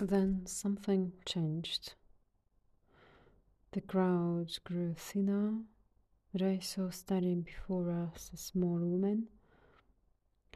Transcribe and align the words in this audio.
Then 0.00 0.44
something 0.46 1.12
changed. 1.24 1.94
The 3.72 3.80
crowd 3.80 4.58
grew 4.64 4.94
thinner, 4.94 5.54
saw 6.60 6.90
standing 6.90 7.42
before 7.42 7.90
us 7.90 8.30
a 8.34 8.36
small 8.36 8.78
woman, 8.78 9.28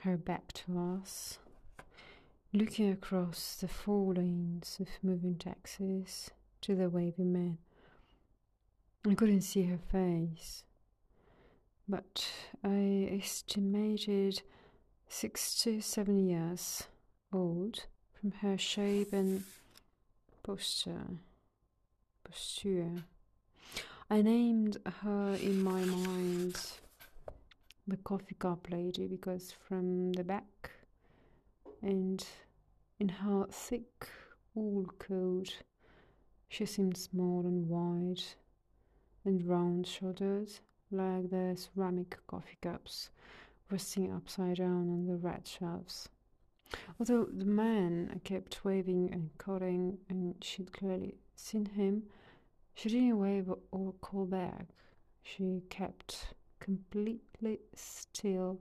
her 0.02 0.16
back 0.16 0.52
to 0.54 0.78
us, 0.78 1.38
looking 2.52 2.90
across 2.90 3.56
the 3.56 3.68
four 3.68 4.14
lanes 4.14 4.78
of 4.80 4.88
moving 5.02 5.36
taxis 5.36 6.30
to 6.62 6.74
the 6.74 6.90
waving 6.90 7.32
man. 7.32 7.58
I 9.06 9.14
couldn't 9.14 9.42
see 9.42 9.62
her 9.64 9.78
face, 9.78 10.64
but 11.88 12.28
I 12.64 13.08
estimated 13.20 14.42
six 15.08 15.62
to 15.62 15.80
seven 15.80 16.18
years 16.18 16.88
old 17.32 17.86
from 18.20 18.32
her 18.42 18.58
shape 18.58 19.12
and 19.12 19.44
posture. 20.42 21.18
Posture. 22.24 23.04
I 24.10 24.22
named 24.22 24.78
her 25.02 25.36
in 25.40 25.62
my 25.62 25.84
mind 25.84 26.60
the 27.86 27.96
coffee 27.98 28.34
cup 28.38 28.66
lady 28.70 29.06
because 29.06 29.54
from 29.66 30.12
the 30.12 30.24
back 30.24 30.70
and 31.80 32.24
in 32.98 33.08
her 33.08 33.46
thick 33.50 34.08
wool 34.54 34.86
coat 34.98 35.62
she 36.48 36.66
seemed 36.66 36.96
small 36.96 37.42
and 37.46 37.68
wide 37.68 38.22
and 39.24 39.46
round 39.46 39.86
shouldered 39.86 40.50
like 40.90 41.30
the 41.30 41.56
ceramic 41.56 42.18
coffee 42.26 42.58
cups 42.62 43.10
resting 43.70 44.12
upside 44.12 44.56
down 44.56 44.88
on 44.90 45.06
the 45.06 45.16
red 45.16 45.46
shelves. 45.46 46.08
Although 46.98 47.26
the 47.26 47.44
man 47.44 48.20
kept 48.24 48.64
waving 48.64 49.10
and 49.12 49.30
calling, 49.38 49.98
and 50.08 50.34
she'd 50.42 50.72
clearly 50.72 51.14
seen 51.36 51.66
him, 51.66 52.04
she 52.74 52.88
didn't 52.88 53.18
wave 53.18 53.50
or 53.70 53.92
call 54.00 54.26
back. 54.26 54.66
She 55.22 55.62
kept 55.70 56.34
completely 56.60 57.60
still. 57.74 58.60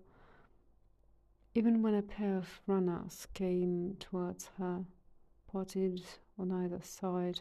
Even 1.56 1.82
when 1.82 1.96
a 1.96 2.02
pair 2.02 2.38
of 2.38 2.62
runners 2.68 3.28
came 3.34 3.96
towards 4.00 4.50
her, 4.58 4.86
potted 5.52 6.04
on 6.38 6.52
either 6.52 6.82
side, 6.84 7.40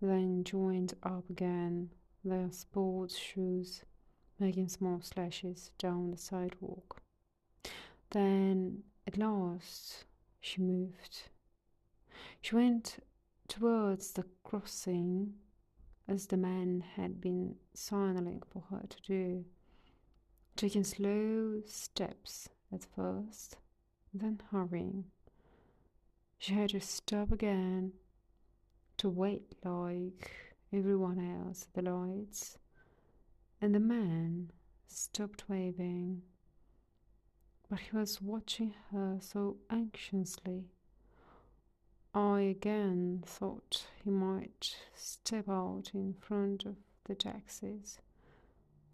then 0.00 0.44
joined 0.44 0.94
up 1.02 1.28
again, 1.30 1.90
their 2.24 2.50
sports 2.52 3.16
shoes 3.16 3.82
making 4.38 4.68
small 4.68 5.00
slashes 5.00 5.70
down 5.78 6.10
the 6.10 6.16
sidewalk. 6.16 7.00
Then, 8.10 8.82
at 9.06 9.16
last, 9.16 10.04
she 10.40 10.60
moved. 10.60 11.30
She 12.40 12.54
went 12.54 12.98
towards 13.48 14.12
the 14.12 14.24
crossing 14.44 15.34
as 16.08 16.26
the 16.26 16.36
man 16.36 16.84
had 16.96 17.20
been 17.20 17.56
signaling 17.74 18.42
for 18.50 18.64
her 18.70 18.84
to 18.88 19.02
do, 19.02 19.44
taking 20.56 20.84
slow 20.84 21.60
steps 21.66 22.48
at 22.72 22.84
first, 22.94 23.56
then 24.14 24.40
hurrying. 24.50 25.04
She 26.38 26.54
had 26.54 26.70
to 26.70 26.80
stop 26.80 27.32
again 27.32 27.92
to 28.98 29.08
wait 29.08 29.54
like 29.64 30.30
everyone 30.72 31.18
else 31.18 31.66
at 31.68 31.84
the 31.84 31.90
lights, 31.90 32.58
and 33.60 33.74
the 33.74 33.80
man 33.80 34.50
stopped 34.86 35.48
waving, 35.48 36.22
but 37.68 37.80
he 37.80 37.96
was 37.96 38.22
watching 38.22 38.74
her 38.90 39.18
so 39.20 39.56
anxiously. 39.70 40.64
I 42.14 42.40
again 42.40 43.22
thought 43.26 43.86
he 44.02 44.10
might 44.10 44.76
step 44.94 45.48
out 45.48 45.90
in 45.92 46.14
front 46.14 46.64
of 46.64 46.76
the 47.04 47.14
taxis, 47.14 47.98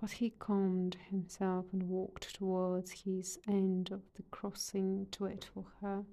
but 0.01 0.13
he 0.13 0.31
calmed 0.31 0.97
himself 1.11 1.67
and 1.73 1.89
walked 1.89 2.35
towards 2.35 3.03
his 3.03 3.39
end 3.47 3.91
of 3.93 4.03
the 4.17 4.23
crossing 4.31 5.07
to 5.13 5.25
wait 5.25 5.49
for 5.55 5.67
her. 5.81 6.05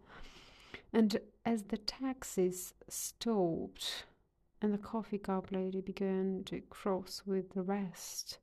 And 0.94 1.19
as 1.46 1.64
the 1.64 1.78
taxis 1.78 2.74
stopped 2.88 4.06
and 4.62 4.74
the 4.74 4.78
coffee 4.78 5.18
cup 5.18 5.52
lady 5.52 5.81
began 5.81 6.44
to 6.46 6.62
cross 6.62 7.24
with 7.25 7.52
the 7.53 7.62
rest, 7.62 8.40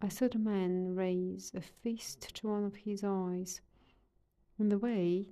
I 0.00 0.08
saw 0.08 0.28
the 0.28 0.38
man 0.38 0.94
raise 0.94 1.52
a 1.54 1.60
fist 1.60 2.34
to 2.36 2.48
one 2.48 2.64
of 2.64 2.76
his 2.76 3.02
eyes 3.02 3.60
in 4.58 4.68
the 4.68 4.78
way 4.78 5.28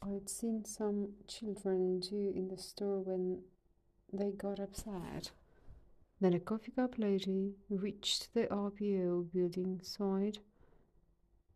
I 0.00 0.10
had 0.10 0.28
seen 0.28 0.64
some 0.64 1.10
children 1.28 2.00
do 2.00 2.32
in 2.34 2.48
the 2.48 2.58
store 2.58 3.00
when 3.00 3.42
they 4.12 4.32
got 4.32 4.58
upset. 4.58 5.30
Then 6.20 6.34
a 6.34 6.40
coffee 6.40 6.72
cup 6.72 6.98
lady 6.98 7.54
reached 7.68 8.34
the 8.34 8.46
RPO 8.46 9.32
building 9.32 9.80
side, 9.82 10.38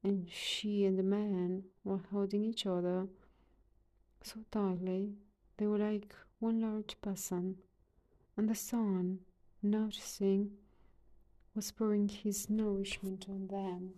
and 0.03 0.31
she 0.31 0.85
and 0.85 0.99
the 0.99 1.03
man 1.03 1.65
were 1.85 2.01
holding 2.11 2.45
each 2.45 2.67
other 2.67 3.09
so 4.23 4.41
tightly 4.51 5.15
they 5.57 5.67
were 5.67 5.79
like 5.79 6.15
one 6.39 6.61
large 6.61 7.01
person. 7.01 7.57
And 8.37 8.49
the 8.49 8.55
sun, 8.55 9.21
noticing, 9.63 10.51
was 11.57 11.73
pouring 11.73 12.09
his 12.09 12.51
nourishment 12.51 13.27
on 13.31 13.49
them. 13.49 13.95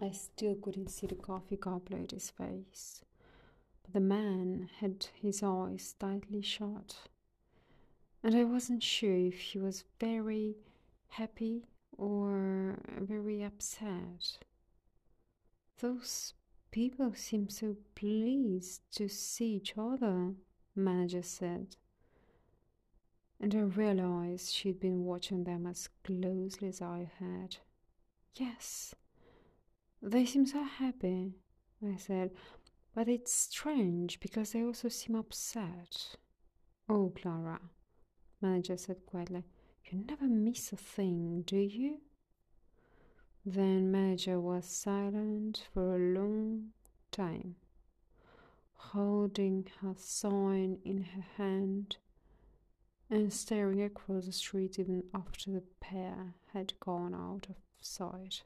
I 0.00 0.10
still 0.12 0.54
couldn't 0.54 0.88
see 0.88 1.06
the 1.06 1.14
coffee 1.14 1.58
cup 1.58 1.90
lady's 1.90 2.30
face. 2.30 3.02
But 3.82 3.92
the 3.92 4.00
man 4.00 4.70
had 4.80 5.06
his 5.14 5.42
eyes 5.42 5.94
tightly 5.98 6.40
shut, 6.40 6.96
and 8.22 8.34
I 8.34 8.44
wasn't 8.44 8.82
sure 8.82 9.14
if 9.14 9.38
he 9.38 9.58
was 9.58 9.84
very 9.98 10.56
happy 11.08 11.66
or 11.98 12.78
very 12.98 13.42
upset. 13.42 14.38
Those 15.80 16.32
people 16.70 17.12
seem 17.14 17.50
so 17.50 17.76
pleased 17.94 18.80
to 18.92 19.08
see 19.08 19.56
each 19.56 19.74
other, 19.76 20.34
manager 20.74 21.22
said. 21.22 21.76
And 23.40 23.54
I 23.54 23.60
realized 23.60 24.52
she'd 24.52 24.80
been 24.80 25.04
watching 25.04 25.44
them 25.44 25.66
as 25.66 25.88
closely 26.04 26.68
as 26.68 26.82
I 26.82 27.10
had. 27.18 27.56
Yes, 28.36 28.94
they 30.02 30.26
seem 30.26 30.46
so 30.46 30.62
happy, 30.62 31.32
I 31.82 31.96
said. 31.96 32.32
But 32.94 33.08
it's 33.08 33.32
strange 33.32 34.20
because 34.20 34.52
they 34.52 34.62
also 34.62 34.88
seem 34.88 35.16
upset. 35.16 36.16
Oh, 36.88 37.12
Klara, 37.16 37.60
manager 38.42 38.76
said 38.76 39.06
quietly, 39.06 39.44
you 39.84 40.04
never 40.06 40.26
miss 40.26 40.72
a 40.72 40.76
thing, 40.76 41.42
do 41.46 41.56
you? 41.56 41.98
Then 43.46 43.90
manager 43.90 44.38
was 44.38 44.66
silent 44.66 45.66
for 45.72 45.94
a 45.94 45.98
long 45.98 46.72
time, 47.10 47.56
holding 48.74 49.66
her 49.80 49.94
sign 49.96 50.78
in 50.84 51.04
her 51.04 51.24
hand 51.36 51.96
and 53.10 53.32
staring 53.32 53.82
across 53.82 54.26
the 54.26 54.32
street 54.32 54.78
even 54.78 55.02
after 55.14 55.50
the 55.50 55.62
pair 55.80 56.34
had 56.52 56.72
gone 56.80 57.14
out 57.14 57.48
of 57.50 57.56
sight. 57.80 58.42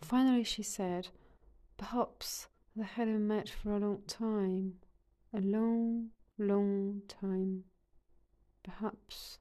Finally 0.00 0.44
she 0.44 0.62
said, 0.62 1.08
Perhaps 1.76 2.48
they 2.74 2.84
hadn't 2.84 3.26
met 3.26 3.48
for 3.48 3.72
a 3.72 3.78
long 3.78 4.02
time. 4.06 4.74
A 5.34 5.40
long, 5.40 6.10
long 6.38 7.02
time. 7.08 7.64
Perhaps 8.62 9.38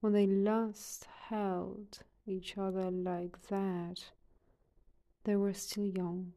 when 0.00 0.12
they 0.12 0.26
last 0.26 1.06
held 1.28 2.00
each 2.26 2.58
other 2.58 2.90
like 2.90 3.48
that, 3.48 4.04
they 5.24 5.36
were 5.36 5.54
still 5.54 5.86
young. 5.86 6.32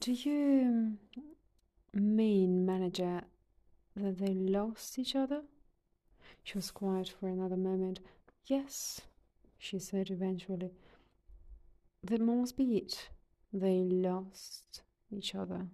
Do 0.00 0.12
you 0.12 0.62
um, 0.66 0.98
mean, 1.94 2.64
manager, 2.66 3.22
that 4.02 4.18
they 4.18 4.34
lost 4.34 4.98
each 4.98 5.14
other? 5.14 5.42
She 6.42 6.56
was 6.58 6.70
quiet 6.70 7.08
for 7.08 7.28
another 7.28 7.56
moment. 7.56 8.00
Yes, 8.46 9.02
she 9.58 9.78
said 9.78 10.10
eventually. 10.10 10.70
That 12.02 12.20
must 12.20 12.56
be 12.56 12.76
it. 12.76 13.10
They 13.52 13.78
lost 13.80 14.82
each 15.10 15.34
other, 15.34 15.66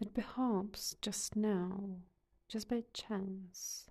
and 0.00 0.14
perhaps 0.14 0.96
just 1.00 1.36
now, 1.36 1.98
just 2.48 2.68
by 2.68 2.82
chance, 2.92 3.86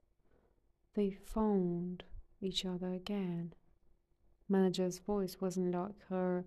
they 0.95 1.11
found 1.11 2.03
each 2.41 2.65
other 2.65 2.91
again. 2.93 3.53
Manager's 4.49 4.97
voice 4.97 5.37
wasn't 5.39 5.73
like 5.73 5.95
her 6.09 6.43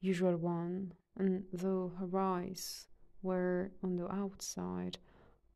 usual 0.00 0.36
one, 0.36 0.92
and 1.16 1.44
though 1.52 1.92
her 1.98 2.18
eyes 2.18 2.88
were 3.22 3.70
on 3.82 3.96
the 3.96 4.12
outside, 4.12 4.98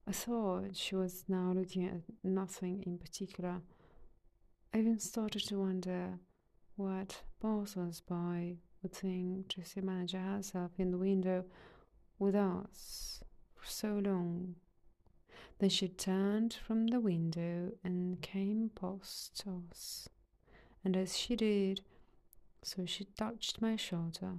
I 0.09 0.13
thought 0.13 0.75
she 0.75 0.95
was 0.95 1.25
now 1.29 1.53
looking 1.55 1.85
at 1.85 2.01
nothing 2.25 2.83
in 2.87 2.97
particular. 2.97 3.61
I 4.73 4.79
even 4.79 4.99
started 5.01 5.43
to 5.49 5.59
wonder 5.59 6.19
what 6.77 7.21
passers 7.43 8.01
by 8.01 8.57
would 8.83 8.95
think 8.95 9.49
to 9.49 9.65
see 9.67 9.83
manager 9.83 10.19
herself 10.19 10.71
in 10.79 10.93
the 10.93 10.97
window 10.97 11.45
with 12.19 12.35
us 12.35 13.23
for 13.55 13.67
so 13.67 14.01
long. 14.03 14.55
Then 15.59 15.69
she 15.69 15.89
turned 15.89 16.55
from 16.55 16.87
the 16.87 17.01
window 17.01 17.73
and 17.85 18.23
came 18.23 18.71
past 18.75 19.45
us. 19.69 20.09
And 20.83 20.97
as 20.97 21.19
she 21.19 21.37
did, 21.37 21.83
so 22.63 22.87
she 22.87 23.05
touched 23.05 23.61
my 23.61 23.77
shoulder. 23.77 24.39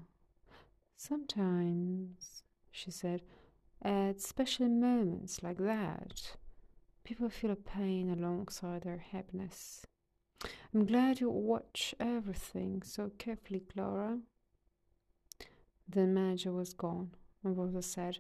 Sometimes, 0.98 2.42
she 2.72 2.90
said, 2.90 3.22
at 3.82 4.22
special 4.22 4.68
moments 4.68 5.42
like 5.42 5.58
that, 5.58 6.36
people 7.04 7.30
feel 7.30 7.52
a 7.52 7.56
pain 7.56 8.10
alongside 8.10 8.84
their 8.84 8.98
happiness. 8.98 9.86
I'm 10.74 10.86
glad 10.86 11.20
you 11.20 11.30
watch 11.30 11.96
everything 12.00 12.82
so 12.84 13.12
carefully, 13.18 13.62
Klara. 13.62 14.20
The 15.88 16.06
manager 16.06 16.52
was 16.52 16.74
gone, 16.74 17.12
and 17.44 17.58
Rosa 17.58 17.82
said, 17.82 18.20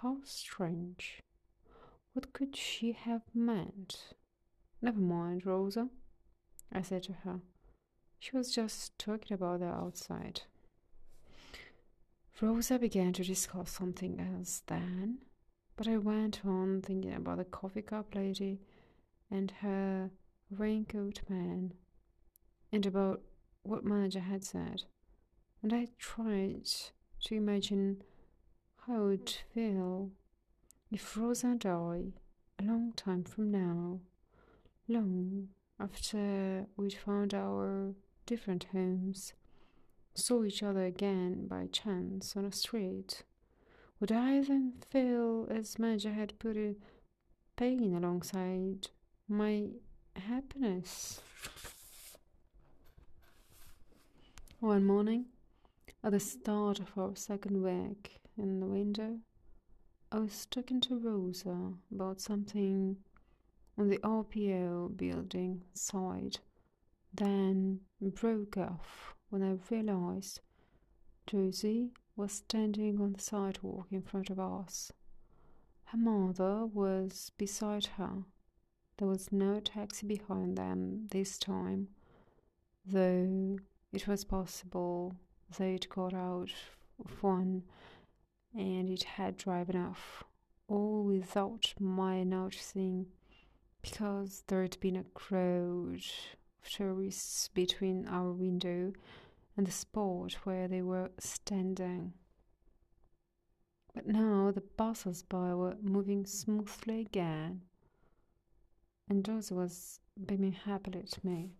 How 0.00 0.18
strange. 0.24 1.20
What 2.12 2.32
could 2.32 2.56
she 2.56 2.92
have 2.92 3.22
meant? 3.34 4.14
Never 4.80 5.00
mind, 5.00 5.44
Rosa, 5.44 5.88
I 6.72 6.82
said 6.82 7.02
to 7.04 7.12
her. 7.24 7.40
She 8.18 8.36
was 8.36 8.54
just 8.54 8.98
talking 8.98 9.34
about 9.34 9.60
the 9.60 9.66
outside. 9.66 10.42
Rosa 12.42 12.78
began 12.78 13.12
to 13.12 13.22
discuss 13.22 13.70
something 13.70 14.18
else 14.18 14.62
then, 14.66 15.18
but 15.76 15.86
I 15.86 15.98
went 15.98 16.40
on 16.44 16.80
thinking 16.80 17.12
about 17.12 17.36
the 17.36 17.44
coffee 17.44 17.82
cup 17.82 18.14
lady 18.14 18.60
and 19.30 19.50
her 19.60 20.10
raincoat 20.50 21.20
man 21.28 21.74
and 22.72 22.86
about 22.86 23.20
what 23.62 23.84
manager 23.84 24.20
had 24.20 24.42
said. 24.42 24.84
And 25.62 25.74
I 25.74 25.88
tried 25.98 26.66
to 27.24 27.34
imagine 27.34 28.02
how 28.86 29.04
it 29.04 29.06
would 29.06 29.36
feel 29.54 30.10
if 30.90 31.16
Rosa 31.16 31.48
and 31.48 31.66
I, 31.66 32.12
a 32.58 32.64
long 32.64 32.94
time 32.96 33.24
from 33.24 33.50
now, 33.50 34.00
long 34.88 35.48
after 35.78 36.66
we'd 36.76 36.94
found 36.94 37.34
our 37.34 37.94
different 38.24 38.64
homes, 38.72 39.34
saw 40.20 40.44
each 40.44 40.62
other 40.62 40.84
again 40.84 41.46
by 41.48 41.66
chance 41.72 42.36
on 42.36 42.44
a 42.44 42.52
street, 42.52 43.24
would 43.98 44.12
I 44.12 44.42
then 44.42 44.74
feel 44.90 45.48
as 45.50 45.78
manager 45.78 46.12
had 46.12 46.38
put 46.38 46.56
a 46.56 46.76
pain 47.56 47.94
alongside 47.94 48.88
my 49.28 49.68
happiness? 50.14 51.20
One 54.60 54.84
morning, 54.84 55.26
at 56.04 56.12
the 56.12 56.20
start 56.20 56.80
of 56.80 56.96
our 56.96 57.16
second 57.16 57.62
week 57.62 58.20
in 58.36 58.60
the 58.60 58.66
window, 58.66 59.18
I 60.12 60.18
was 60.18 60.46
talking 60.46 60.80
to 60.82 60.98
Rosa 60.98 61.72
about 61.94 62.20
something 62.20 62.96
on 63.78 63.88
the 63.88 63.98
RPO 63.98 64.96
building 64.96 65.62
side, 65.72 66.38
then 67.14 67.80
broke 68.00 68.58
off 68.58 69.14
when 69.30 69.42
I 69.42 69.56
realized 69.72 70.40
Josie 71.26 71.92
was 72.16 72.32
standing 72.32 73.00
on 73.00 73.12
the 73.12 73.20
sidewalk 73.20 73.86
in 73.90 74.02
front 74.02 74.28
of 74.28 74.38
us. 74.38 74.92
Her 75.84 75.98
mother 75.98 76.66
was 76.66 77.32
beside 77.38 77.86
her. 77.96 78.24
There 78.98 79.08
was 79.08 79.32
no 79.32 79.60
taxi 79.60 80.06
behind 80.06 80.58
them 80.58 81.06
this 81.10 81.38
time, 81.38 81.88
though 82.84 83.58
it 83.92 84.06
was 84.06 84.24
possible 84.24 85.16
they'd 85.58 85.88
got 85.88 86.12
out 86.12 86.52
of 87.04 87.22
one 87.22 87.62
and 88.54 88.90
it 88.90 89.04
had 89.04 89.36
driven 89.36 89.76
off, 89.76 90.24
all 90.68 91.04
without 91.04 91.72
my 91.78 92.22
noticing, 92.24 93.06
because 93.80 94.42
there 94.48 94.62
had 94.62 94.78
been 94.80 94.96
a 94.96 95.04
crowd 95.14 96.02
of 96.62 96.70
tourists 96.70 97.48
between 97.48 98.06
our 98.08 98.32
window 98.32 98.92
and 99.56 99.66
the 99.66 99.72
spot 99.72 100.34
where 100.44 100.68
they 100.68 100.82
were 100.82 101.10
standing. 101.18 102.12
But 103.94 104.06
now 104.06 104.50
the 104.52 104.60
passers 104.60 105.22
by 105.22 105.54
were 105.54 105.76
moving 105.82 106.24
smoothly 106.24 107.00
again, 107.00 107.62
and 109.08 109.24
Josie 109.24 109.54
was 109.54 110.00
beaming 110.26 110.52
happily 110.52 111.00
at 111.00 111.24
me. 111.24 111.50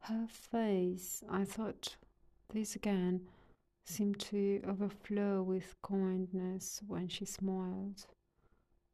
Her 0.00 0.26
face, 0.28 1.22
I 1.30 1.44
thought 1.44 1.96
this 2.52 2.74
again, 2.76 3.28
seemed 3.86 4.18
to 4.18 4.62
overflow 4.66 5.42
with 5.42 5.76
kindness 5.82 6.82
when 6.86 7.08
she 7.08 7.24
smiled. 7.24 8.06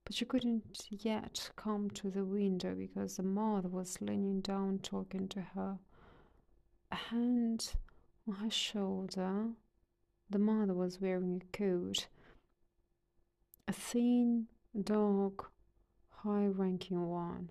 But 0.05 0.15
she 0.15 0.25
couldn't 0.25 0.87
yet 0.91 1.51
come 1.57 1.91
to 1.91 2.11
the 2.11 2.25
window 2.25 2.75
because 2.75 3.17
the 3.17 3.23
mother 3.23 3.69
was 3.69 4.01
leaning 4.01 4.41
down 4.41 4.81
talking 4.81 5.29
to 5.29 5.41
her. 5.41 5.79
A 6.91 6.97
hand 6.97 7.75
on 8.31 8.37
her 8.37 8.51
shoulder, 8.51 9.47
the 10.29 10.39
mother 10.39 10.75
was 10.75 11.01
wearing 11.01 11.43
a 11.43 11.57
coat. 11.57 12.07
A 13.67 13.73
thin, 13.73 14.47
dark, 14.81 15.51
high 16.11 16.47
ranking 16.47 17.09
one, 17.09 17.51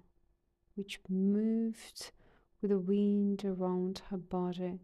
which 0.76 1.00
moved 1.10 2.12
with 2.62 2.72
the 2.72 2.80
wind 2.80 3.44
around 3.44 4.02
her 4.10 4.18
body, 4.18 4.80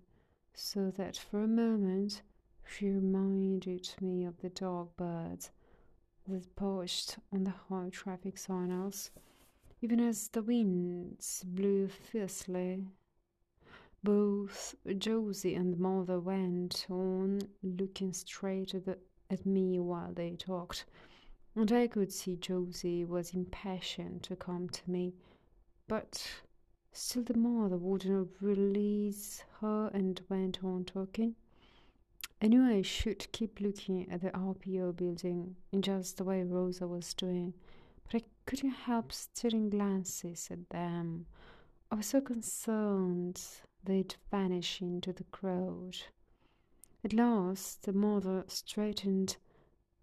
so 0.54 0.92
that 0.92 1.18
for 1.18 1.44
a 1.44 1.48
moment 1.48 2.22
she 2.68 2.90
reminded 2.90 3.90
me 4.02 4.26
of 4.26 4.42
the 4.42 4.50
dog 4.50 4.90
birds 4.98 5.52
that 6.28 6.56
perched 6.56 7.18
on 7.32 7.46
the 7.46 7.54
high 7.70 7.90
traffic 7.90 8.38
signals, 8.38 9.12
even 9.82 10.02
as 10.02 10.28
the 10.30 10.42
winds 10.42 11.44
blew 11.46 11.88
fiercely. 11.88 12.86
Both 14.06 14.76
Josie 14.98 15.56
and 15.56 15.78
mother 15.80 16.20
went 16.20 16.86
on 16.90 17.42
looking 17.64 18.14
straight 18.14 18.74
at, 18.74 18.86
the, 18.86 18.98
at 19.30 19.46
me 19.46 19.80
while 19.80 20.14
they 20.14 20.36
talked, 20.36 20.86
and 21.56 21.72
I 21.72 21.88
could 21.88 22.12
see 22.14 22.36
Josie 22.36 23.04
was 23.04 23.34
impatient 23.34 24.24
to 24.24 24.36
come 24.36 24.70
to 24.70 24.92
me, 24.92 25.14
but 25.88 26.26
Still, 26.98 27.24
the 27.24 27.38
mother 27.38 27.76
wouldn't 27.76 28.32
release 28.40 29.44
her 29.60 29.92
and 29.94 30.22
went 30.30 30.64
on 30.64 30.86
talking. 30.86 31.36
I 32.42 32.48
knew 32.48 32.64
I 32.64 32.84
should 32.84 33.30
keep 33.34 33.60
looking 33.60 34.10
at 34.10 34.22
the 34.22 34.30
RPO 34.30 34.96
building 34.96 35.58
in 35.74 35.82
just 35.82 36.16
the 36.16 36.24
way 36.24 36.42
Rosa 36.44 36.88
was 36.88 37.14
doing, 37.14 37.54
but 38.04 38.22
I 38.22 38.26
couldn't 38.46 38.70
help 38.70 39.12
stealing 39.12 39.70
glances 39.70 40.48
at 40.50 40.70
them. 40.70 41.26
I 41.92 41.96
was 41.96 42.06
so 42.06 42.22
concerned 42.22 43.42
they'd 43.86 44.16
vanish 44.32 44.82
into 44.82 45.14
the 45.14 45.24
crowd. 45.26 45.98
At 47.04 47.14
last, 47.14 47.84
the 47.84 47.94
mother 47.94 48.44
straightened, 48.48 49.38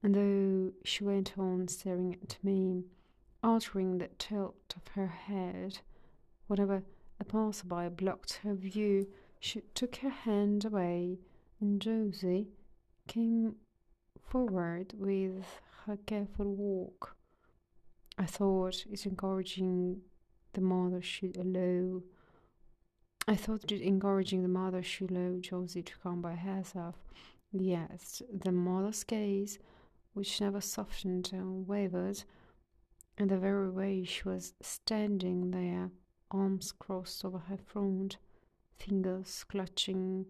and 0.03 0.15
though 0.15 0.73
she 0.85 1.05
went 1.05 1.37
on 1.37 1.69
staring 1.69 2.17
at 2.23 2.39
me, 2.43 2.85
altering 3.43 3.99
the 3.99 4.09
tilt 4.19 4.75
of 4.77 4.89
her 4.95 5.09
head, 5.09 5.81
Whenever 6.53 6.83
a 7.19 7.25
passerby 7.25 7.89
blocked 7.89 8.41
her 8.43 8.55
view, 8.55 9.09
she 9.41 9.63
took 9.75 9.97
her 9.97 10.11
hand 10.11 10.67
away, 10.67 11.19
and 11.61 11.81
Josie 11.81 12.49
came 13.07 13.57
forward 14.21 14.93
with 14.95 15.47
her 15.87 15.97
careful 15.97 16.55
walk. 16.55 17.17
I 18.19 18.27
thought 18.27 18.85
it 18.91 19.07
encouraging 19.07 20.03
the 20.53 20.61
mother 20.61 21.01
should 21.01 21.39
allow. 21.39 22.03
I 23.29 23.37
thought 23.37 23.71
it 23.71 23.81
encouraging 23.81 24.43
the 24.43 24.49
mother 24.49 24.83
allow 25.01 25.39
Josie 25.39 25.83
to 25.83 25.99
come 26.03 26.21
by 26.21 26.35
herself. 26.35 26.97
Yes, 27.53 28.21
the 28.33 28.51
mother's 28.51 29.05
gaze, 29.05 29.59
which 30.13 30.41
never 30.41 30.61
softened 30.61 31.31
and 31.33 31.69
wavered, 31.69 32.25
and 33.17 33.31
the 33.31 33.39
very 33.39 33.71
way 33.71 34.05
she 34.05 34.23
was 34.25 34.55
standing 34.61 35.53
there 35.53 35.91
arms 36.33 36.73
crossed 36.73 37.25
over 37.25 37.39
her 37.39 37.59
front, 37.59 38.17
fingers 38.77 39.45
clutching 39.45 40.27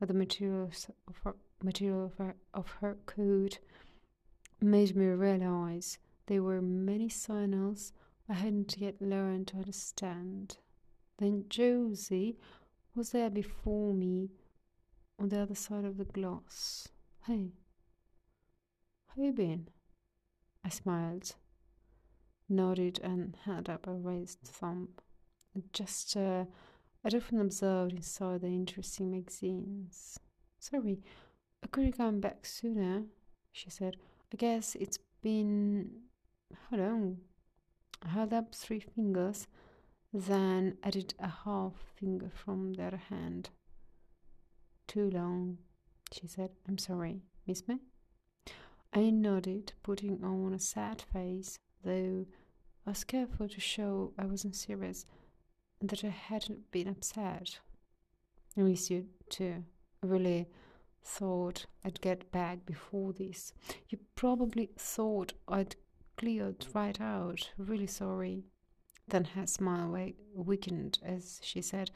at 0.00 0.08
the 0.08 0.14
materials 0.14 0.88
of 1.08 1.18
her, 1.24 1.34
material 1.62 2.06
of 2.06 2.14
her, 2.14 2.36
of 2.54 2.70
her 2.80 2.96
coat, 3.04 3.58
made 4.60 4.96
me 4.96 5.06
realize 5.06 5.98
there 6.26 6.42
were 6.42 6.62
many 6.62 7.08
signals 7.08 7.92
I 8.28 8.34
hadn't 8.34 8.78
yet 8.78 9.02
learned 9.02 9.48
to 9.48 9.56
understand. 9.56 10.56
Then 11.20 11.44
Josie 11.48 12.36
was 12.94 13.10
there 13.10 13.30
before 13.30 13.94
me 13.94 14.30
on 15.18 15.28
the 15.28 15.40
other 15.40 15.54
side 15.54 15.84
of 15.84 15.98
the 15.98 16.04
glass. 16.04 16.88
Hey, 17.26 17.52
how 19.08 19.22
you 19.22 19.32
been? 19.32 19.68
I 20.64 20.70
smiled, 20.70 21.34
nodded, 22.48 22.98
and 23.04 23.36
held 23.44 23.68
up 23.68 23.86
a 23.86 23.92
raised 23.92 24.40
thumb 24.42 24.88
just 25.72 26.16
uh, 26.16 26.44
I 27.04 27.08
often 27.16 27.40
observed 27.40 27.92
inside 27.92 28.42
the 28.42 28.48
interesting 28.48 29.10
magazines. 29.10 30.18
Sorry, 30.58 31.00
I 31.62 31.66
couldn't 31.66 31.96
come 31.96 32.20
back 32.20 32.44
sooner, 32.44 33.04
she 33.52 33.70
said. 33.70 33.96
I 34.32 34.36
guess 34.36 34.76
it's 34.78 34.98
been. 35.22 35.90
Hold 36.68 36.82
on. 36.82 37.16
Held 38.06 38.32
up 38.32 38.54
three 38.54 38.80
fingers, 38.80 39.46
then 40.12 40.76
added 40.82 41.14
a 41.18 41.28
half 41.28 41.74
finger 41.96 42.30
from 42.34 42.74
their 42.74 43.00
hand. 43.08 43.50
Too 44.86 45.10
long, 45.10 45.58
she 46.12 46.26
said. 46.26 46.50
I'm 46.68 46.78
sorry. 46.78 47.22
Miss 47.46 47.66
me? 47.68 47.78
I 48.92 49.10
nodded, 49.10 49.72
putting 49.82 50.24
on 50.24 50.52
a 50.52 50.58
sad 50.58 51.02
face, 51.12 51.58
though 51.84 52.26
I 52.86 52.90
was 52.90 53.04
careful 53.04 53.48
to 53.48 53.60
show 53.60 54.12
I 54.18 54.24
wasn't 54.24 54.56
serious 54.56 55.06
and 55.80 55.88
that 55.90 56.04
I 56.04 56.08
hadn't 56.08 56.70
been 56.70 56.88
upset. 56.88 57.60
I 58.56 58.62
miss 58.62 58.90
you 58.90 59.06
too. 59.28 59.64
I 60.02 60.06
really 60.06 60.48
thought 61.04 61.66
I'd 61.84 62.00
get 62.00 62.30
back 62.32 62.66
before 62.66 63.12
this. 63.12 63.52
You 63.88 63.98
probably 64.16 64.70
thought 64.76 65.32
I'd 65.48 65.76
cleared 66.16 66.66
right 66.74 67.00
out. 67.00 67.50
Really 67.56 67.86
sorry. 67.86 68.44
Then 69.10 69.24
her 69.24 69.46
smile 69.46 70.12
weakened 70.34 71.00
as 71.02 71.40
she 71.42 71.60
said, 71.62 71.90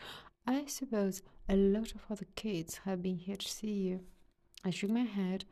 I 0.46 0.66
suppose 0.66 1.22
a 1.48 1.56
lot 1.56 1.94
of 1.94 2.02
other 2.10 2.26
kids 2.34 2.80
have 2.84 3.02
been 3.02 3.18
here 3.18 3.36
to 3.36 3.48
see 3.48 3.72
you. 3.72 4.00
I 4.64 4.70
shook 4.70 4.90
my 4.90 5.04
head, 5.04 5.44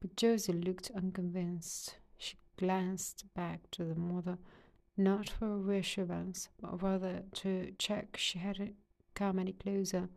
but 0.00 0.16
Josie 0.16 0.52
looked 0.52 0.90
unconvinced. 0.94 1.94
She 2.18 2.36
glanced 2.58 3.24
back 3.34 3.70
to 3.72 3.84
the 3.84 3.94
mother, 3.94 4.38
not 4.96 5.28
for 5.28 5.56
reassurance, 5.56 6.48
but 6.60 6.82
rather 6.82 7.22
to 7.34 7.72
check 7.78 8.16
she 8.16 8.38
hadn't 8.40 8.74
come 9.14 9.38
any 9.38 9.52
closer. 9.52 10.08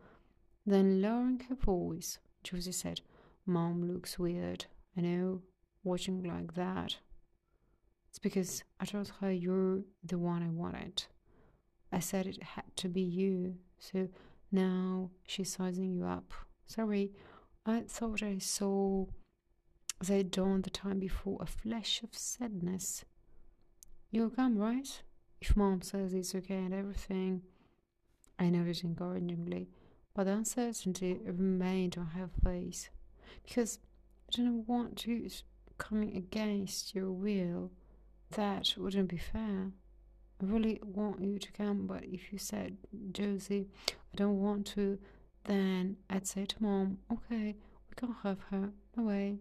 Then, 0.65 1.01
lowering 1.01 1.41
her 1.49 1.55
voice, 1.55 2.17
Josie 2.43 2.71
said, 2.71 3.01
Mom 3.45 3.91
looks 3.91 4.17
weird. 4.17 4.65
I 4.97 5.01
know, 5.01 5.41
watching 5.83 6.23
like 6.23 6.55
that. 6.55 6.97
It's 8.09 8.19
because 8.19 8.63
I 8.79 8.85
told 8.85 9.11
her 9.21 9.31
you're 9.31 9.81
the 10.03 10.17
one 10.17 10.43
I 10.43 10.49
wanted. 10.49 11.03
I 11.91 11.99
said 11.99 12.27
it 12.27 12.41
had 12.41 12.75
to 12.77 12.89
be 12.89 13.01
you, 13.01 13.55
so 13.77 14.09
now 14.51 15.11
she's 15.25 15.53
sizing 15.53 15.93
you 15.93 16.05
up. 16.05 16.33
Sorry, 16.65 17.11
I 17.65 17.81
thought 17.87 18.23
I 18.23 18.39
saw 18.39 19.05
they 20.03 20.23
dawned 20.23 20.63
the 20.63 20.69
time 20.69 20.99
before 20.99 21.37
a 21.39 21.45
flash 21.45 22.01
of 22.03 22.09
sadness. 22.13 23.05
You'll 24.11 24.29
come, 24.29 24.57
right? 24.57 25.01
If 25.41 25.55
mom 25.55 25.81
says 25.81 26.13
it's 26.13 26.33
okay 26.35 26.55
and 26.55 26.73
everything. 26.73 27.43
I 28.39 28.49
nodded 28.49 28.81
encouragingly, 28.83 29.67
but 30.13 30.23
the 30.23 30.31
uncertainty 30.31 31.19
remained 31.25 31.97
on 31.97 32.07
her 32.07 32.29
face 32.43 32.89
because 33.45 33.79
I 34.29 34.37
didn't 34.37 34.67
want 34.67 35.05
you 35.05 35.29
coming 35.77 36.15
against 36.15 36.95
your 36.95 37.11
will. 37.11 37.71
That 38.31 38.73
wouldn't 38.77 39.09
be 39.09 39.17
fair. 39.17 39.71
I 40.41 40.45
really 40.45 40.79
want 40.83 41.21
you 41.21 41.39
to 41.39 41.51
come, 41.51 41.87
but 41.87 42.03
if 42.05 42.31
you 42.31 42.37
said, 42.37 42.77
Josie, 43.11 43.67
I 43.89 44.15
don't 44.15 44.39
want 44.39 44.67
to, 44.67 44.97
then 45.45 45.97
I'd 46.09 46.27
say 46.27 46.45
to 46.45 46.55
mom, 46.63 46.99
okay, 47.11 47.55
we 47.89 47.95
can't 47.95 48.15
have 48.23 48.39
her, 48.51 48.69
no 48.95 49.03
way. 49.03 49.39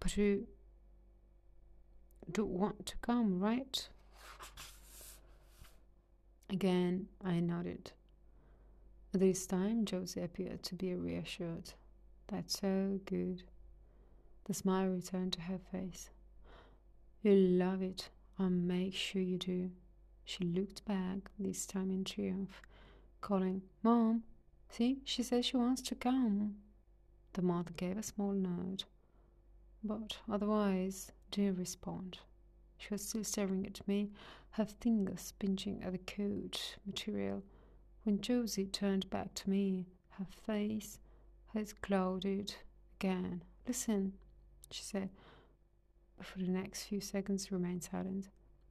But 0.00 0.16
you 0.16 0.46
don't 2.30 2.50
want 2.50 2.86
to 2.86 2.96
come, 3.02 3.40
right? 3.40 3.88
Again, 6.48 7.08
I 7.24 7.40
nodded. 7.40 7.92
This 9.12 9.46
time, 9.46 9.84
Josie 9.84 10.22
appeared 10.22 10.62
to 10.64 10.74
be 10.74 10.94
reassured. 10.94 11.74
That's 12.28 12.58
so 12.60 13.00
good. 13.04 13.42
The 14.44 14.54
smile 14.54 14.88
returned 14.88 15.34
to 15.34 15.42
her 15.42 15.58
face. 15.70 16.08
You'll 17.22 17.58
love 17.58 17.82
it. 17.82 18.08
I'll 18.38 18.50
make 18.50 18.94
sure 18.94 19.22
you 19.22 19.38
do. 19.38 19.70
She 20.24 20.42
looked 20.44 20.84
back, 20.84 21.30
this 21.38 21.66
time 21.66 21.90
in 21.90 22.04
triumph, 22.04 22.60
calling, 23.20 23.62
Mom, 23.82 24.24
see, 24.68 24.98
she 25.04 25.22
says 25.22 25.46
she 25.46 25.56
wants 25.56 25.82
to 25.82 25.94
come. 25.94 26.56
The 27.34 27.42
mother 27.42 27.72
gave 27.76 27.96
a 27.96 28.02
small 28.02 28.32
nod, 28.32 28.84
but 29.84 30.18
otherwise 30.30 31.12
didn't 31.30 31.58
respond. 31.58 32.18
She 32.76 32.88
was 32.90 33.08
still 33.08 33.24
staring 33.24 33.66
at 33.66 33.86
me, 33.86 34.10
her 34.50 34.66
fingers 34.66 35.32
pinching 35.38 35.82
at 35.82 35.92
the 35.92 35.98
coat 35.98 36.76
material. 36.84 37.42
When 38.02 38.20
Josie 38.20 38.66
turned 38.66 39.08
back 39.10 39.32
to 39.34 39.50
me, 39.50 39.86
her 40.18 40.26
face 40.44 40.98
had 41.54 41.80
clouded 41.82 42.54
again. 42.98 43.42
Listen, 43.66 44.14
she 44.70 44.82
said. 44.82 45.10
For 46.20 46.38
the 46.38 46.48
next 46.48 46.84
few 46.84 47.00
seconds, 47.00 47.50
remained 47.50 47.84
silent. 47.84 48.28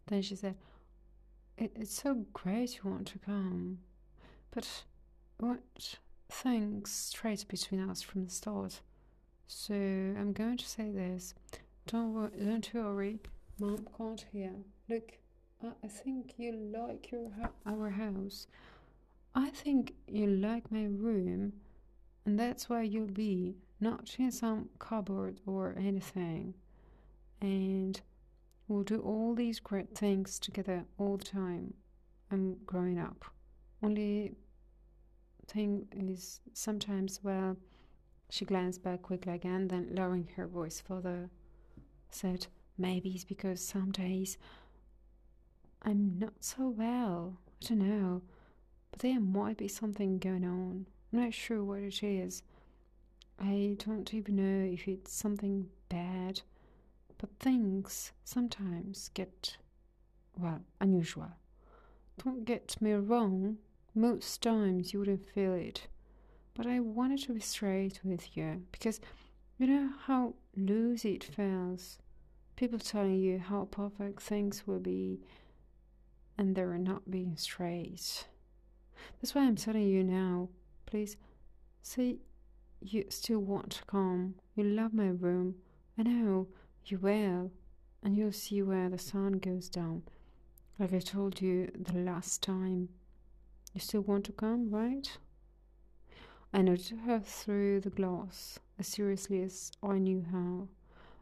Then 0.07 0.21
she 0.21 0.35
said, 0.35 0.55
it, 1.57 1.71
It's 1.75 2.01
so 2.01 2.25
great 2.33 2.77
you 2.77 2.89
want 2.89 3.07
to 3.07 3.19
come, 3.19 3.79
but 4.51 4.83
what 5.37 5.97
things 6.29 6.91
straight 6.91 7.47
between 7.47 7.89
us 7.89 8.01
from 8.01 8.23
the 8.25 8.31
start. 8.31 8.81
So 9.47 9.73
I'm 9.73 10.33
going 10.33 10.57
to 10.57 10.67
say 10.67 10.91
this. 10.91 11.33
Don't 11.87 12.13
wor- 12.13 12.31
don't 12.37 12.73
worry, 12.73 13.19
Mom 13.59 13.85
can't 13.97 14.25
hear. 14.31 14.53
Look, 14.89 15.17
I, 15.63 15.67
I 15.83 15.87
think 15.87 16.33
you 16.37 16.53
like 16.53 17.11
your 17.11 17.31
our 17.65 17.89
house. 17.89 18.47
I 19.35 19.49
think 19.49 19.93
you 20.07 20.27
like 20.27 20.71
my 20.71 20.85
room, 20.85 21.53
and 22.25 22.39
that's 22.39 22.69
where 22.69 22.83
you'll 22.83 23.07
be, 23.07 23.55
not 23.79 24.15
in 24.19 24.31
some 24.31 24.69
cupboard 24.79 25.39
or 25.45 25.75
anything. 25.77 26.53
And 27.41 27.99
we'll 28.67 28.83
do 28.83 29.01
all 29.01 29.33
these 29.33 29.59
great 29.59 29.95
things 29.95 30.39
together 30.39 30.85
all 30.97 31.17
the 31.17 31.25
time. 31.25 31.73
I'm 32.31 32.57
growing 32.65 32.99
up. 32.99 33.25
Only 33.83 34.33
thing 35.47 35.87
is 35.91 36.39
sometimes, 36.53 37.19
well, 37.23 37.57
she 38.29 38.45
glanced 38.45 38.83
back 38.83 39.01
quickly 39.01 39.33
again, 39.33 39.67
then 39.67 39.89
lowering 39.91 40.29
her 40.35 40.47
voice 40.47 40.79
further, 40.79 41.29
said, 42.09 42.47
Maybe 42.77 43.09
it's 43.09 43.25
because 43.25 43.63
some 43.63 43.91
days 43.91 44.37
I'm 45.83 46.17
not 46.17 46.33
so 46.39 46.69
well. 46.69 47.37
I 47.63 47.67
don't 47.67 47.79
know. 47.79 48.21
But 48.91 48.99
there 49.01 49.19
might 49.19 49.57
be 49.57 49.67
something 49.67 50.19
going 50.19 50.45
on. 50.45 50.85
I'm 51.11 51.19
not 51.19 51.33
sure 51.33 51.63
what 51.63 51.79
it 51.79 52.03
is. 52.03 52.43
I 53.39 53.75
don't 53.85 54.13
even 54.13 54.35
know 54.35 54.71
if 54.71 54.87
it's 54.87 55.13
something 55.13 55.67
bad. 55.89 56.41
But 57.21 57.37
things 57.39 58.13
sometimes 58.23 59.11
get, 59.13 59.57
well, 60.35 60.61
unusual. 60.79 61.33
Don't 62.25 62.45
get 62.45 62.75
me 62.81 62.93
wrong, 62.93 63.57
most 63.93 64.41
times 64.41 64.91
you 64.91 64.99
wouldn't 64.99 65.29
feel 65.29 65.53
it. 65.53 65.87
But 66.55 66.65
I 66.65 66.79
wanted 66.79 67.19
to 67.23 67.33
be 67.33 67.39
straight 67.39 67.99
with 68.03 68.35
you 68.35 68.63
because 68.71 68.99
you 69.59 69.67
know 69.67 69.89
how 70.07 70.33
loose 70.57 71.05
it 71.05 71.23
feels. 71.23 71.99
People 72.55 72.79
telling 72.79 73.19
you 73.19 73.37
how 73.37 73.65
perfect 73.69 74.23
things 74.23 74.65
will 74.65 74.79
be 74.79 75.21
and 76.39 76.55
they're 76.55 76.79
not 76.79 77.11
being 77.11 77.37
straight. 77.37 78.25
That's 79.21 79.35
why 79.35 79.43
I'm 79.43 79.55
telling 79.55 79.87
you 79.87 80.03
now. 80.03 80.49
Please 80.87 81.17
say 81.83 82.17
you 82.79 83.05
still 83.09 83.41
want 83.41 83.73
to 83.73 83.85
come. 83.85 84.33
You 84.55 84.63
love 84.63 84.91
my 84.91 85.09
room. 85.09 85.55
I 85.99 86.03
know 86.03 86.47
you 86.85 86.97
will. 86.97 87.51
And 88.03 88.17
you'll 88.17 88.31
see 88.31 88.61
where 88.61 88.89
the 88.89 88.97
sun 88.97 89.33
goes 89.33 89.69
down. 89.69 90.03
Like 90.79 90.93
I 90.93 90.99
told 90.99 91.41
you 91.41 91.71
the 91.77 91.99
last 91.99 92.41
time. 92.41 92.89
You 93.73 93.79
still 93.79 94.01
want 94.01 94.25
to 94.25 94.31
come, 94.31 94.71
right? 94.71 95.17
I 96.53 96.61
noted 96.61 96.99
her 97.05 97.19
through 97.19 97.81
the 97.81 97.89
glass 97.89 98.59
as 98.77 98.87
seriously 98.87 99.41
as 99.43 99.71
I 99.81 99.99
knew 99.99 100.25
how. 100.31 100.67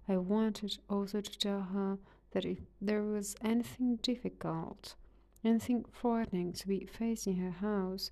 I 0.07 0.17
wanted 0.17 0.79
also 0.89 1.21
to 1.21 1.37
tell 1.37 1.61
her 1.61 1.99
that 2.31 2.45
if 2.45 2.59
there 2.81 3.03
was 3.03 3.35
anything 3.43 3.97
difficult, 3.97 4.95
anything 5.43 5.85
frightening 5.91 6.53
to 6.53 6.67
be 6.67 6.85
facing 6.85 7.35
her 7.35 7.51
house, 7.51 8.11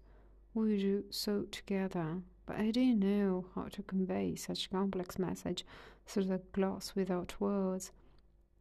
we 0.53 0.71
would 0.71 0.79
do 0.79 1.03
so 1.09 1.43
together. 1.49 2.21
But 2.47 2.55
I 2.55 2.71
didn't 2.71 2.99
know 2.99 3.45
how 3.53 3.65
to 3.65 3.83
convey 3.83 4.35
such 4.35 4.71
complex 4.71 5.19
message 5.19 5.63
through 6.07 6.23
the 6.23 6.41
glass 6.53 6.95
without 6.95 7.39
words, 7.39 7.91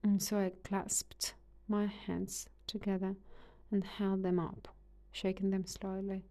and 0.02 0.22
so 0.22 0.38
I 0.38 0.52
clasped 0.62 1.32
my 1.66 1.86
hands 1.86 2.48
together 2.66 3.16
and 3.70 3.84
held 3.84 4.22
them 4.22 4.38
up 4.38 4.68
shaking 5.16 5.50
them 5.50 5.64
slowly. 5.64 6.24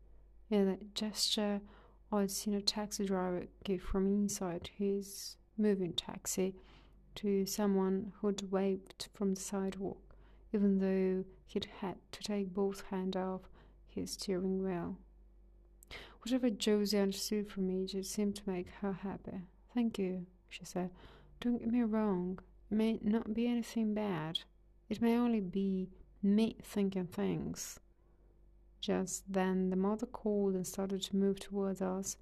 In 0.51 0.67
a 0.67 0.77
gesture 0.93 1.59
I'd 2.11 2.29
seen 2.29 2.53
a 2.53 2.61
taxi 2.61 3.05
driver 3.05 3.47
give 3.63 3.81
from 3.81 4.05
inside 4.05 4.69
his 4.77 5.37
moving 5.57 5.93
taxi 5.93 6.55
to 7.15 7.47
someone 7.47 8.13
who'd 8.17 8.51
waved 8.51 9.07
from 9.13 9.33
the 9.33 9.41
sidewalk, 9.41 10.15
even 10.53 10.77
though 10.77 11.25
he'd 11.47 11.67
had 11.79 11.95
to 12.11 12.21
take 12.21 12.53
both 12.53 12.83
hands 12.91 13.15
off 13.15 13.41
his 13.87 14.11
steering 14.11 14.63
wheel. 14.63 14.97
Whatever 16.21 16.49
Josie 16.49 16.97
understood 16.97 17.49
from 17.49 17.67
me 17.67 17.85
just 17.85 18.11
seemed 18.11 18.35
to 18.37 18.49
make 18.49 18.69
her 18.81 18.93
happy. 18.93 19.41
Thank 19.73 19.99
you, 19.99 20.25
she 20.49 20.65
said. 20.65 20.89
Don't 21.39 21.59
get 21.59 21.71
me 21.71 21.81
wrong, 21.83 22.39
It 22.71 22.75
may 22.75 22.99
not 23.01 23.33
be 23.33 23.47
anything 23.47 23.93
bad. 23.93 24.39
It 24.89 25.01
may 25.01 25.17
only 25.17 25.41
be 25.41 25.89
me 26.23 26.57
thinking 26.63 27.07
things. 27.07 27.79
Just 28.81 29.31
then 29.31 29.69
the 29.69 29.75
mother 29.75 30.05
called 30.05 30.55
and 30.55 30.65
started 30.65 31.01
to 31.03 31.15
move 31.15 31.39
towards 31.39 31.81
us. 31.81 32.17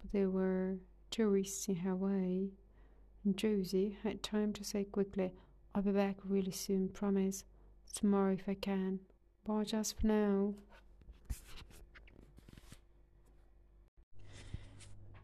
But 0.00 0.12
there 0.12 0.30
were 0.30 0.78
tourists 1.10 1.68
in 1.68 1.76
her 1.76 1.96
way, 1.96 2.50
and 3.24 3.36
Josie 3.36 3.98
had 4.02 4.22
time 4.22 4.52
to 4.54 4.64
say 4.64 4.84
quickly, 4.84 5.32
I'll 5.74 5.82
be 5.82 5.90
back 5.90 6.16
really 6.24 6.52
soon, 6.52 6.88
promise. 6.88 7.44
Tomorrow 7.94 8.34
if 8.34 8.48
I 8.48 8.54
can. 8.54 9.00
Bye 9.44 9.64
just 9.64 10.00
for 10.00 10.06
now. 10.06 10.54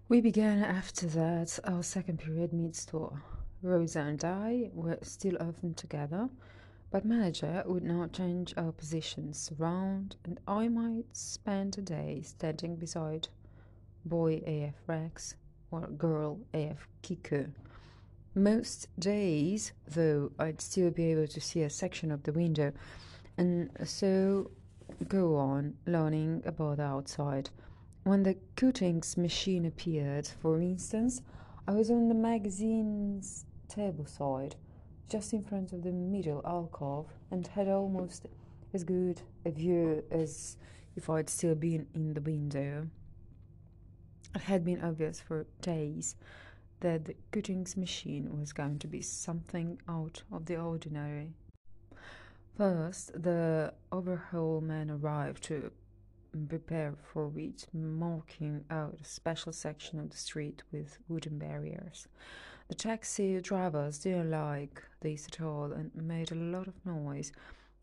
We 0.06 0.20
began 0.20 0.62
after 0.62 1.06
that 1.06 1.58
our 1.64 1.82
second 1.82 2.18
period 2.18 2.52
mid 2.52 2.76
store. 2.76 3.22
Rosa 3.62 4.00
and 4.00 4.22
I 4.22 4.68
were 4.74 4.98
still 5.00 5.38
often 5.40 5.72
together, 5.72 6.28
but 6.90 7.06
manager 7.06 7.62
would 7.64 7.84
not 7.84 8.12
change 8.12 8.52
our 8.58 8.72
positions 8.72 9.50
around, 9.58 10.16
and 10.26 10.38
I 10.46 10.68
might 10.68 11.06
spend 11.16 11.78
a 11.78 11.80
day 11.80 12.20
standing 12.22 12.76
beside 12.76 13.28
boy 14.04 14.42
AF 14.46 14.74
Rex 14.86 15.36
or 15.70 15.86
girl 15.86 16.38
AF 16.52 16.86
Kiku. 17.00 17.46
Most 18.34 18.88
days, 18.98 19.72
though, 19.88 20.32
I'd 20.38 20.60
still 20.60 20.90
be 20.90 21.04
able 21.12 21.28
to 21.28 21.40
see 21.40 21.62
a 21.62 21.70
section 21.70 22.12
of 22.12 22.24
the 22.24 22.32
window, 22.32 22.74
and 23.38 23.70
so 23.84 24.50
go 25.08 25.36
on 25.36 25.76
learning 25.86 26.42
about 26.44 26.76
the 26.76 26.82
outside. 26.82 27.48
When 28.04 28.22
the 28.22 28.36
Cootings 28.54 29.16
machine 29.16 29.64
appeared, 29.64 30.26
for 30.26 30.60
instance, 30.60 31.22
I 31.66 31.72
was 31.72 31.90
on 31.90 32.08
the 32.08 32.14
magazine's 32.14 33.46
table 33.66 34.04
side, 34.04 34.56
just 35.08 35.32
in 35.32 35.42
front 35.42 35.72
of 35.72 35.82
the 35.82 35.92
middle 35.92 36.42
alcove, 36.44 37.06
and 37.30 37.46
had 37.46 37.66
almost 37.66 38.26
as 38.74 38.84
good 38.84 39.22
a 39.46 39.50
view 39.50 40.04
as 40.10 40.58
if 40.96 41.08
I'd 41.08 41.30
still 41.30 41.54
been 41.54 41.86
in 41.94 42.12
the 42.12 42.20
window. 42.20 42.88
It 44.34 44.42
had 44.42 44.66
been 44.66 44.82
obvious 44.82 45.18
for 45.18 45.46
days 45.62 46.16
that 46.80 47.06
the 47.06 47.16
Cootings 47.32 47.74
machine 47.74 48.38
was 48.38 48.52
going 48.52 48.80
to 48.80 48.86
be 48.86 49.00
something 49.00 49.80
out 49.88 50.22
of 50.30 50.44
the 50.44 50.58
ordinary. 50.58 51.32
First, 52.58 53.22
the 53.22 53.72
overhaul 53.90 54.60
man 54.60 54.90
arrived 54.90 55.42
to 55.44 55.72
prepare 56.48 56.94
for 57.12 57.30
it, 57.36 57.66
marking 57.72 58.64
out 58.70 58.98
a 59.00 59.04
special 59.04 59.52
section 59.52 59.98
of 59.98 60.10
the 60.10 60.16
street 60.16 60.62
with 60.72 60.98
wooden 61.08 61.38
barriers. 61.38 62.08
The 62.68 62.74
taxi 62.74 63.40
drivers 63.40 63.98
didn't 63.98 64.30
like 64.30 64.82
this 65.00 65.26
at 65.26 65.40
all 65.40 65.72
and 65.72 65.94
made 65.94 66.32
a 66.32 66.34
lot 66.34 66.66
of 66.66 66.74
noise 66.84 67.32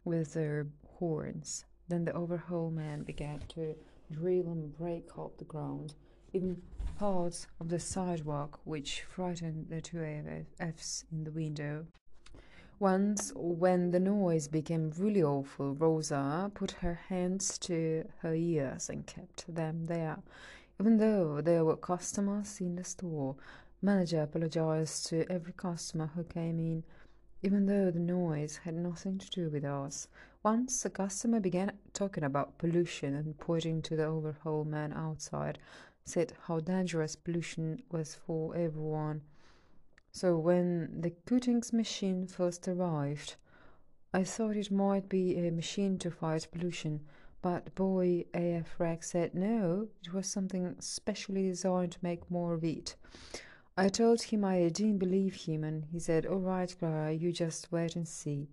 with 0.03 0.33
their 0.33 0.67
horns. 0.97 1.65
Then 1.87 2.05
the 2.05 2.13
overhaul 2.13 2.71
man 2.71 3.03
began 3.03 3.39
to 3.49 3.75
drill 4.11 4.47
and 4.47 4.75
break 4.77 5.09
up 5.17 5.37
the 5.37 5.45
ground, 5.45 5.93
even 6.33 6.61
parts 6.97 7.47
of 7.59 7.69
the 7.69 7.79
sidewalk, 7.79 8.59
which 8.63 9.01
frightened 9.03 9.67
the 9.69 9.81
two 9.81 9.97
AFs 9.97 11.03
in 11.11 11.23
the 11.23 11.31
window. 11.31 11.85
Once, 12.81 13.31
when 13.35 13.91
the 13.91 13.99
noise 13.99 14.47
became 14.47 14.91
really 14.97 15.21
awful, 15.21 15.75
Rosa 15.75 16.49
put 16.55 16.71
her 16.71 16.95
hands 17.09 17.59
to 17.59 18.03
her 18.21 18.33
ears 18.33 18.89
and 18.89 19.05
kept 19.05 19.45
them 19.53 19.85
there. 19.85 20.17
Even 20.79 20.97
though 20.97 21.41
there 21.41 21.63
were 21.63 21.77
customers 21.77 22.59
in 22.59 22.75
the 22.75 22.83
store, 22.83 23.35
manager 23.83 24.23
apologized 24.23 25.05
to 25.05 25.31
every 25.31 25.53
customer 25.53 26.09
who 26.15 26.23
came 26.23 26.59
in, 26.59 26.83
even 27.43 27.67
though 27.67 27.91
the 27.91 27.99
noise 27.99 28.57
had 28.63 28.73
nothing 28.73 29.19
to 29.19 29.29
do 29.29 29.47
with 29.51 29.63
us. 29.63 30.07
Once 30.41 30.83
a 30.83 30.89
customer 30.89 31.39
began 31.39 31.71
talking 31.93 32.23
about 32.23 32.57
pollution 32.57 33.13
and 33.13 33.37
pointing 33.37 33.83
to 33.83 33.95
the 33.95 34.05
overhaul 34.05 34.65
man 34.65 34.91
outside, 34.91 35.59
said 36.03 36.33
how 36.47 36.59
dangerous 36.59 37.15
pollution 37.15 37.83
was 37.91 38.15
for 38.15 38.55
everyone. 38.55 39.21
So 40.13 40.37
when 40.37 41.01
the 41.01 41.11
Cootings 41.25 41.71
machine 41.71 42.27
first 42.27 42.67
arrived, 42.67 43.35
I 44.13 44.25
thought 44.25 44.57
it 44.57 44.69
might 44.69 45.07
be 45.07 45.37
a 45.37 45.51
machine 45.51 45.97
to 45.99 46.11
fight 46.11 46.49
pollution, 46.51 46.99
but 47.41 47.73
boy 47.75 48.25
AF 48.33 48.77
Rex 48.77 49.11
said 49.11 49.33
no, 49.33 49.87
it 50.03 50.13
was 50.13 50.27
something 50.27 50.75
specially 50.79 51.47
designed 51.47 51.93
to 51.93 51.99
make 52.03 52.29
more 52.29 52.53
of 52.53 52.65
it. 52.65 52.95
I 53.77 53.87
told 53.87 54.21
him 54.21 54.43
I 54.43 54.67
didn't 54.67 54.97
believe 54.97 55.33
him, 55.35 55.63
and 55.63 55.85
he 55.85 55.97
said, 55.97 56.25
All 56.25 56.39
right, 56.39 56.75
Klara, 56.77 57.17
you 57.17 57.31
just 57.31 57.71
wait 57.71 57.95
and 57.95 58.05
see. 58.05 58.49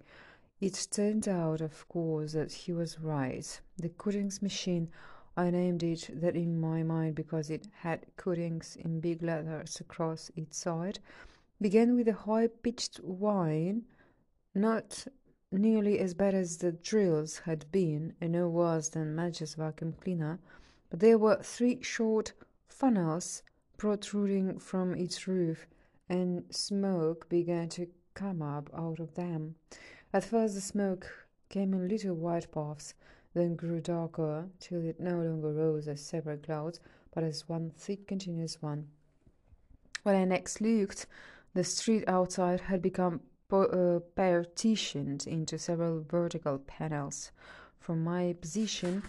It 0.61 0.87
turned 0.93 1.27
out, 1.27 1.61
of 1.61 1.89
course, 1.89 2.33
that 2.33 2.53
he 2.53 2.73
was 2.73 3.01
right. 3.01 3.61
The 3.77 3.89
Cootings 3.89 4.41
machine, 4.41 4.91
I 5.37 5.51
named 5.51 5.83
it 5.83 6.09
that 6.21 6.37
in 6.37 6.61
my 6.61 6.85
mind 6.85 7.17
because 7.17 7.51
it 7.51 7.67
had 7.81 8.07
Cootings 8.17 8.77
in 8.77 9.01
big 9.01 9.25
letters 9.25 9.81
across 9.81 10.31
its 10.37 10.57
side 10.57 11.01
began 11.61 11.97
with 11.97 12.09
a 12.09 12.13
high 12.13 12.47
pitched 12.47 12.99
whine, 12.99 13.83
not 14.55 15.07
nearly 15.51 15.99
as 15.99 16.15
bad 16.15 16.35
as 16.35 16.59
the 16.59 16.73
drills 16.73 17.39
had 17.41 17.71
been, 17.73 18.15
and 18.21 18.33
no 18.33 18.49
worse 18.49 18.89
than 18.91 19.15
Madge's 19.15 19.55
vacuum 19.55 19.95
cleaner, 20.01 20.39
but 20.91 21.01
there 21.01 21.19
were 21.19 21.43
three 21.43 21.83
short 21.83 22.33
funnels 22.69 23.43
protruding 23.77 24.59
from 24.59 24.95
its 24.95 25.27
roof, 25.27 25.67
and 26.09 26.45
smoke 26.51 27.29
began 27.29 27.69
to 27.69 27.89
come 28.15 28.43
up 28.43 28.71
out 28.77 28.99
of 28.99 29.15
them. 29.15 29.55
At 30.13 30.25
first, 30.25 30.55
the 30.55 30.61
smoke 30.61 31.27
came 31.49 31.73
in 31.75 31.89
little 31.89 32.15
white 32.15 32.51
puffs, 32.51 32.95
then 33.35 33.57
grew 33.57 33.81
darker 33.81 34.49
till 34.59 34.85
it 34.85 35.01
no 35.01 35.21
longer 35.21 35.53
rose 35.53 35.89
as 35.89 36.01
separate 36.01 36.43
clouds, 36.43 36.81
but 37.15 37.25
as 37.25 37.49
one 37.49 37.71
thick 37.71 38.07
continuous 38.07 38.61
one. 38.63 38.89
When 40.03 40.15
I 40.15 40.25
next 40.25 40.61
looked, 40.61 41.07
the 41.55 41.65
street 41.65 42.05
outside 42.07 42.61
had 42.61 42.83
become 42.83 43.21
uh, 43.51 44.01
partitioned 44.15 45.27
into 45.27 45.59
several 45.59 46.03
vertical 46.03 46.59
panels. 46.59 47.31
From 47.81 48.05
my 48.05 48.35
position, 48.41 49.03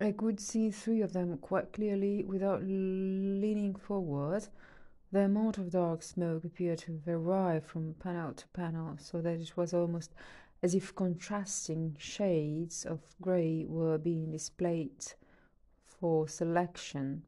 I 0.00 0.12
could 0.12 0.38
see 0.38 0.70
three 0.70 1.00
of 1.00 1.12
them 1.12 1.38
quite 1.38 1.72
clearly 1.72 2.22
without 2.22 2.62
leaning 2.62 3.74
forward. 3.74 4.48
The 5.10 5.20
amount 5.20 5.56
of 5.58 5.70
dark 5.70 6.02
smoke 6.02 6.44
appeared 6.44 6.78
to 6.80 7.00
vary 7.04 7.60
from 7.60 7.94
panel 7.94 8.34
to 8.34 8.46
panel, 8.48 8.96
so 8.98 9.22
that 9.22 9.40
it 9.40 9.56
was 9.56 9.72
almost 9.72 10.14
as 10.62 10.74
if 10.74 10.94
contrasting 10.94 11.96
shades 11.98 12.84
of 12.84 13.00
grey 13.22 13.64
were 13.66 13.96
being 13.96 14.30
displayed 14.32 15.14
for 15.86 16.28
selection. 16.28 17.22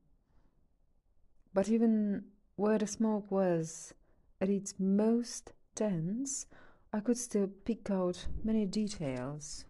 But 1.55 1.69
even 1.69 2.25
where 2.57 2.79
the 2.79 2.87
smoke 2.87 3.31
was, 3.31 3.95
at 4.41 4.49
its 4.49 4.75
most 4.79 5.53
dense, 5.75 6.47
I 6.93 7.01
could 7.01 7.19
still 7.19 7.49
pick 7.65 7.91
out 7.91 8.27
many 8.43 8.67
details. 8.67 9.65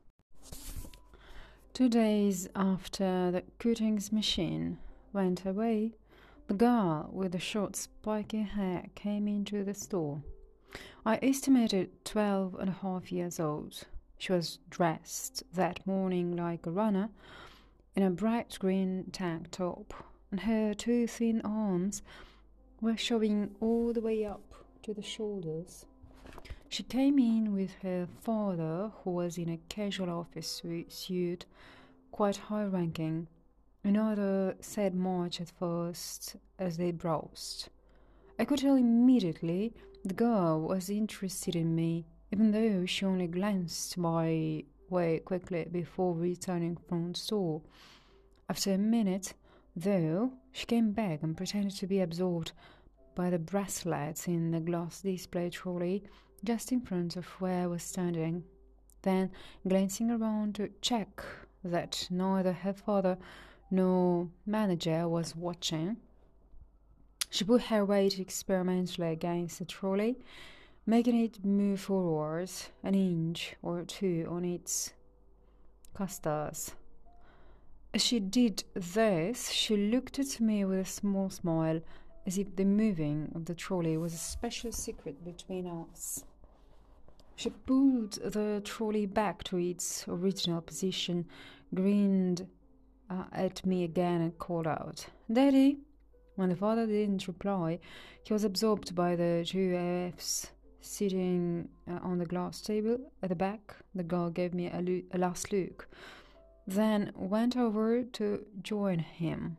Two 1.74 1.88
days 1.88 2.48
after 2.54 3.30
the 3.30 3.42
Cootings 3.58 4.12
machine 4.12 4.78
went 5.12 5.44
away, 5.44 5.94
the 6.46 6.54
girl 6.54 7.10
with 7.12 7.32
the 7.32 7.38
short 7.38 7.76
spiky 7.76 8.42
hair 8.42 8.86
came 8.94 9.28
into 9.28 9.64
the 9.64 9.74
store. 9.74 10.22
I 11.04 11.18
estimated 11.22 12.04
twelve 12.04 12.54
and 12.58 12.68
a 12.68 12.78
half 12.82 13.10
years 13.10 13.40
old. 13.40 13.84
She 14.18 14.32
was 14.32 14.58
dressed 14.68 15.42
that 15.54 15.86
morning 15.86 16.36
like 16.36 16.66
a 16.66 16.70
runner 16.70 17.08
in 17.96 18.02
a 18.02 18.10
bright 18.10 18.56
green 18.58 19.06
tank 19.12 19.50
top, 19.50 19.94
and 20.30 20.40
her 20.40 20.74
two 20.74 21.06
thin 21.06 21.40
arms 21.42 22.02
were 22.80 22.96
showing 22.96 23.50
all 23.60 23.92
the 23.92 24.00
way 24.00 24.24
up 24.24 24.49
to 24.82 24.94
the 24.94 25.02
shoulders. 25.02 25.86
She 26.68 26.82
came 26.82 27.18
in 27.18 27.52
with 27.52 27.72
her 27.82 28.06
father, 28.22 28.92
who 29.02 29.10
was 29.10 29.38
in 29.38 29.48
a 29.48 29.60
casual 29.68 30.08
office 30.08 30.62
suit, 30.88 31.46
quite 32.12 32.36
high 32.36 32.64
ranking. 32.64 33.26
Neither 33.82 34.56
said 34.60 34.94
much 34.94 35.40
at 35.40 35.50
first 35.58 36.36
as 36.58 36.76
they 36.76 36.92
browsed. 36.92 37.68
I 38.38 38.44
could 38.44 38.60
tell 38.60 38.76
immediately 38.76 39.74
the 40.04 40.14
girl 40.14 40.60
was 40.60 40.90
interested 40.90 41.56
in 41.56 41.74
me, 41.74 42.06
even 42.32 42.52
though 42.52 42.86
she 42.86 43.04
only 43.04 43.26
glanced 43.26 43.98
my 43.98 44.64
way 44.88 45.18
quickly 45.20 45.66
before 45.70 46.14
returning 46.14 46.76
from 46.88 47.12
the 47.12 47.18
store. 47.18 47.62
After 48.48 48.72
a 48.72 48.78
minute, 48.78 49.34
though, 49.74 50.32
she 50.52 50.66
came 50.66 50.92
back 50.92 51.22
and 51.22 51.36
pretended 51.36 51.76
to 51.76 51.86
be 51.86 52.00
absorbed 52.00 52.52
by 53.14 53.30
the 53.30 53.38
bracelets 53.38 54.26
in 54.26 54.50
the 54.50 54.60
glass 54.60 55.00
display 55.00 55.50
trolley 55.50 56.02
just 56.44 56.72
in 56.72 56.80
front 56.80 57.16
of 57.16 57.26
where 57.40 57.64
I 57.64 57.66
was 57.66 57.82
standing. 57.82 58.44
Then, 59.02 59.30
glancing 59.66 60.10
around 60.10 60.56
to 60.56 60.70
check 60.80 61.22
that 61.64 62.06
neither 62.10 62.52
her 62.52 62.72
father 62.72 63.18
nor 63.70 64.28
manager 64.46 65.08
was 65.08 65.36
watching, 65.36 65.96
she 67.30 67.44
put 67.44 67.62
her 67.62 67.84
weight 67.84 68.18
experimentally 68.18 69.08
against 69.08 69.60
the 69.60 69.64
trolley 69.64 70.16
making 70.86 71.20
it 71.20 71.44
move 71.44 71.80
forwards 71.80 72.70
an 72.82 72.94
inch 72.94 73.54
or 73.62 73.84
two 73.84 74.26
on 74.28 74.44
its 74.44 74.92
casters. 75.96 76.72
As 77.92 78.02
she 78.02 78.18
did 78.18 78.64
this, 78.74 79.50
she 79.50 79.76
looked 79.76 80.18
at 80.18 80.40
me 80.40 80.64
with 80.64 80.80
a 80.80 80.84
small 80.84 81.30
smile, 81.30 81.80
as 82.26 82.38
if 82.38 82.54
the 82.56 82.64
moving 82.64 83.30
of 83.34 83.44
the 83.46 83.54
trolley 83.54 83.96
was 83.96 84.14
a 84.14 84.18
special 84.18 84.72
secret 84.72 85.24
between 85.24 85.66
us. 85.66 86.24
She 87.36 87.50
pulled 87.50 88.12
the 88.22 88.60
trolley 88.64 89.06
back 89.06 89.42
to 89.44 89.56
its 89.56 90.04
original 90.06 90.60
position, 90.60 91.26
grinned 91.74 92.46
uh, 93.08 93.24
at 93.32 93.64
me 93.64 93.84
again, 93.84 94.20
and 94.20 94.38
called 94.38 94.66
out, 94.66 95.06
Daddy! 95.32 95.78
When 96.36 96.50
the 96.50 96.56
father 96.56 96.86
didn't 96.86 97.26
reply, 97.26 97.80
he 98.22 98.32
was 98.32 98.44
absorbed 98.44 98.94
by 98.94 99.16
the 99.16 99.44
two 99.46 99.72
AFs 99.72 100.50
sitting 100.80 101.68
uh, 101.90 101.98
on 102.02 102.18
the 102.18 102.26
glass 102.26 102.60
table 102.60 102.98
at 103.22 103.28
the 103.28 103.34
back. 103.34 103.76
The 103.94 104.02
girl 104.02 104.30
gave 104.30 104.54
me 104.54 104.68
a, 104.68 104.80
lo- 104.80 105.02
a 105.12 105.18
last 105.18 105.52
look, 105.52 105.88
then 106.66 107.12
went 107.14 107.56
over 107.56 108.02
to 108.02 108.44
join 108.62 108.98
him. 108.98 109.56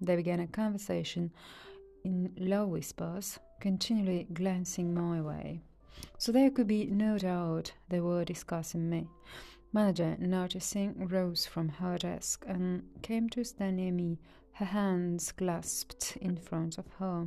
They 0.00 0.16
began 0.16 0.40
a 0.40 0.46
conversation 0.46 1.32
in 2.04 2.32
low 2.38 2.66
whispers, 2.66 3.38
continually 3.60 4.26
glancing 4.32 4.94
my 4.94 5.20
way. 5.20 5.62
So 6.18 6.32
there 6.32 6.50
could 6.50 6.66
be 6.66 6.86
no 6.86 7.18
doubt 7.18 7.72
they 7.88 8.00
were 8.00 8.24
discussing 8.24 8.88
me. 8.88 9.08
Manager, 9.72 10.16
noticing, 10.20 11.08
rose 11.08 11.46
from 11.46 11.68
her 11.68 11.98
desk 11.98 12.44
and 12.46 12.84
came 13.02 13.28
to 13.30 13.44
stand 13.44 13.76
near 13.76 13.92
me, 13.92 14.18
her 14.52 14.66
hands 14.66 15.32
clasped 15.32 16.16
in 16.20 16.36
front 16.36 16.78
of 16.78 16.86
her. 16.98 17.26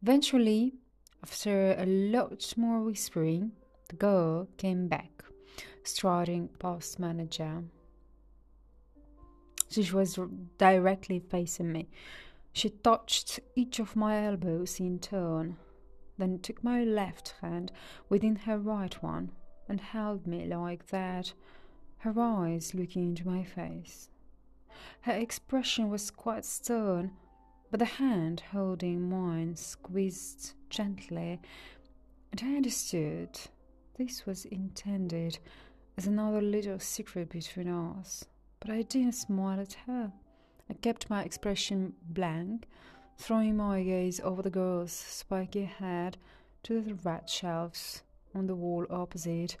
Eventually, 0.00 0.74
after 1.22 1.74
a 1.78 1.86
lot 1.86 2.54
more 2.56 2.80
whispering, 2.82 3.52
the 3.88 3.96
girl 3.96 4.48
came 4.56 4.88
back, 4.88 5.24
striding 5.82 6.48
past 6.58 6.98
manager. 6.98 7.64
She 9.70 9.90
was 9.92 10.18
directly 10.58 11.18
facing 11.18 11.72
me. 11.72 11.88
She 12.52 12.70
touched 12.70 13.40
each 13.56 13.78
of 13.78 13.96
my 13.96 14.24
elbows 14.24 14.78
in 14.78 14.98
turn, 14.98 15.56
then 16.18 16.38
took 16.38 16.62
my 16.62 16.84
left 16.84 17.34
hand 17.40 17.72
within 18.08 18.36
her 18.36 18.58
right 18.58 19.02
one 19.02 19.32
and 19.68 19.80
held 19.80 20.26
me 20.26 20.46
like 20.46 20.88
that, 20.88 21.32
her 21.98 22.14
eyes 22.18 22.74
looking 22.74 23.04
into 23.04 23.26
my 23.26 23.42
face. 23.42 24.08
Her 25.02 25.12
expression 25.12 25.88
was 25.88 26.10
quite 26.10 26.44
stern, 26.44 27.12
but 27.70 27.78
the 27.78 27.86
hand 27.86 28.40
holding 28.52 29.08
mine 29.08 29.56
squeezed 29.56 30.52
gently, 30.68 31.40
and 32.30 32.42
I 32.42 32.56
understood 32.56 33.38
this 33.96 34.26
was 34.26 34.44
intended 34.46 35.38
as 35.96 36.06
another 36.06 36.42
little 36.42 36.78
secret 36.78 37.30
between 37.30 37.68
us. 37.68 38.24
But 38.60 38.70
I 38.70 38.82
didn't 38.82 39.12
smile 39.12 39.60
at 39.60 39.74
her. 39.86 40.12
I 40.72 40.74
kept 40.76 41.10
my 41.10 41.22
expression 41.22 41.92
blank, 42.02 42.66
throwing 43.18 43.58
my 43.58 43.82
gaze 43.82 44.20
over 44.20 44.40
the 44.40 44.48
girl's 44.48 44.90
spiky 44.92 45.64
head 45.66 46.16
to 46.62 46.80
the 46.80 46.94
red 46.94 47.28
shelves 47.28 48.02
on 48.34 48.46
the 48.46 48.54
wall 48.54 48.86
opposite, 48.88 49.58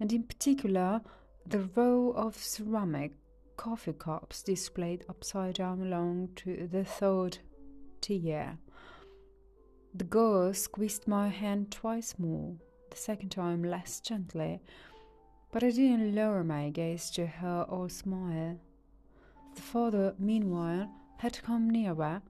and 0.00 0.12
in 0.12 0.24
particular 0.24 1.00
the 1.46 1.68
row 1.76 2.10
of 2.10 2.36
ceramic 2.36 3.12
coffee 3.56 3.92
cups 3.92 4.42
displayed 4.42 5.04
upside 5.08 5.54
down 5.54 5.80
along 5.80 6.30
to 6.34 6.66
the 6.66 6.82
third 6.82 7.38
tier. 8.00 8.58
The 9.94 10.02
girl 10.02 10.52
squeezed 10.54 11.06
my 11.06 11.28
hand 11.28 11.70
twice 11.70 12.16
more, 12.18 12.56
the 12.90 12.96
second 12.96 13.28
time 13.28 13.62
less 13.62 14.00
gently, 14.00 14.60
but 15.52 15.62
I 15.62 15.70
didn't 15.70 16.16
lower 16.16 16.42
my 16.42 16.70
gaze 16.70 17.10
to 17.10 17.26
her 17.28 17.64
or 17.68 17.88
smile. 17.88 18.58
The 19.58 19.64
father, 19.64 20.14
meanwhile, 20.20 20.88
had 21.16 21.42
come 21.42 21.68
nearer, 21.68 22.22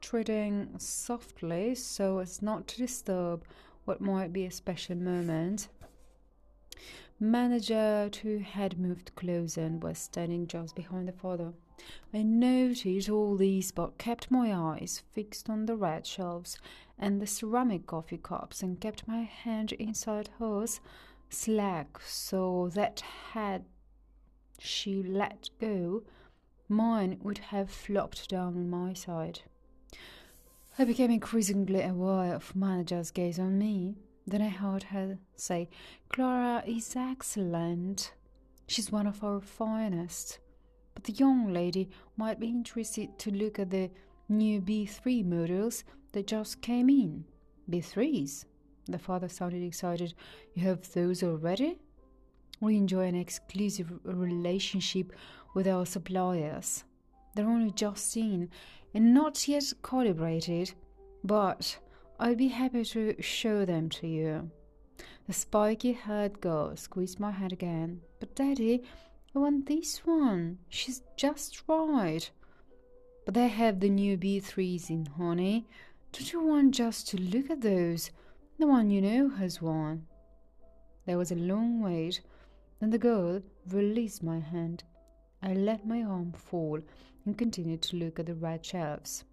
treading 0.00 0.76
softly 0.80 1.76
so 1.76 2.18
as 2.18 2.42
not 2.42 2.66
to 2.66 2.78
disturb 2.78 3.44
what 3.84 4.00
might 4.00 4.32
be 4.32 4.44
a 4.44 4.50
special 4.50 4.96
moment. 4.96 5.68
Manager, 7.20 8.08
too, 8.10 8.40
had 8.40 8.76
moved 8.76 9.14
closer 9.14 9.60
and 9.60 9.84
was 9.84 9.98
standing 9.98 10.48
just 10.48 10.74
behind 10.74 11.06
the 11.06 11.12
father. 11.12 11.52
I 12.12 12.24
noticed 12.24 13.08
all 13.08 13.36
these 13.36 13.70
but 13.70 13.96
kept 13.96 14.32
my 14.32 14.52
eyes 14.52 15.04
fixed 15.12 15.48
on 15.48 15.66
the 15.66 15.76
red 15.76 16.04
shelves 16.04 16.58
and 16.98 17.22
the 17.22 17.26
ceramic 17.28 17.86
coffee 17.86 18.18
cups 18.18 18.64
and 18.64 18.80
kept 18.80 19.06
my 19.06 19.22
hand 19.22 19.70
inside 19.74 20.28
hers 20.40 20.80
slack 21.30 22.00
so 22.04 22.68
that 22.74 23.00
had 23.30 23.64
she 24.58 25.04
let 25.04 25.50
go, 25.60 26.02
mine 26.68 27.18
would 27.22 27.38
have 27.38 27.70
flopped 27.70 28.28
down 28.28 28.56
on 28.56 28.70
my 28.70 28.92
side. 28.92 29.40
I 30.78 30.84
became 30.84 31.10
increasingly 31.10 31.82
aware 31.82 32.34
of 32.34 32.56
manager's 32.56 33.10
gaze 33.10 33.38
on 33.38 33.58
me. 33.58 33.94
Then 34.26 34.42
I 34.42 34.48
heard 34.48 34.84
her 34.84 35.18
say, 35.36 35.68
Clara 36.08 36.62
is 36.66 36.96
excellent. 36.96 38.12
She's 38.66 38.90
one 38.90 39.06
of 39.06 39.22
our 39.22 39.40
finest. 39.40 40.38
But 40.94 41.04
the 41.04 41.12
young 41.12 41.52
lady 41.52 41.90
might 42.16 42.40
be 42.40 42.48
interested 42.48 43.18
to 43.18 43.30
look 43.30 43.58
at 43.58 43.70
the 43.70 43.90
new 44.28 44.60
B3 44.60 45.24
models 45.24 45.84
that 46.12 46.26
just 46.26 46.62
came 46.62 46.88
in. 46.88 47.24
B3s? 47.70 48.46
The 48.86 48.98
father 48.98 49.28
sounded 49.28 49.62
excited. 49.62 50.14
You 50.54 50.62
have 50.64 50.92
those 50.92 51.22
already? 51.22 51.78
We 52.60 52.76
enjoy 52.76 53.06
an 53.06 53.14
exclusive 53.14 53.92
relationship 54.04 55.12
with 55.54 55.66
our 55.66 55.86
suppliers. 55.86 56.84
They're 57.34 57.48
only 57.48 57.70
just 57.70 58.16
in 58.16 58.50
and 58.92 59.14
not 59.14 59.48
yet 59.48 59.72
calibrated, 59.82 60.72
but 61.24 61.78
I'll 62.20 62.36
be 62.36 62.48
happy 62.48 62.84
to 62.84 63.20
show 63.20 63.64
them 63.64 63.88
to 63.90 64.06
you. 64.06 64.50
The 65.26 65.32
spiky 65.32 65.92
haired 65.92 66.40
girl 66.40 66.76
squeezed 66.76 67.18
my 67.18 67.30
hand 67.30 67.52
again. 67.52 68.02
But, 68.20 68.34
Daddy, 68.36 68.82
I 69.34 69.38
want 69.38 69.66
this 69.66 69.98
one. 70.04 70.58
She's 70.68 71.02
just 71.16 71.62
right. 71.66 72.30
But 73.24 73.34
they 73.34 73.48
have 73.48 73.80
the 73.80 73.88
new 73.88 74.18
B3s 74.18 74.90
in, 74.90 75.06
honey. 75.06 75.66
Don't 76.12 76.32
you 76.32 76.44
want 76.44 76.74
just 76.74 77.08
to 77.08 77.20
look 77.20 77.50
at 77.50 77.62
those? 77.62 78.10
The 78.58 78.66
one 78.66 78.90
you 78.90 79.00
know 79.00 79.30
has 79.30 79.62
one. 79.62 80.06
There 81.06 81.18
was 81.18 81.32
a 81.32 81.36
long 81.36 81.80
wait. 81.80 82.20
Then 82.80 82.90
the 82.90 82.98
girl 82.98 83.42
released 83.68 84.22
my 84.22 84.38
hand. 84.38 84.84
I 85.44 85.52
let 85.52 85.86
my 85.86 86.02
arm 86.02 86.32
fall 86.32 86.80
and 87.26 87.36
continued 87.36 87.82
to 87.82 87.96
look 87.96 88.18
at 88.18 88.24
the 88.26 88.34
red 88.34 88.64
shelves. 88.64 89.24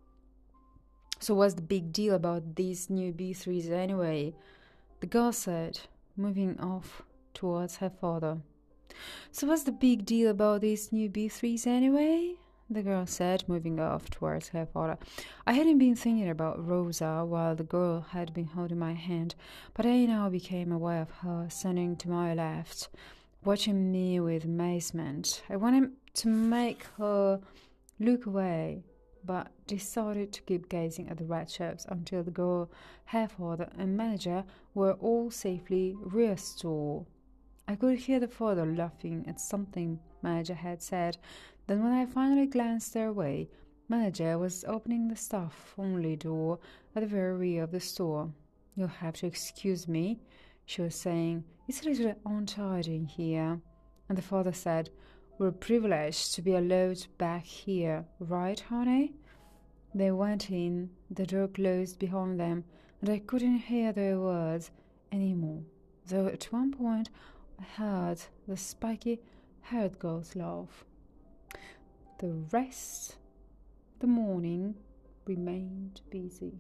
So, 1.20 1.34
what's 1.36 1.54
the 1.54 1.62
big 1.62 1.94
deal 1.94 2.16
about 2.16 2.56
these 2.56 2.90
new 2.90 3.14
B3s 3.14 3.72
anyway? 3.72 4.34
The 5.00 5.08
girl 5.08 5.32
said, 5.32 5.80
moving 6.18 6.60
off 6.60 7.04
towards 7.34 7.78
her 7.78 7.90
father. 7.90 8.40
So, 9.32 9.48
what's 9.48 9.64
the 9.64 9.72
big 9.72 10.06
deal 10.06 10.30
about 10.32 10.60
these 10.60 10.92
new 10.92 11.10
B3s 11.10 11.66
anyway? 11.66 12.36
The 12.70 12.84
girl 12.84 13.06
said, 13.06 13.46
moving 13.48 13.80
off 13.80 14.10
towards 14.10 14.50
her 14.50 14.66
father. 14.66 14.98
I 15.48 15.54
hadn't 15.54 15.78
been 15.78 15.96
thinking 15.96 16.30
about 16.30 16.66
Rosa 16.68 17.24
while 17.26 17.56
the 17.56 17.64
girl 17.64 18.02
had 18.02 18.34
been 18.34 18.48
holding 18.48 18.80
my 18.80 18.96
hand, 18.96 19.36
but 19.74 19.86
I 19.86 20.06
now 20.06 20.28
became 20.28 20.74
aware 20.74 21.04
of 21.04 21.12
her 21.22 21.48
standing 21.50 21.96
to 21.98 22.10
my 22.10 22.34
left, 22.34 22.90
watching 23.44 23.92
me 23.92 24.20
with 24.20 24.46
amazement. 24.46 25.42
I 25.50 25.56
wanted 25.56 25.92
to 26.14 26.28
make 26.28 26.86
her 26.98 27.40
look 28.00 28.28
away, 28.28 28.84
but 29.26 29.52
decided 29.66 30.32
to 30.34 30.42
keep 30.44 30.70
gazing 30.70 31.10
at 31.10 31.18
the 31.18 31.26
red 31.26 31.50
shelves 31.50 31.86
until 31.90 32.22
the 32.24 32.32
girl, 32.32 32.70
her 33.06 33.28
father, 33.28 33.70
and 33.78 33.98
manager 33.98 34.44
were 34.76 34.94
all 34.94 35.32
safely 35.32 35.96
restored. 36.00 37.06
I 37.68 37.76
could 37.76 38.00
hear 38.00 38.20
the 38.20 38.28
father 38.28 38.66
laughing 38.66 39.26
at 39.28 39.40
something 39.40 40.00
manager 40.22 40.54
had 40.54 40.82
said. 40.82 41.18
Then, 41.66 41.84
when 41.84 41.94
I 41.94 42.06
finally 42.06 42.46
glanced 42.46 42.94
their 42.94 43.12
way, 43.12 43.50
manager 43.90 44.38
was 44.38 44.66
opening 44.68 45.08
the 45.08 45.16
staff 45.16 45.74
only 45.78 46.16
door 46.16 46.60
at 46.96 47.02
the 47.02 47.08
very 47.08 47.36
rear 47.36 47.64
of 47.64 47.72
the 47.72 47.80
store. 47.80 48.32
You'll 48.76 48.88
have 48.88 49.16
to 49.16 49.28
excuse 49.28 49.88
me, 49.88 50.20
she 50.66 50.82
was 50.82 50.96
saying. 50.96 51.44
It's 51.68 51.82
a 51.82 51.90
little 51.90 52.16
untidy 52.26 52.96
in 52.96 53.06
here. 53.06 53.62
And 54.10 54.18
the 54.18 54.22
father 54.22 54.52
said, 54.52 54.90
We're 55.38 55.52
privileged 55.52 56.34
to 56.36 56.42
be 56.42 56.54
allowed 56.54 57.06
back 57.18 57.46
here, 57.46 58.06
right, 58.20 58.60
honey? 58.60 59.14
They 59.94 60.12
went 60.12 60.50
in, 60.50 60.90
the 61.10 61.26
door 61.26 61.48
closed 61.48 62.00
behind 62.00 62.40
them, 62.40 62.64
and 63.02 63.10
I 63.10 63.20
couldn't 63.20 63.60
hear 63.60 63.92
their 63.92 64.20
words 64.20 64.72
any 65.12 65.34
more, 65.34 65.64
though 66.08 66.28
at 66.28 66.52
one 66.52 66.72
point 66.74 67.10
I 67.60 67.64
heard 67.64 68.22
the 68.48 68.58
spiky 68.58 69.20
haired 69.62 70.00
girl's 70.00 70.36
laugh. 70.36 70.86
The 72.20 72.34
rest 72.52 73.18
the 74.00 74.08
morning 74.08 74.76
remained 75.26 76.02
busy. 76.10 76.60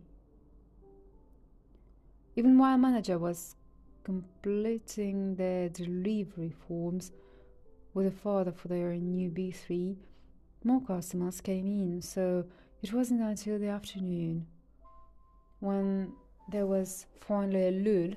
Even 2.35 2.57
while 2.57 2.77
manager 2.77 3.17
was 3.17 3.55
completing 4.03 5.35
their 5.35 5.69
delivery 5.69 6.53
forms 6.67 7.11
with 7.93 8.07
a 8.07 8.11
father 8.11 8.51
for 8.51 8.67
their 8.67 8.93
new 8.93 9.29
B3, 9.29 9.95
more 10.63 10.81
customers 10.81 11.41
came 11.41 11.65
in, 11.65 12.01
so 12.01 12.45
it 12.81 12.93
wasn't 12.93 13.21
until 13.21 13.59
the 13.59 13.67
afternoon 13.67 14.45
when 15.59 16.13
there 16.49 16.65
was 16.65 17.05
finally 17.19 17.67
a 17.67 17.71
lull 17.71 18.15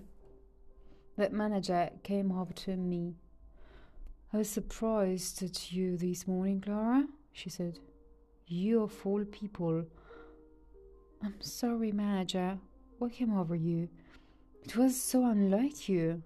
that 1.17 1.33
manager 1.33 1.91
came 2.03 2.33
over 2.33 2.53
to 2.53 2.77
me. 2.77 3.15
I 4.33 4.39
was 4.39 4.49
surprised 4.49 5.43
at 5.43 5.73
you 5.73 5.97
this 5.97 6.27
morning, 6.27 6.61
Klara, 6.61 7.07
she 7.33 7.51
said. 7.51 7.79
You 8.47 8.83
of 8.83 9.07
all 9.07 9.25
people. 9.25 9.85
I'm 11.23 11.41
sorry, 11.41 11.93
manager. 11.93 12.59
What 12.99 13.13
came 13.13 13.37
over 13.37 13.55
you? 13.55 13.89
It 14.65 14.77
was 14.77 15.01
so 15.01 15.27
unlike 15.27 15.89
you. 15.89 16.23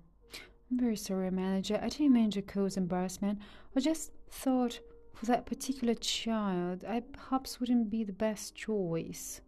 I'm 0.71 0.79
very 0.79 0.97
sorry, 0.97 1.31
manager. 1.31 1.81
I 1.83 1.89
didn't 1.89 2.13
mean 2.13 2.31
to 2.33 2.43
cause 2.43 2.77
embarrassment. 2.77 3.41
I 3.77 3.81
just 3.81 4.13
thought 4.31 4.81
for 5.15 5.27
that 5.27 5.47
particular 5.47 5.95
child, 5.95 6.85
I 6.89 7.01
perhaps 7.01 7.59
wouldn't 7.59 7.91
be 7.91 8.05
the 8.05 8.13
best 8.13 8.55
choice. 8.55 9.41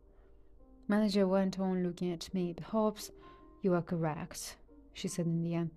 Manager 0.88 1.28
went 1.28 1.60
on 1.60 1.84
looking 1.84 2.12
at 2.12 2.34
me. 2.34 2.52
Perhaps 2.52 3.12
you 3.62 3.74
are 3.74 3.82
correct, 3.82 4.56
she 4.92 5.06
said 5.06 5.26
in 5.26 5.42
the 5.42 5.54
end. 5.54 5.70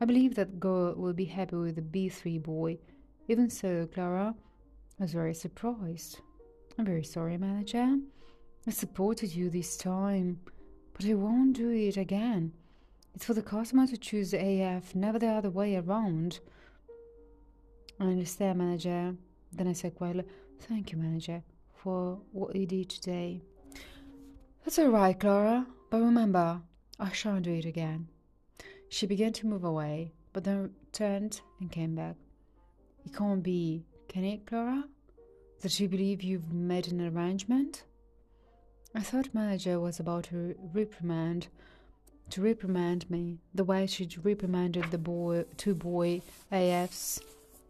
I 0.00 0.04
believe 0.04 0.36
that 0.36 0.60
girl 0.60 0.94
will 0.94 1.12
be 1.12 1.24
happy 1.24 1.56
with 1.56 1.74
the 1.74 1.82
B3 1.82 2.40
boy. 2.40 2.78
Even 3.26 3.50
so, 3.50 3.86
Klara 3.86 4.34
I 4.98 5.02
was 5.02 5.12
very 5.12 5.34
surprised. 5.34 6.20
I'm 6.78 6.84
very 6.84 7.04
sorry, 7.04 7.36
manager. 7.36 7.98
I 8.66 8.70
supported 8.70 9.34
you 9.34 9.50
this 9.50 9.76
time, 9.76 10.38
but 11.00 11.08
I 11.08 11.14
won't 11.14 11.56
do 11.56 11.70
it 11.70 11.96
again. 11.96 12.52
It's 13.14 13.24
for 13.24 13.32
the 13.32 13.40
customer 13.40 13.86
to 13.86 13.96
choose 13.96 14.32
the 14.32 14.38
AF, 14.38 14.94
never 14.94 15.18
the 15.18 15.28
other 15.28 15.48
way 15.48 15.76
around. 15.76 16.40
I 17.98 18.04
understand, 18.04 18.58
manager. 18.58 19.14
Then 19.50 19.68
I 19.68 19.72
said 19.72 19.94
quietly, 19.94 20.24
Thank 20.58 20.92
you, 20.92 20.98
manager, 20.98 21.42
for 21.72 22.18
what 22.32 22.54
you 22.54 22.66
did 22.66 22.90
today. 22.90 23.40
That's 24.62 24.78
all 24.78 24.88
right, 24.88 25.18
Klara, 25.18 25.64
but 25.88 26.02
remember, 26.02 26.60
I 26.98 27.12
shan't 27.12 27.44
do 27.44 27.54
it 27.54 27.64
again. 27.64 28.08
She 28.90 29.06
began 29.06 29.32
to 29.32 29.46
move 29.46 29.64
away, 29.64 30.12
but 30.34 30.44
then 30.44 30.74
turned 30.92 31.40
and 31.60 31.72
came 31.72 31.94
back. 31.94 32.16
It 33.06 33.14
can't 33.16 33.42
be, 33.42 33.86
can 34.06 34.24
it, 34.24 34.44
Klara? 34.44 34.84
That 35.62 35.80
you 35.80 35.88
believe 35.88 36.22
you've 36.22 36.52
made 36.52 36.88
an 36.88 37.00
arrangement? 37.00 37.84
I 38.94 39.00
thought 39.00 39.32
manager 39.32 39.78
was 39.78 40.00
about 40.00 40.24
to 40.24 40.56
reprimand 40.74 41.48
to 42.30 42.42
reprimand 42.42 43.10
me 43.10 43.38
the 43.54 43.64
way 43.64 43.86
she'd 43.86 44.24
reprimanded 44.24 44.90
the 44.90 44.98
boy 44.98 45.44
two 45.56 45.74
boy 45.74 46.22
AFs 46.52 47.20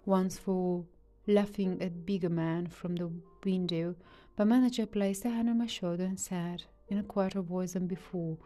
once 0.06 0.38
for 0.38 0.84
laughing 1.26 1.80
at 1.82 2.06
Beggar 2.06 2.30
Man 2.30 2.66
from 2.66 2.96
the 2.96 3.10
window, 3.44 3.94
but 4.36 4.46
manager 4.46 4.86
placed 4.86 5.24
a 5.24 5.30
hand 5.30 5.48
on 5.48 5.58
my 5.58 5.66
shoulder 5.66 6.04
and 6.04 6.18
said, 6.18 6.64
in 6.88 6.98
a 6.98 7.02
quieter 7.02 7.40
voice 7.40 7.72
than 7.74 7.86
before, 7.86 8.36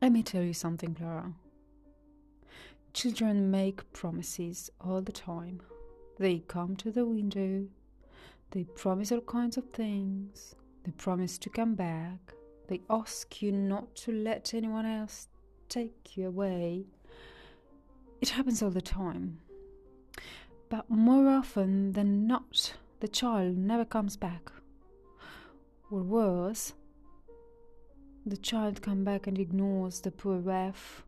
Let 0.00 0.12
me 0.12 0.22
tell 0.22 0.42
you 0.42 0.54
something, 0.54 0.94
Klara. 0.94 1.34
Children 2.92 3.50
make 3.50 3.92
promises 3.92 4.70
all 4.80 5.02
the 5.02 5.12
time. 5.12 5.60
They 6.18 6.38
come 6.40 6.76
to 6.76 6.90
the 6.90 7.04
window, 7.04 7.66
they 8.50 8.64
promise 8.64 9.12
all 9.12 9.20
kinds 9.20 9.56
of 9.56 9.70
things, 9.70 10.54
they 10.84 10.90
promise 10.92 11.38
to 11.38 11.50
come 11.50 11.74
back, 11.74 12.34
they 12.68 12.80
ask 12.88 13.42
you 13.42 13.52
not 13.52 13.94
to 13.96 14.12
let 14.12 14.54
anyone 14.54 14.86
else 14.86 15.28
take 15.68 16.16
you 16.16 16.26
away. 16.26 16.86
It 18.20 18.30
happens 18.30 18.62
all 18.62 18.70
the 18.70 18.80
time. 18.80 19.38
But 20.68 20.88
more 20.88 21.28
often 21.28 21.92
than 21.92 22.26
not, 22.26 22.74
the 23.00 23.08
child 23.08 23.56
never 23.56 23.84
comes 23.84 24.16
back. 24.16 24.52
Or 25.90 26.02
worse, 26.02 26.74
the 28.24 28.36
child 28.36 28.82
comes 28.82 29.04
back 29.04 29.26
and 29.26 29.38
ignores 29.38 30.00
the 30.00 30.10
poor 30.10 30.38
ref 30.38 31.04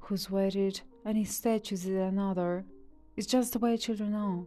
who's 0.00 0.30
waited 0.30 0.80
and 1.04 1.16
instead 1.16 1.64
chooses 1.64 1.96
another. 1.96 2.64
It's 3.16 3.26
just 3.26 3.52
the 3.52 3.58
way 3.58 3.76
children 3.76 4.14
are. 4.14 4.44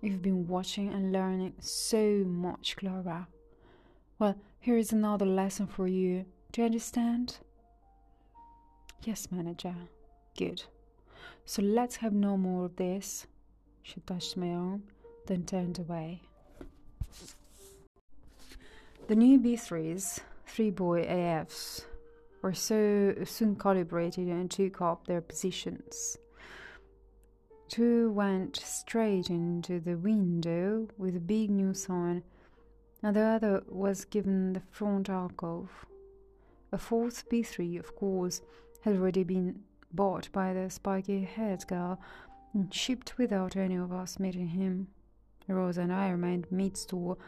You've 0.00 0.22
been 0.22 0.46
watching 0.46 0.92
and 0.92 1.12
learning 1.12 1.54
so 1.58 2.24
much, 2.24 2.76
Klara. 2.76 3.26
Well, 4.18 4.36
here 4.60 4.76
is 4.76 4.92
another 4.92 5.26
lesson 5.26 5.66
for 5.66 5.88
you. 5.88 6.24
Do 6.52 6.60
you 6.60 6.66
understand? 6.66 7.38
Yes, 9.02 9.28
manager. 9.32 9.74
Good. 10.36 10.62
So 11.44 11.62
let's 11.62 11.96
have 11.96 12.12
no 12.12 12.36
more 12.36 12.66
of 12.66 12.76
this. 12.76 13.26
She 13.82 14.00
touched 14.00 14.36
my 14.36 14.50
arm, 14.50 14.84
then 15.26 15.44
turned 15.44 15.80
away. 15.80 16.22
The 19.08 19.16
new 19.16 19.40
B3s, 19.40 20.20
three 20.46 20.70
boy 20.70 21.06
AFs, 21.06 21.86
were 22.40 22.54
so 22.54 23.14
soon 23.24 23.56
calibrated 23.56 24.28
and 24.28 24.48
took 24.48 24.80
up 24.80 25.06
their 25.06 25.20
positions. 25.20 26.18
Two 27.68 28.10
went 28.10 28.56
straight 28.56 29.28
into 29.28 29.78
the 29.78 29.96
window 29.96 30.88
with 30.96 31.14
a 31.14 31.20
big 31.20 31.50
new 31.50 31.74
sign, 31.74 32.22
and 33.02 33.14
the 33.14 33.20
other 33.20 33.62
was 33.68 34.06
given 34.06 34.54
the 34.54 34.62
front 34.70 35.10
alcove. 35.10 35.84
A 36.72 36.78
fourth 36.78 37.28
B3, 37.28 37.78
of 37.78 37.94
course, 37.94 38.40
had 38.80 38.96
already 38.96 39.22
been 39.22 39.60
bought 39.92 40.32
by 40.32 40.54
the 40.54 40.70
spiky 40.70 41.24
haired 41.24 41.66
girl 41.66 42.00
and 42.54 42.72
shipped 42.72 43.18
without 43.18 43.54
any 43.54 43.76
of 43.76 43.92
us 43.92 44.18
meeting 44.18 44.48
him. 44.48 44.88
Rosa 45.46 45.82
and 45.82 45.92
I 45.92 46.08
remained 46.10 46.46
mid-store, 46.50 47.18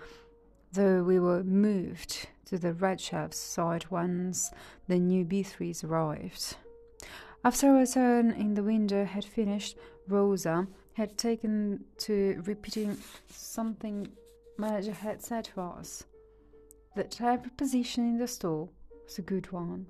though 0.72 1.02
we 1.02 1.18
were 1.18 1.44
moved 1.44 2.28
to 2.46 2.58
the 2.58 2.72
red 2.72 3.00
chef's 3.00 3.38
side 3.38 3.86
once 3.90 4.50
the 4.88 4.98
new 4.98 5.24
B3s 5.24 5.84
arrived. 5.84 6.56
After 7.42 7.68
our 7.68 7.86
turn 7.86 8.32
in 8.32 8.52
the 8.52 8.62
window 8.62 9.06
had 9.06 9.24
finished, 9.24 9.76
Rosa 10.10 10.66
had 10.94 11.16
taken 11.16 11.84
to 11.98 12.42
repeating 12.44 12.96
something 13.30 14.08
manager 14.58 14.92
had 14.92 15.22
said 15.22 15.44
to 15.44 15.60
us. 15.60 16.04
That 16.96 17.20
every 17.20 17.50
position 17.50 18.04
in 18.04 18.18
the 18.18 18.26
store 18.26 18.68
was 19.04 19.18
a 19.18 19.22
good 19.22 19.50
one, 19.52 19.86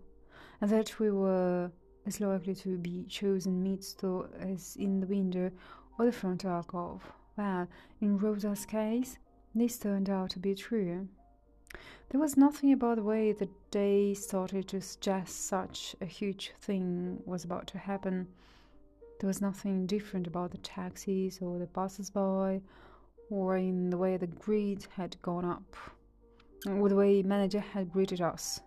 and 0.61 0.71
that 0.71 0.99
we 0.99 1.11
were 1.11 1.71
as 2.07 2.21
likely 2.21 2.55
to 2.55 2.77
be 2.79 3.05
chosen 3.09 3.63
mid-store 3.63 4.29
as 4.39 4.77
in 4.77 5.01
the 5.01 5.07
window 5.07 5.51
or 5.99 6.05
the 6.07 6.13
front 6.13 6.45
alcove. 6.45 7.03
Well, 7.37 7.69
in 8.01 8.19
Rosa's 8.19 8.67
case, 8.67 9.17
this 9.55 9.79
turned 9.79 10.11
out 10.11 10.31
to 10.31 10.39
be 10.39 10.55
true. 10.55 11.09
There 12.11 12.21
was 12.21 12.37
nothing 12.37 12.73
about 12.73 12.97
the 12.97 13.03
way 13.03 13.33
the 13.33 13.49
day 13.71 14.15
started 14.15 14.69
to 14.69 14.81
suggest 14.81 15.47
such 15.47 15.95
a 16.01 16.07
huge 16.07 16.53
thing 16.61 17.23
was 17.25 17.45
about 17.45 17.67
to 17.69 17.79
happen. 17.79 18.29
There 19.21 19.29
was 19.29 19.43
nothing 19.43 19.87
different 19.87 20.27
about 20.27 20.51
the 20.51 20.59
taxis 20.59 21.41
or 21.43 21.59
the 21.59 21.67
passers-by, 21.67 22.63
or 23.29 23.57
in 23.59 23.91
the 23.91 23.99
way 23.99 24.17
the 24.17 24.27
grid 24.27 24.87
had 24.97 25.21
gone 25.21 25.45
up, 25.45 25.77
or 26.67 26.89
the 26.89 26.97
way 26.97 27.23
manager 27.23 27.61
had 27.61 27.93
greeted 27.93 28.23
us. 28.23 28.61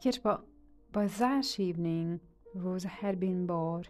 Yet, 0.00 0.20
but 0.22 0.42
by 0.90 1.06
that 1.06 1.60
evening, 1.60 2.20
Rosa 2.54 2.88
had 2.88 3.20
been 3.20 3.46
bored, 3.46 3.88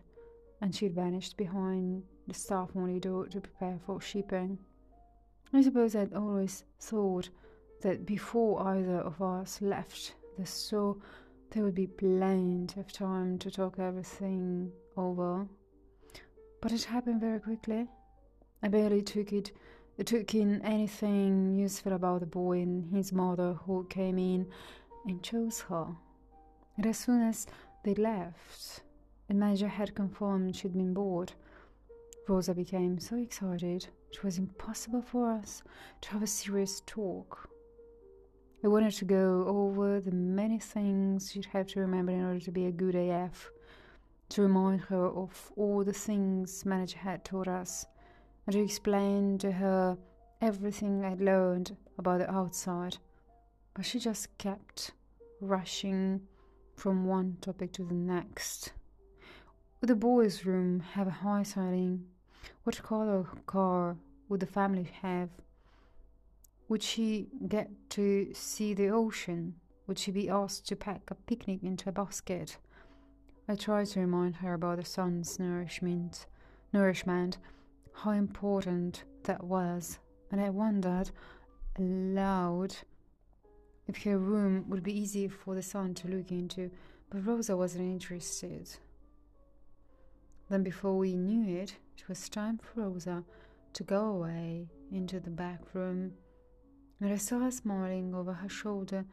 and 0.61 0.75
she'd 0.75 0.97
vanished 0.97 1.37
behind 1.37 2.03
the 2.27 2.35
staff 2.35 2.71
only 2.75 2.99
door 2.99 3.29
to 3.29 3.41
prepare 3.41 3.79
for 3.87 4.01
shipping. 4.01 4.59
I 5.53 5.63
suppose 5.63 5.95
I'd 5.95 6.13
always 6.13 6.65
thought 6.81 7.29
that 7.83 8.05
before 8.05 8.67
either 8.67 8.99
of 8.99 9.23
us 9.23 9.63
left 9.63 10.17
the 10.37 10.45
store, 10.45 10.97
there 11.51 11.63
would 11.63 11.77
be 11.77 11.87
plenty 11.87 12.81
of 12.81 12.91
time 12.91 13.39
to 13.39 13.51
talk 13.51 13.79
everything 13.79 14.73
over. 14.97 15.47
But 16.65 16.73
it 16.73 16.85
happened 16.85 17.21
very 17.21 17.41
quickly. 17.41 17.89
I 18.63 18.69
barely 18.69 19.03
took 19.03 19.35
it 19.35 19.53
took 20.07 20.35
in 20.35 20.63
anything 20.63 21.55
useful 21.55 21.93
about 21.93 22.21
the 22.21 22.27
boy 22.27 22.63
and 22.63 22.91
his 22.91 23.13
mother 23.13 23.53
who 23.53 23.85
came 23.91 24.19
in 24.19 24.47
and 25.07 25.23
chose 25.23 25.61
her. 25.69 25.89
And 26.79 26.87
as 26.87 26.97
soon 26.97 27.21
as 27.21 27.47
they 27.83 27.95
left. 27.95 28.81
The 29.29 29.35
manager 29.35 29.69
had 29.69 29.95
confirmed 29.95 30.57
she'd 30.57 30.73
been 30.73 30.95
bored. 30.95 31.35
Rosa 32.27 32.55
became 32.55 32.99
so 32.99 33.17
excited 33.17 33.87
it 34.11 34.25
was 34.25 34.39
impossible 34.39 35.03
for 35.03 35.33
us 35.33 35.63
to 36.01 36.11
have 36.13 36.23
a 36.23 36.27
serious 36.27 36.81
talk. 36.87 37.51
I 38.65 38.69
wanted 38.69 38.95
to 38.95 39.05
go 39.05 39.45
over 39.47 40.01
the 40.01 40.13
many 40.13 40.59
things 40.59 41.31
she'd 41.31 41.45
have 41.53 41.67
to 41.67 41.81
remember 41.81 42.13
in 42.13 42.25
order 42.25 42.41
to 42.41 42.51
be 42.51 42.65
a 42.65 42.73
good 42.73 42.95
AF, 42.95 43.51
to 44.31 44.43
remind 44.43 44.81
her 44.83 45.07
of 45.07 45.53
all 45.57 45.85
the 45.85 45.93
things 45.93 46.65
manager 46.65 46.99
had 46.99 47.25
taught 47.25 47.49
us, 47.49 47.87
and 48.47 48.55
to 48.55 48.63
explain 48.63 49.39
to 49.39 49.53
her 49.53 49.97
everything 50.41 51.05
I'd 51.05 51.21
learned 51.21 51.77
about 51.99 52.19
the 52.19 52.31
outside. 52.31 52.99
But 53.75 53.85
she 53.85 53.99
just 53.99 54.37
kept 54.39 54.93
rushing 55.41 56.21
from 56.77 57.07
one 57.07 57.37
topic 57.41 57.73
to 57.73 57.85
the 57.85 57.95
next. 57.95 58.73
Would 59.81 59.89
the 59.89 59.97
boys' 59.97 60.45
room 60.45 60.81
have 60.81 61.07
a 61.07 61.11
high 61.11 61.43
ceiling? 61.43 62.07
What 62.65 62.83
color 62.83 63.27
car 63.47 63.97
would 64.29 64.41
the 64.41 64.47
family 64.47 64.89
have? 65.03 65.29
Would 66.69 66.83
she 66.83 67.29
get 67.47 67.71
to 67.91 68.33
see 68.33 68.75
the 68.75 68.89
ocean? 68.89 69.57
Would 69.87 69.99
she 69.99 70.11
be 70.11 70.31
asked 70.31 70.67
to 70.69 70.77
pack 70.77 71.03
a 71.11 71.15
picnic 71.15 71.63
into 71.63 71.91
a 71.91 71.93
basket? 71.93 72.57
I 73.47 73.57
tried 73.57 73.89
to 73.89 74.01
remind 74.01 74.37
her 74.37 74.55
about 74.55 74.79
the 74.79 74.87
sun's 74.87 75.39
nourishment, 75.39 76.25
nourishment, 76.73 77.37
how 77.93 78.13
important 78.13 79.05
that 79.25 79.45
was, 79.45 79.99
and 80.31 80.41
I 80.41 80.49
wondered 80.49 81.11
aloud 81.79 82.75
if 83.87 84.03
her 84.05 84.17
room 84.17 84.65
would 84.71 84.83
be 84.83 84.99
easy 84.99 85.29
for 85.29 85.55
the 85.55 85.63
sun 85.63 85.93
to 85.97 86.09
look 86.09 86.31
into, 86.33 86.71
but 87.11 87.27
Rosa 87.27 87.55
wasn't 87.55 87.85
interested. 87.85 88.71
Then, 90.49 90.63
before 90.63 90.97
we 90.97 91.15
knew 91.15 91.61
it, 91.61 91.77
it 91.99 92.09
was 92.09 92.31
time 92.31 92.59
for 92.59 92.81
Rosa 92.81 93.25
to 93.75 93.83
go 93.83 94.07
away 94.07 94.71
into 94.91 95.21
the 95.21 95.29
back 95.29 95.61
room, 95.75 96.15
and 96.99 97.13
I 97.13 97.17
saw 97.17 97.41
her 97.41 97.51
smiling 97.51 98.15
over 98.15 98.33
her 98.33 98.49
shoulder 98.49 99.05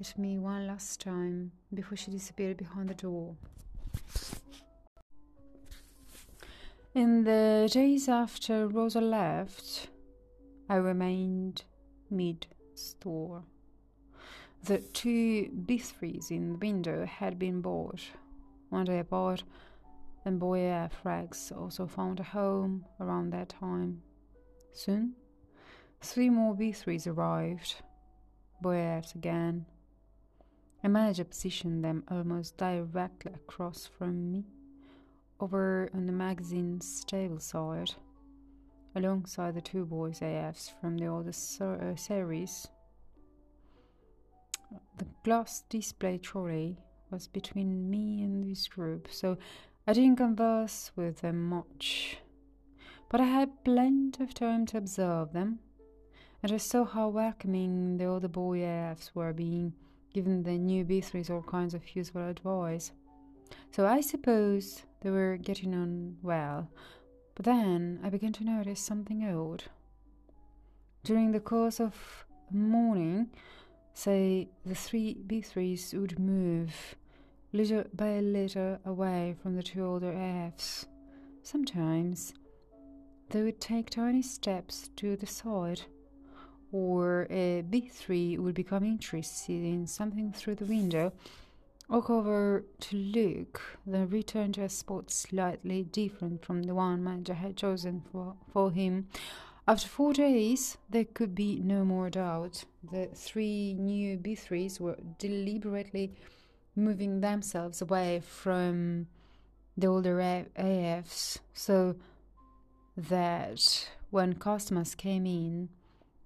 at 0.00 0.18
me 0.18 0.36
one 0.36 0.66
last 0.66 1.00
time 1.00 1.52
before 1.72 1.96
she 1.96 2.10
disappeared 2.10 2.56
behind 2.56 2.88
the 2.88 2.94
door. 2.94 3.36
In 6.94 7.24
the 7.24 7.68
days 7.70 8.08
after 8.08 8.66
Rosa 8.66 9.00
left, 9.00 9.88
I 10.68 10.76
remained 10.76 11.64
mid 12.10 12.46
store. 12.74 13.44
The 14.64 14.78
two 14.78 15.50
B3s 15.66 16.30
in 16.30 16.52
the 16.52 16.58
window 16.58 17.06
had 17.06 17.38
been 17.38 17.60
bought. 17.60 18.02
One 18.70 18.84
day 18.84 18.98
apart, 18.98 19.44
and 20.24 20.40
Boy 20.40 20.70
AF 20.70 20.92
Rex 21.04 21.52
also 21.52 21.86
found 21.86 22.20
a 22.20 22.24
home 22.24 22.84
around 23.00 23.30
that 23.30 23.50
time. 23.50 24.02
Soon, 24.72 25.14
three 26.00 26.30
more 26.30 26.54
B3s 26.54 27.06
arrived. 27.06 27.76
Boyers 28.60 29.14
again. 29.14 29.66
A 30.88 30.90
manager 30.90 31.24
positioned 31.24 31.84
them 31.84 32.02
almost 32.10 32.56
directly 32.56 33.30
across 33.34 33.84
from 33.84 34.32
me, 34.32 34.46
over 35.38 35.90
on 35.92 36.06
the 36.06 36.12
magazine's 36.12 36.90
stable 36.90 37.40
side, 37.40 37.90
alongside 38.96 39.54
the 39.54 39.60
two 39.60 39.84
boys 39.84 40.20
AFs 40.20 40.72
from 40.80 40.96
the 40.96 41.04
older 41.04 41.34
uh, 41.60 41.94
series. 41.94 42.68
The 44.96 45.04
glass 45.24 45.62
display 45.68 46.16
trolley 46.16 46.78
was 47.10 47.26
between 47.26 47.90
me 47.90 48.22
and 48.22 48.42
this 48.42 48.66
group, 48.66 49.08
so 49.10 49.36
I 49.86 49.92
didn't 49.92 50.16
converse 50.16 50.90
with 50.96 51.20
them 51.20 51.50
much. 51.50 52.16
But 53.10 53.20
I 53.20 53.26
had 53.26 53.62
plenty 53.62 54.24
of 54.24 54.32
time 54.32 54.64
to 54.64 54.78
observe 54.78 55.34
them, 55.34 55.58
and 56.42 56.50
I 56.50 56.56
saw 56.56 56.86
how 56.86 57.08
welcoming 57.08 57.98
the 57.98 58.06
older 58.06 58.28
boy 58.28 58.60
AFs 58.60 59.10
were 59.14 59.34
being 59.34 59.74
giving 60.12 60.42
the 60.42 60.58
new 60.58 60.84
B3s 60.84 61.30
all 61.30 61.42
kinds 61.42 61.74
of 61.74 61.94
useful 61.94 62.28
advice. 62.28 62.92
So 63.70 63.86
I 63.86 64.00
suppose 64.00 64.82
they 65.00 65.10
were 65.10 65.36
getting 65.36 65.74
on 65.74 66.16
well. 66.22 66.68
But 67.34 67.44
then 67.44 68.00
I 68.02 68.10
began 68.10 68.32
to 68.34 68.44
notice 68.44 68.80
something 68.80 69.22
odd. 69.24 69.64
During 71.04 71.32
the 71.32 71.40
course 71.40 71.80
of 71.80 72.26
morning, 72.50 73.30
say 73.94 74.48
the 74.64 74.74
three 74.74 75.16
B3s 75.26 75.94
would 75.94 76.18
move 76.18 76.96
little 77.52 77.84
by 77.94 78.20
little 78.20 78.78
away 78.84 79.36
from 79.42 79.56
the 79.56 79.62
two 79.62 79.84
older 79.84 80.12
AFs. 80.12 80.86
Sometimes 81.42 82.34
they 83.30 83.42
would 83.42 83.60
take 83.60 83.90
tiny 83.90 84.22
steps 84.22 84.90
to 84.96 85.16
the 85.16 85.26
side 85.26 85.82
or 86.72 87.26
a 87.30 87.64
B3 87.70 88.38
would 88.38 88.54
become 88.54 88.84
interested 88.84 89.64
in 89.64 89.86
something 89.86 90.32
through 90.32 90.56
the 90.56 90.64
window, 90.64 91.12
walk 91.88 92.10
over 92.10 92.64
to 92.80 92.96
look, 92.96 93.78
then 93.86 94.08
return 94.08 94.52
to 94.52 94.62
a 94.62 94.68
spot 94.68 95.10
slightly 95.10 95.82
different 95.84 96.44
from 96.44 96.64
the 96.64 96.74
one 96.74 97.02
manager 97.02 97.34
had 97.34 97.56
chosen 97.56 98.02
for, 98.12 98.34
for 98.52 98.70
him. 98.70 99.08
After 99.66 99.88
four 99.88 100.12
days, 100.12 100.78
there 100.88 101.04
could 101.04 101.34
be 101.34 101.60
no 101.60 101.84
more 101.84 102.08
doubt. 102.08 102.64
The 102.90 103.06
three 103.14 103.74
new 103.74 104.16
B3s 104.16 104.80
were 104.80 104.96
deliberately 105.18 106.14
moving 106.74 107.20
themselves 107.20 107.82
away 107.82 108.20
from 108.20 109.08
the 109.76 109.86
older 109.86 110.16
AFs 110.56 111.38
so 111.52 111.96
that 112.96 113.88
when 114.10 114.34
customers 114.34 114.94
came 114.94 115.26
in, 115.26 115.68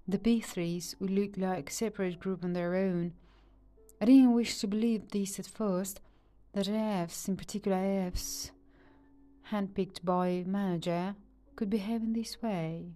the 0.07 0.19
B3s 0.19 0.97
would 1.01 1.11
look 1.11 1.37
like 1.37 1.71
a 1.71 1.73
separate 1.73 2.19
group 2.19 2.43
on 2.45 2.53
their 2.53 2.75
own. 2.75 3.13
I 4.01 4.05
didn't 4.05 4.35
wish 4.35 4.59
to 4.59 4.67
believe 4.67 5.09
this 5.09 5.39
at 5.39 5.47
first, 5.47 6.01
that 6.53 6.67
AFs, 6.67 7.29
in 7.29 7.37
particular 7.37 7.77
AFs, 7.77 8.51
handpicked 9.51 10.05
by 10.05 10.45
manager, 10.47 11.15
could 11.57 11.71
behave 11.71 12.03
in 12.03 12.13
this 12.13 12.43
way. 12.43 12.87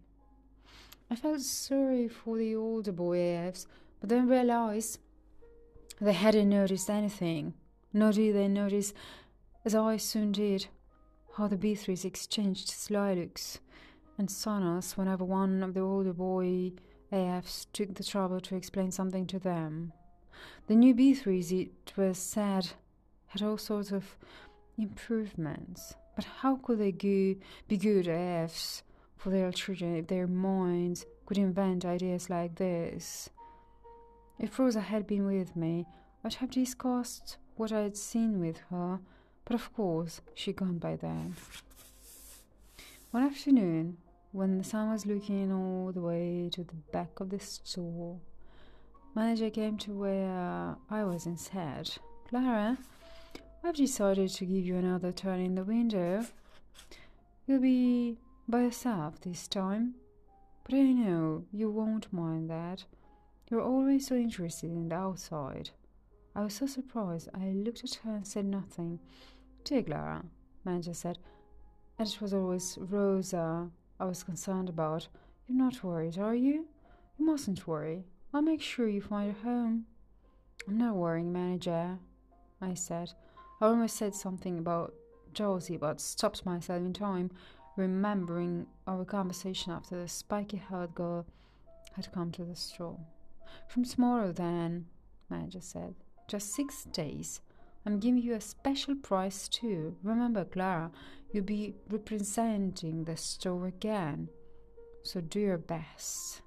I 1.10 1.14
felt 1.14 1.40
sorry 1.40 2.08
for 2.08 2.36
the 2.36 2.56
older 2.56 2.92
boy 2.92 3.18
AFs, 3.18 3.66
but 4.00 4.08
then 4.08 4.28
realized 4.28 4.98
they 6.00 6.12
hadn't 6.12 6.48
noticed 6.48 6.90
anything, 6.90 7.54
nor 7.92 8.12
did 8.12 8.34
they 8.34 8.48
notice, 8.48 8.92
as 9.64 9.74
I 9.74 9.96
soon 9.96 10.32
did, 10.32 10.66
how 11.36 11.46
the 11.46 11.56
B3s 11.56 12.04
exchanged 12.04 12.68
sly 12.68 13.14
looks 13.14 13.60
and 14.18 14.28
sonos 14.28 14.96
whenever 14.96 15.24
one 15.24 15.62
of 15.62 15.74
the 15.74 15.80
older 15.80 16.12
boy 16.12 16.72
AFs 17.12 17.66
took 17.72 17.94
the 17.94 18.04
trouble 18.04 18.40
to 18.40 18.56
explain 18.56 18.90
something 18.90 19.26
to 19.26 19.38
them. 19.38 19.92
The 20.66 20.74
new 20.74 20.94
B3s, 20.94 21.52
it 21.52 21.96
was 21.96 22.18
said, 22.18 22.70
had 23.28 23.42
all 23.42 23.58
sorts 23.58 23.92
of 23.92 24.16
improvements. 24.76 25.94
But 26.14 26.24
how 26.40 26.56
could 26.56 26.78
they 26.78 26.92
go, 26.92 27.38
be 27.68 27.76
good 27.76 28.06
AFs 28.06 28.82
for 29.16 29.30
their 29.30 29.52
children 29.52 29.96
if 29.96 30.06
their 30.06 30.26
minds 30.26 31.04
could 31.26 31.38
invent 31.38 31.84
ideas 31.84 32.30
like 32.30 32.56
this? 32.56 33.30
If 34.38 34.58
Rosa 34.58 34.80
had 34.80 35.06
been 35.06 35.26
with 35.26 35.56
me, 35.56 35.86
I'd 36.24 36.34
have 36.34 36.50
discussed 36.50 37.38
what 37.56 37.72
I 37.72 37.80
had 37.80 37.96
seen 37.96 38.40
with 38.40 38.58
her, 38.70 39.00
but 39.44 39.54
of 39.54 39.72
course 39.72 40.20
she'd 40.34 40.56
gone 40.56 40.78
by 40.78 40.96
then. 40.96 41.36
One 43.12 43.22
afternoon, 43.22 43.98
when 44.36 44.58
the 44.58 44.64
sun 44.64 44.90
was 44.90 45.06
looking 45.06 45.50
all 45.50 45.90
the 45.92 46.00
way 46.00 46.50
to 46.52 46.62
the 46.62 46.74
back 46.92 47.20
of 47.20 47.30
the 47.30 47.40
store, 47.40 48.20
manager 49.14 49.48
came 49.48 49.78
to 49.78 49.92
where 49.92 50.76
I 50.90 51.04
was 51.04 51.24
and 51.24 51.40
said, 51.40 51.90
Klara, 52.30 52.76
I've 53.64 53.76
decided 53.76 54.28
to 54.28 54.44
give 54.44 54.66
you 54.66 54.76
another 54.76 55.10
turn 55.10 55.40
in 55.40 55.54
the 55.54 55.64
window. 55.64 56.26
You'll 57.46 57.62
be 57.62 58.18
by 58.46 58.64
yourself 58.64 59.22
this 59.22 59.48
time, 59.48 59.94
but 60.64 60.74
I 60.74 60.82
know 60.82 61.46
you 61.50 61.70
won't 61.70 62.12
mind 62.12 62.50
that. 62.50 62.84
You're 63.50 63.62
always 63.62 64.06
so 64.06 64.16
interested 64.16 64.70
in 64.70 64.90
the 64.90 64.96
outside. 64.96 65.70
I 66.34 66.42
was 66.42 66.52
so 66.52 66.66
surprised 66.66 67.30
I 67.32 67.52
looked 67.52 67.84
at 67.84 67.94
her 68.04 68.16
and 68.16 68.26
said 68.26 68.44
nothing. 68.44 69.00
Dear 69.64 69.82
Klara, 69.82 70.26
manager 70.62 70.92
said, 70.92 71.18
and 71.98 72.06
it 72.06 72.20
was 72.20 72.34
always 72.34 72.76
Rosa 72.78 73.70
I 73.98 74.04
was 74.04 74.22
concerned 74.22 74.68
about. 74.68 75.08
You're 75.46 75.58
not 75.58 75.82
worried, 75.82 76.18
are 76.18 76.34
you? 76.34 76.66
You 77.18 77.24
mustn't 77.24 77.66
worry. 77.66 78.04
I'll 78.34 78.42
make 78.42 78.60
sure 78.60 78.88
you 78.88 79.00
find 79.00 79.30
a 79.30 79.44
home. 79.44 79.86
I'm 80.68 80.78
not 80.78 80.96
worrying, 80.96 81.32
manager, 81.32 81.98
I 82.60 82.74
said. 82.74 83.12
I 83.60 83.66
almost 83.66 83.96
said 83.96 84.14
something 84.14 84.58
about 84.58 84.94
Josie, 85.32 85.76
but 85.76 86.00
stopped 86.00 86.44
myself 86.44 86.80
in 86.80 86.92
time, 86.92 87.30
remembering 87.76 88.66
our 88.86 89.04
conversation 89.04 89.72
after 89.72 90.00
the 90.00 90.08
spiky 90.08 90.56
haired 90.56 90.94
girl 90.94 91.26
had 91.94 92.12
come 92.12 92.30
to 92.32 92.44
the 92.44 92.56
store. 92.56 92.98
From 93.68 93.84
tomorrow, 93.84 94.32
then, 94.32 94.86
manager 95.30 95.60
said. 95.60 95.94
Just 96.28 96.54
six 96.54 96.84
days. 96.84 97.40
I'm 97.86 98.00
giving 98.00 98.20
you 98.20 98.34
a 98.34 98.40
special 98.40 98.96
price 98.96 99.46
too. 99.46 99.96
Remember, 100.02 100.44
Klara, 100.44 100.90
you'll 101.32 101.44
be 101.44 101.76
representing 101.88 103.04
the 103.04 103.16
store 103.16 103.68
again. 103.68 104.28
So 105.04 105.20
do 105.20 105.38
your 105.38 105.58
best. 105.58 106.42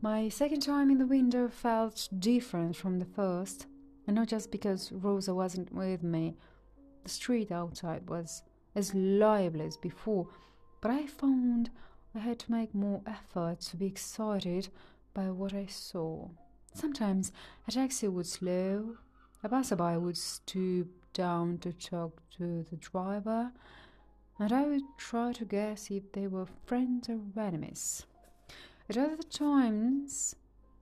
My 0.00 0.28
second 0.28 0.60
time 0.60 0.90
in 0.90 0.98
the 0.98 1.06
window 1.06 1.48
felt 1.48 2.08
different 2.18 2.74
from 2.74 2.98
the 2.98 3.04
first, 3.04 3.66
and 4.08 4.16
not 4.16 4.26
just 4.26 4.50
because 4.50 4.90
Rosa 4.90 5.32
wasn't 5.32 5.72
with 5.72 6.02
me. 6.02 6.34
The 7.04 7.10
street 7.10 7.52
outside 7.52 8.10
was 8.10 8.42
as 8.74 8.92
lively 8.92 9.66
as 9.66 9.76
before, 9.76 10.26
but 10.80 10.90
I 10.90 11.06
found 11.06 11.70
I 12.12 12.18
had 12.18 12.40
to 12.40 12.50
make 12.50 12.74
more 12.74 13.02
effort 13.06 13.60
to 13.60 13.76
be 13.76 13.86
excited 13.86 14.68
by 15.14 15.30
what 15.30 15.54
I 15.54 15.66
saw. 15.66 16.28
Sometimes 16.74 17.30
a 17.68 17.70
taxi 17.70 18.08
would 18.08 18.26
slow 18.26 18.96
A 19.44 19.48
passerby 19.50 19.98
would 19.98 20.16
stoop 20.16 20.88
down 21.12 21.58
to 21.58 21.70
talk 21.70 22.22
to 22.38 22.64
the 22.70 22.76
driver, 22.76 23.52
and 24.38 24.50
I 24.50 24.62
would 24.62 24.84
try 24.96 25.34
to 25.34 25.44
guess 25.44 25.90
if 25.90 26.10
they 26.12 26.26
were 26.26 26.46
friends 26.64 27.10
or 27.10 27.20
enemies. 27.36 28.06
At 28.88 28.96
other 28.96 29.22
times, 29.22 30.34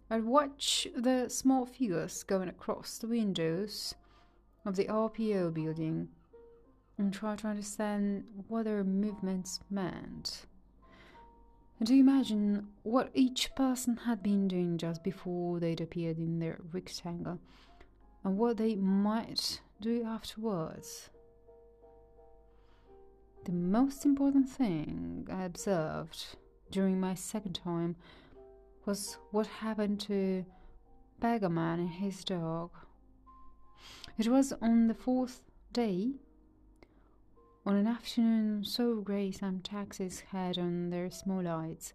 I'd 0.08 0.22
watch 0.22 0.86
the 0.94 1.28
small 1.28 1.66
figures 1.66 2.22
going 2.22 2.48
across 2.48 2.98
the 2.98 3.08
windows 3.08 3.96
of 4.64 4.76
the 4.76 4.84
RPO 4.84 5.52
building 5.52 6.10
and 6.96 7.12
try 7.12 7.34
to 7.34 7.48
understand 7.48 8.22
what 8.46 8.66
their 8.66 8.84
movements 8.84 9.58
meant. 9.70 10.46
And 11.80 11.88
to 11.88 11.98
imagine 11.98 12.68
what 12.84 13.10
each 13.12 13.56
person 13.56 13.96
had 13.96 14.22
been 14.22 14.46
doing 14.46 14.78
just 14.78 15.02
before 15.02 15.58
they'd 15.58 15.80
appeared 15.80 16.18
in 16.18 16.38
their 16.38 16.60
rectangle 16.70 17.40
and 18.24 18.38
what 18.38 18.56
they 18.56 18.76
might 18.76 19.60
do 19.80 20.04
afterwards. 20.04 21.10
The 23.44 23.52
most 23.52 24.04
important 24.04 24.48
thing 24.48 25.26
I 25.30 25.44
observed 25.44 26.36
during 26.70 27.00
my 27.00 27.14
second 27.14 27.54
time 27.54 27.96
was 28.84 29.18
what 29.30 29.46
happened 29.46 30.00
to 30.00 30.44
Beggar 31.20 31.48
Man 31.48 31.80
and 31.80 31.90
his 31.90 32.24
dog. 32.24 32.70
It 34.16 34.28
was 34.28 34.52
on 34.60 34.86
the 34.86 34.94
fourth 34.94 35.42
day, 35.72 36.12
on 37.66 37.76
an 37.76 37.86
afternoon 37.86 38.64
so 38.64 39.00
grey 39.00 39.32
some 39.32 39.60
taxis 39.60 40.20
had 40.30 40.58
on 40.58 40.90
their 40.90 41.10
small 41.10 41.42
lights, 41.42 41.94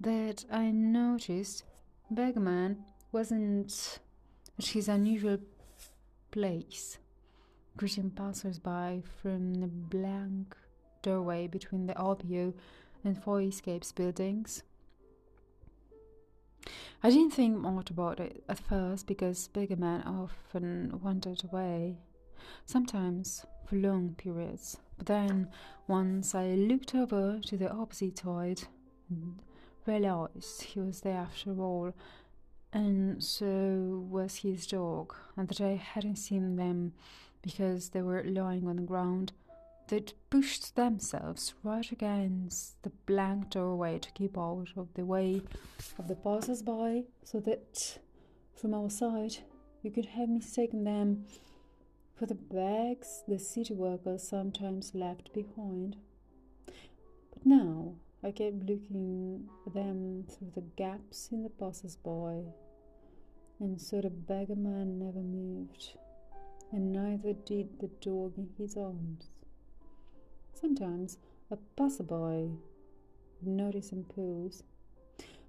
that 0.00 0.44
I 0.50 0.70
noticed 0.70 1.64
Beggar 2.10 2.40
Man 2.40 2.84
wasn't 3.12 4.00
at 4.58 4.66
his 4.66 4.88
unusual 4.88 5.38
place, 6.30 6.98
greeting 7.76 8.10
passers-by 8.10 9.02
from 9.20 9.54
the 9.54 9.66
blank 9.66 10.56
doorway 11.02 11.46
between 11.46 11.86
the 11.86 11.94
RPO 11.94 12.54
and 13.04 13.22
Fire 13.22 13.42
Escapes 13.42 13.92
buildings. 13.92 14.62
I 17.02 17.10
didn't 17.10 17.32
think 17.32 17.58
much 17.58 17.90
about 17.90 18.20
it 18.20 18.44
at 18.48 18.60
first 18.60 19.08
because 19.08 19.48
Beggar 19.48 19.76
Man 19.76 20.02
often 20.02 21.00
wandered 21.02 21.42
away, 21.44 21.98
sometimes 22.64 23.44
for 23.66 23.74
long 23.76 24.14
periods. 24.16 24.76
But 24.96 25.06
then, 25.06 25.48
once 25.88 26.34
I 26.34 26.54
looked 26.54 26.94
over 26.94 27.40
to 27.46 27.56
the 27.56 27.72
opposite 27.72 28.18
side 28.20 28.62
and 29.10 29.40
realized 29.84 30.62
he 30.62 30.78
was 30.78 31.00
there 31.00 31.16
after 31.18 31.60
all, 31.60 31.92
and 32.72 33.22
so 33.22 34.06
was 34.08 34.36
his 34.36 34.66
dog, 34.66 35.14
and 35.36 35.48
that 35.48 35.60
I 35.60 35.74
hadn't 35.74 36.16
seen 36.16 36.56
them 36.56 36.92
because 37.42 37.90
they 37.90 38.02
were 38.02 38.22
lying 38.24 38.66
on 38.66 38.76
the 38.76 38.82
ground. 38.82 39.32
They'd 39.88 40.12
pushed 40.30 40.74
themselves 40.74 41.54
right 41.62 41.90
against 41.90 42.82
the 42.82 42.92
blank 43.06 43.50
doorway 43.50 43.98
to 43.98 44.10
keep 44.12 44.38
out 44.38 44.68
of 44.76 44.88
the 44.94 45.04
way 45.04 45.42
of 45.98 46.08
the 46.08 46.14
passers 46.14 46.62
by, 46.62 47.04
so 47.24 47.40
that 47.40 47.98
from 48.54 48.72
our 48.74 48.88
side 48.88 49.38
you 49.82 49.90
could 49.90 50.06
have 50.06 50.28
mistaken 50.28 50.84
them 50.84 51.26
for 52.14 52.26
the 52.26 52.34
bags 52.34 53.24
the 53.26 53.38
city 53.38 53.74
workers 53.74 54.22
sometimes 54.22 54.94
left 54.94 55.32
behind. 55.34 55.96
But 56.66 57.44
now 57.44 57.96
I 58.24 58.30
kept 58.30 58.62
looking 58.68 59.48
at 59.66 59.74
them 59.74 60.24
through 60.28 60.52
the 60.54 60.62
gaps 60.76 61.30
in 61.32 61.42
the 61.42 61.50
passers 61.50 61.96
by, 61.96 62.42
and 63.58 63.80
so 63.80 64.00
the 64.00 64.10
Beggar 64.10 64.54
Man 64.54 65.00
never 65.00 65.18
moved, 65.18 65.98
and 66.70 66.92
neither 66.92 67.32
did 67.32 67.80
the 67.80 67.88
dog 68.00 68.34
in 68.38 68.48
his 68.56 68.76
arms. 68.76 69.26
Sometimes 70.54 71.18
a 71.50 71.56
passerby 71.76 72.58
would 73.40 73.46
notice 73.46 73.90
and 73.90 74.08
pause, 74.08 74.62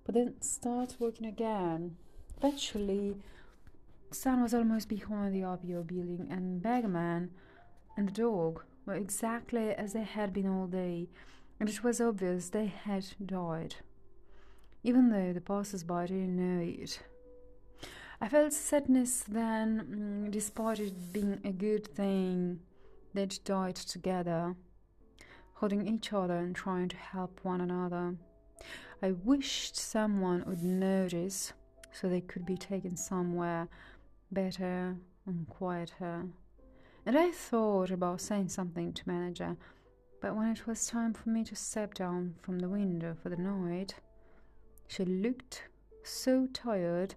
but 0.04 0.16
then 0.16 0.42
start 0.42 0.96
working 0.98 1.28
again. 1.28 1.96
Eventually, 2.38 3.16
sun 4.10 4.42
was 4.42 4.56
almost 4.56 4.90
behind 4.90 5.36
the 5.36 5.42
RPO 5.42 5.86
building, 5.86 6.28
and 6.32 6.60
Beggar 6.60 6.88
Man 6.88 7.30
and 7.96 8.08
the 8.08 8.14
dog 8.14 8.64
were 8.88 8.96
exactly 8.96 9.70
as 9.76 9.94
they 9.94 10.04
had 10.04 10.34
been 10.34 10.48
all 10.48 10.66
day, 10.66 11.08
and 11.60 11.70
it 11.70 11.84
was 11.84 12.02
obvious 12.02 12.50
they 12.50 12.68
had 12.68 13.06
died, 13.26 13.76
even 14.84 15.10
though 15.10 15.34
the 15.34 15.42
passers-by 15.42 16.08
didn't 16.08 16.36
know 16.36 16.64
it. 16.64 17.00
I 18.22 18.30
felt 18.30 18.54
sadness 18.54 19.24
then, 19.28 20.26
mm, 20.28 20.32
despite 20.32 20.80
it 20.80 21.14
being 21.14 21.40
a 21.44 21.52
good 21.52 21.88
thing 21.88 22.60
they'd 23.14 23.38
died 23.44 23.76
together 23.76 24.56
holding 25.64 25.88
each 25.88 26.12
other 26.12 26.40
and 26.40 26.54
trying 26.54 26.90
to 26.90 26.98
help 26.98 27.40
one 27.44 27.62
another. 27.62 28.14
I 29.02 29.12
wished 29.12 29.78
someone 29.78 30.44
would 30.46 30.62
notice 30.62 31.54
so 31.94 32.10
they 32.10 32.20
could 32.20 32.46
be 32.46 32.58
taken 32.58 32.98
somewhere 32.98 33.70
better 34.30 34.98
and 35.26 35.48
quieter. 35.48 36.26
And 37.06 37.18
I 37.18 37.32
thought 37.32 37.92
about 37.92 38.20
saying 38.20 38.50
something 38.50 38.92
to 38.92 39.08
manager, 39.08 39.56
but 40.24 40.38
when 40.38 40.48
it 40.48 40.66
was 40.66 40.88
time 40.88 41.14
for 41.14 41.28
me 41.28 41.44
to 41.44 41.54
step 41.54 41.94
down 41.94 42.34
from 42.42 42.60
the 42.60 42.70
window 42.70 43.14
for 43.22 43.28
the 43.28 43.36
night, 43.36 43.96
she 44.88 45.04
looked 45.04 45.64
so 46.02 46.48
tired 46.54 47.16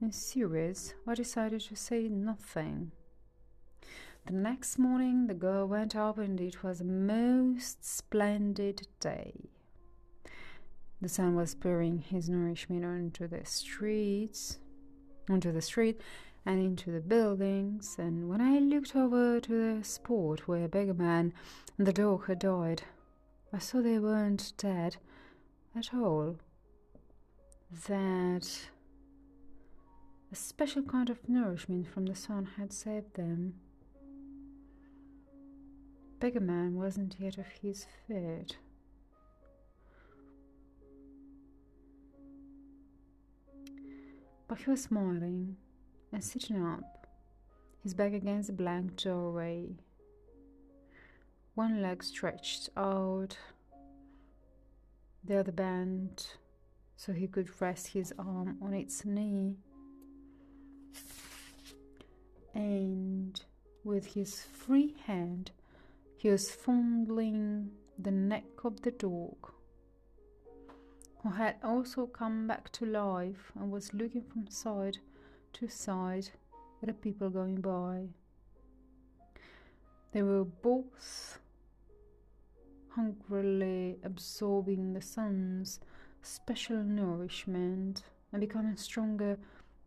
and 0.00 0.14
serious 0.14 0.94
I 1.08 1.14
decided 1.14 1.62
to 1.62 1.74
say 1.74 2.06
nothing. 2.08 2.92
The 4.26 4.32
next 4.32 4.78
morning, 4.78 5.26
the 5.26 5.34
girl 5.34 5.66
went 5.66 5.96
up, 5.96 6.18
and 6.18 6.40
it 6.40 6.62
was 6.62 6.80
a 6.80 6.84
most 6.84 7.84
splendid 7.84 8.86
day. 9.00 9.50
The 11.00 11.08
sun 11.08 11.34
was 11.34 11.56
pouring 11.56 11.98
his 11.98 12.28
nourishment 12.28 12.84
onto 12.84 13.26
the 13.26 13.44
streets, 13.44 14.60
onto 15.28 15.50
the 15.50 15.62
street, 15.62 16.00
and 16.46 16.60
into 16.60 16.92
the 16.92 17.00
buildings. 17.00 17.96
And 17.98 18.28
when 18.28 18.40
I 18.40 18.60
looked 18.60 18.94
over 18.94 19.40
to 19.40 19.78
the 19.78 19.84
spot 19.84 20.46
where 20.46 20.68
Beggar 20.68 20.94
Man 20.94 21.34
and 21.76 21.86
the 21.86 21.92
dog 21.92 22.26
had 22.28 22.38
died, 22.38 22.82
I 23.52 23.58
saw 23.58 23.82
they 23.82 23.98
weren't 23.98 24.52
dead 24.56 24.96
at 25.76 25.92
all. 25.92 26.36
That 27.88 28.48
a 30.30 30.36
special 30.36 30.82
kind 30.82 31.10
of 31.10 31.28
nourishment 31.28 31.88
from 31.88 32.06
the 32.06 32.14
sun 32.14 32.48
had 32.56 32.72
saved 32.72 33.14
them. 33.14 33.54
Beggar 36.20 36.40
Man 36.40 36.76
wasn't 36.76 37.16
yet 37.18 37.38
of 37.38 37.46
his 37.60 37.86
feet. 38.06 38.56
But 44.48 44.58
he 44.58 44.70
was 44.70 44.82
smiling 44.82 45.56
and 46.12 46.22
sitting 46.22 46.64
up, 46.64 47.06
his 47.82 47.94
back 47.94 48.12
against 48.12 48.48
the 48.48 48.52
blank 48.52 48.96
doorway, 48.96 49.76
one 51.54 51.82
leg 51.82 52.02
stretched 52.02 52.68
out, 52.76 53.38
the 55.24 55.38
other 55.38 55.52
bent 55.52 56.36
so 56.96 57.12
he 57.12 57.26
could 57.26 57.60
rest 57.60 57.88
his 57.88 58.12
arm 58.18 58.58
on 58.62 58.72
its 58.72 59.04
knee. 59.04 59.56
And 62.54 63.38
with 63.84 64.06
his 64.14 64.42
free 64.42 64.96
hand, 65.06 65.50
he 66.16 66.30
was 66.30 66.50
fondling 66.50 67.70
the 67.98 68.10
neck 68.10 68.64
of 68.64 68.80
the 68.82 68.90
dog, 68.90 69.52
who 71.22 71.30
had 71.30 71.56
also 71.62 72.06
come 72.06 72.46
back 72.46 72.70
to 72.72 72.86
life 72.86 73.52
and 73.54 73.70
was 73.70 73.92
looking 73.92 74.22
from 74.22 74.48
side 74.48 74.98
to 75.58 75.68
side 75.68 76.28
at 76.82 76.88
the 76.88 76.92
people 76.92 77.30
going 77.30 77.60
by. 77.60 78.08
They 80.12 80.22
were 80.22 80.44
both 80.44 81.38
hungrily 82.90 83.98
absorbing 84.04 84.92
the 84.92 85.00
sun's 85.02 85.80
special 86.22 86.82
nourishment 86.82 88.02
and 88.32 88.40
becoming 88.40 88.76
stronger 88.76 89.38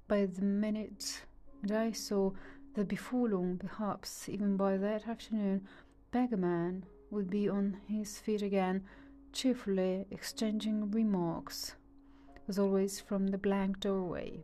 by 0.08 0.26
the 0.26 0.42
minute, 0.42 1.22
and 1.62 1.72
I 1.72 1.92
saw 1.92 2.32
that 2.74 2.88
before 2.88 3.30
long, 3.30 3.58
perhaps 3.58 4.28
even 4.28 4.58
by 4.58 4.78
that 4.78 5.08
afternoon, 5.08 5.68
Beggar 6.12 6.38
Man 6.38 6.86
would 7.12 7.30
be 7.30 7.48
on 7.48 7.78
his 7.88 8.18
feet 8.18 8.42
again, 8.42 8.84
cheerfully 9.34 10.08
exchanging 10.10 10.90
remarks, 10.90 11.76
as 12.48 12.58
always 12.58 13.00
from 13.00 13.28
the 13.28 13.38
blank 13.38 13.80
doorway. 13.80 14.44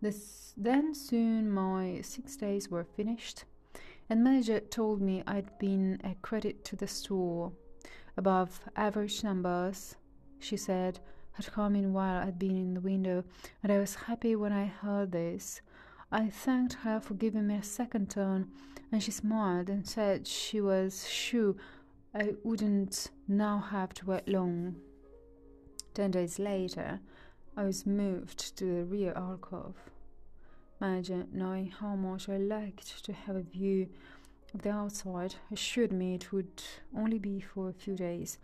This, 0.00 0.54
then 0.56 0.94
soon 0.94 1.50
my 1.50 2.00
six 2.02 2.36
days 2.36 2.70
were 2.70 2.84
finished, 2.84 3.44
and 4.08 4.22
manager 4.22 4.60
told 4.60 5.00
me 5.00 5.24
I'd 5.26 5.58
been 5.58 6.00
a 6.04 6.14
credit 6.22 6.64
to 6.66 6.76
the 6.76 6.86
store. 6.86 7.52
Above 8.16 8.60
average 8.76 9.24
numbers, 9.24 9.96
she 10.38 10.56
said, 10.56 11.00
had 11.32 11.52
come 11.52 11.74
in 11.74 11.92
while 11.92 12.22
I'd 12.22 12.38
been 12.38 12.56
in 12.56 12.74
the 12.74 12.80
window, 12.80 13.24
and 13.62 13.72
I 13.72 13.78
was 13.78 13.94
happy 13.94 14.36
when 14.36 14.52
I 14.52 14.66
heard 14.66 15.12
this. 15.12 15.60
I 16.10 16.28
thanked 16.28 16.74
her 16.74 17.00
for 17.00 17.14
giving 17.14 17.48
me 17.48 17.56
a 17.56 17.62
second 17.62 18.10
turn, 18.10 18.50
and 18.90 19.02
she 19.02 19.10
smiled 19.10 19.68
and 19.68 19.86
said 19.86 20.26
she 20.26 20.60
was 20.60 21.08
sure 21.08 21.54
I 22.14 22.34
wouldn't 22.44 23.10
now 23.26 23.58
have 23.58 23.94
to 23.94 24.06
wait 24.06 24.28
long. 24.28 24.76
Ten 25.92 26.12
days 26.12 26.38
later, 26.38 27.00
I 27.58 27.64
was 27.64 27.84
moved 27.84 28.56
to 28.58 28.64
the 28.64 28.84
rear 28.84 29.12
alcove. 29.16 29.74
Manager, 30.80 31.26
knowing 31.32 31.72
how 31.72 31.96
much 31.96 32.28
I 32.28 32.36
liked 32.36 33.04
to 33.04 33.12
have 33.12 33.34
a 33.34 33.42
view 33.42 33.88
of 34.54 34.62
the 34.62 34.70
outside, 34.70 35.34
assured 35.50 35.90
me 35.90 36.14
it 36.14 36.32
would 36.32 36.62
only 36.96 37.18
be 37.18 37.40
for 37.40 37.68
a 37.68 37.72
few 37.72 37.96
days. 37.96 38.38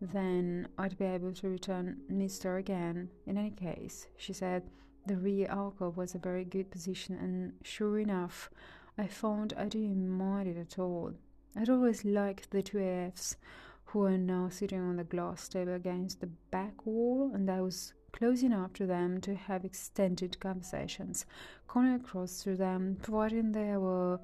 Then 0.00 0.66
I'd 0.76 0.98
be 0.98 1.04
able 1.04 1.32
to 1.34 1.48
return 1.48 1.98
mid-star 2.08 2.56
again. 2.56 3.08
In 3.24 3.38
any 3.38 3.52
case, 3.52 4.08
she 4.16 4.32
said, 4.32 4.64
the 5.06 5.16
rear 5.16 5.46
alcove 5.48 5.96
was 5.96 6.16
a 6.16 6.18
very 6.18 6.44
good 6.44 6.68
position, 6.68 7.14
and 7.14 7.52
sure 7.62 8.00
enough, 8.00 8.50
I 8.98 9.06
found 9.06 9.54
I 9.56 9.66
didn't 9.66 10.08
mind 10.10 10.48
it 10.48 10.58
at 10.58 10.76
all. 10.76 11.12
I'd 11.56 11.70
always 11.70 12.04
liked 12.04 12.50
the 12.50 12.62
two 12.62 12.78
AFs 12.78 13.36
who 13.84 14.00
were 14.00 14.18
now 14.18 14.48
sitting 14.48 14.80
on 14.80 14.96
the 14.96 15.04
glass 15.04 15.48
table 15.48 15.74
against 15.74 16.20
the 16.20 16.30
back 16.50 16.84
wall, 16.84 17.30
and 17.32 17.48
I 17.48 17.60
was 17.60 17.92
close 18.16 18.42
enough 18.42 18.72
to 18.72 18.86
them 18.86 19.20
to 19.20 19.34
have 19.34 19.64
extended 19.64 20.40
conversations, 20.40 21.26
coming 21.68 21.94
across 21.94 22.42
to 22.42 22.56
them, 22.56 22.96
providing 23.02 23.52
there 23.52 23.78
were 23.78 24.18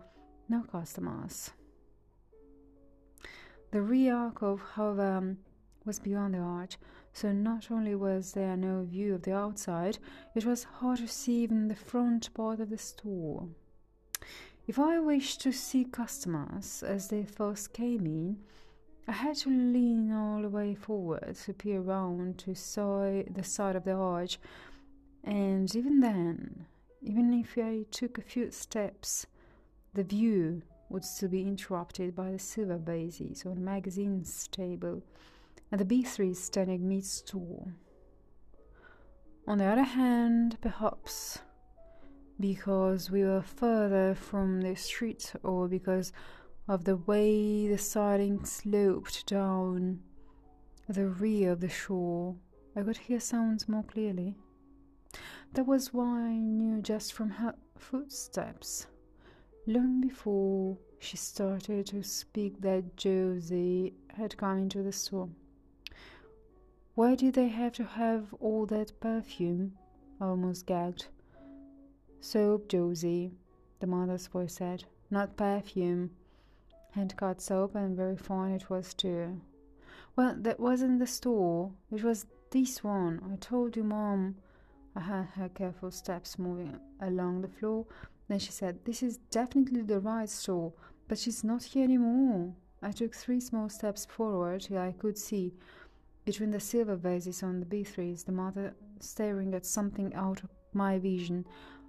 no 0.49 0.63
customers. 0.63 1.51
The 3.71 3.83
rear 3.83 4.15
alcove, 4.15 4.63
however, 4.75 5.17
um, 5.17 5.39
was 5.85 5.99
beyond 5.99 6.35
the 6.35 6.39
arch, 6.39 6.79
so 7.13 7.33
not 7.33 7.71
only 7.71 7.95
was 7.95 8.33
there 8.33 8.57
no 8.57 8.85
view 8.85 9.15
of 9.15 9.23
the 9.23 9.35
outside, 9.35 9.99
it 10.35 10.47
was 10.47 10.65
hard 10.65 10.99
to 10.99 11.09
see 11.09 11.43
even 11.43 11.69
the 11.69 11.75
front 11.75 12.33
part 12.35 12.61
of 12.61 12.71
the 12.71 12.79
store. 12.79 13.49
If 14.67 14.79
I 14.79 15.01
wished 15.01 15.41
to 15.43 15.53
see 15.53 15.85
customers 15.85 16.83
as 16.83 17.09
they 17.09 17.25
first 17.25 17.73
came 17.73 18.07
in, 18.07 18.39
I 19.09 19.13
had 19.13 19.37
to 19.39 19.51
lean 19.51 20.13
all 20.13 20.43
the 20.43 20.49
way 20.49 20.75
forward 20.75 21.37
to 21.45 21.53
peer 21.53 21.81
around 21.81 22.39
to 22.39 22.55
see 22.55 23.25
the 23.31 23.43
side 23.43 23.75
of 23.75 23.85
the 23.85 23.93
arch, 23.93 24.39
and 25.25 25.75
even 25.75 26.01
then, 26.01 26.67
even 27.03 27.33
if 27.33 27.59
I 27.59 27.85
took 27.91 28.19
a 28.19 28.23
few 28.23 28.51
steps, 28.53 29.27
the 29.93 30.05
view 30.05 30.63
would 30.89 31.05
still 31.05 31.31
be 31.31 31.43
interrupted 31.43 32.15
by 32.15 32.31
the 32.31 32.39
silver 32.39 32.77
vases 32.77 33.45
on 33.45 33.57
the 33.57 33.61
magazines 33.61 34.47
table 34.49 35.03
and 35.71 35.81
the 35.81 35.85
B3 35.85 36.37
standing 36.37 36.89
mid 36.89 37.05
store. 37.05 37.75
On 39.47 39.59
the 39.59 39.65
other 39.65 39.83
hand, 39.83 40.59
perhaps 40.61 41.39
because 42.39 43.11
we 43.11 43.25
were 43.25 43.43
further 43.43 44.15
from 44.15 44.61
the 44.61 44.77
street 44.77 45.33
or 45.43 45.67
because 45.67 46.13
of 46.69 46.85
the 46.85 46.97
way 46.97 47.67
the 47.67 47.79
siding 47.79 48.45
sloped 48.45 49.27
down 49.27 50.01
the 50.89 51.07
rear 51.07 51.53
of 51.53 51.61
the 51.61 51.69
shore, 51.69 52.37
I 52.77 52.83
could 52.83 52.97
hear 52.97 53.21
sounds 53.21 53.69
more 53.69 53.83
clearly. 53.83 54.37
That 55.55 55.67
was 55.67 55.93
why 55.93 56.21
I 56.21 56.39
knew 56.39 56.81
just 56.81 57.13
from 57.13 57.31
her 57.31 57.55
footsteps, 57.77 58.87
long 59.67 60.01
before 60.01 60.79
she 60.99 61.17
started 61.17 61.87
to 61.87 62.03
speak, 62.03 62.61
that 62.61 62.97
Josie 62.97 63.95
had 64.09 64.37
come 64.37 64.59
into 64.59 64.83
the 64.83 64.93
store. 64.93 65.29
Why 66.95 67.15
did 67.15 67.35
they 67.35 67.49
have 67.49 67.73
to 67.75 67.85
have 67.85 68.35
all 68.41 68.67
that 68.67 68.99
perfume? 69.01 69.73
I 70.21 70.27
almost 70.27 70.67
gagged. 70.67 71.07
Soap, 72.21 72.69
Josie, 72.69 73.33
the 73.81 73.87
mother's 73.87 74.27
voice 74.27 74.55
said. 74.55 74.85
Not 75.11 75.37
perfume. 75.37 76.11
Hand 76.93 77.17
cut 77.17 77.41
soap, 77.41 77.75
and 77.75 77.97
very 77.97 78.17
fine 78.17 78.53
it 78.53 78.71
was 78.71 78.95
too. 78.95 79.41
Well, 80.15 80.37
that 80.39 80.61
wasn't 80.61 80.99
the 80.99 81.07
store. 81.07 81.73
It 81.91 82.05
was 82.05 82.27
this 82.51 82.85
one. 82.85 83.21
I 83.33 83.37
told 83.37 83.77
you, 83.77 83.85
Mom. 83.85 84.37
I 84.95 85.01
heard 85.01 85.29
her 85.37 85.49
careful 85.49 85.91
steps 85.91 86.39
moving 86.39 86.79
along 87.01 87.41
the 87.41 87.49
floor. 87.49 87.87
Then 88.29 88.39
she 88.39 88.53
said, 88.53 88.85
This 88.85 89.03
is 89.03 89.17
definitely 89.31 89.83
the 89.83 90.01
right 90.01 90.29
store, 90.29 90.73
but 91.09 91.19
she's 91.19 91.43
not 91.43 91.63
here 91.63 91.85
anymore. 91.85 92.53
I 92.83 92.93
took 92.93 93.15
three 93.15 93.41
small 93.41 93.69
steps 93.69 94.05
forward 94.05 94.63
till 94.63 94.79
I 94.79 94.93
could 94.93 95.17
see 95.17 95.55
between 96.25 96.51
the 96.51 96.61
silver 96.61 96.97
vases 96.97 97.43
on 97.43 97.61
the 97.61 97.67
B3s, 97.67 98.25
the 98.25 98.33
mother 98.33 98.75
staring 99.01 99.55
at 99.55 99.65
something 99.65 100.15
out 100.15 100.43
of 100.43 100.51
my 100.73 100.99
vision. 100.99 101.47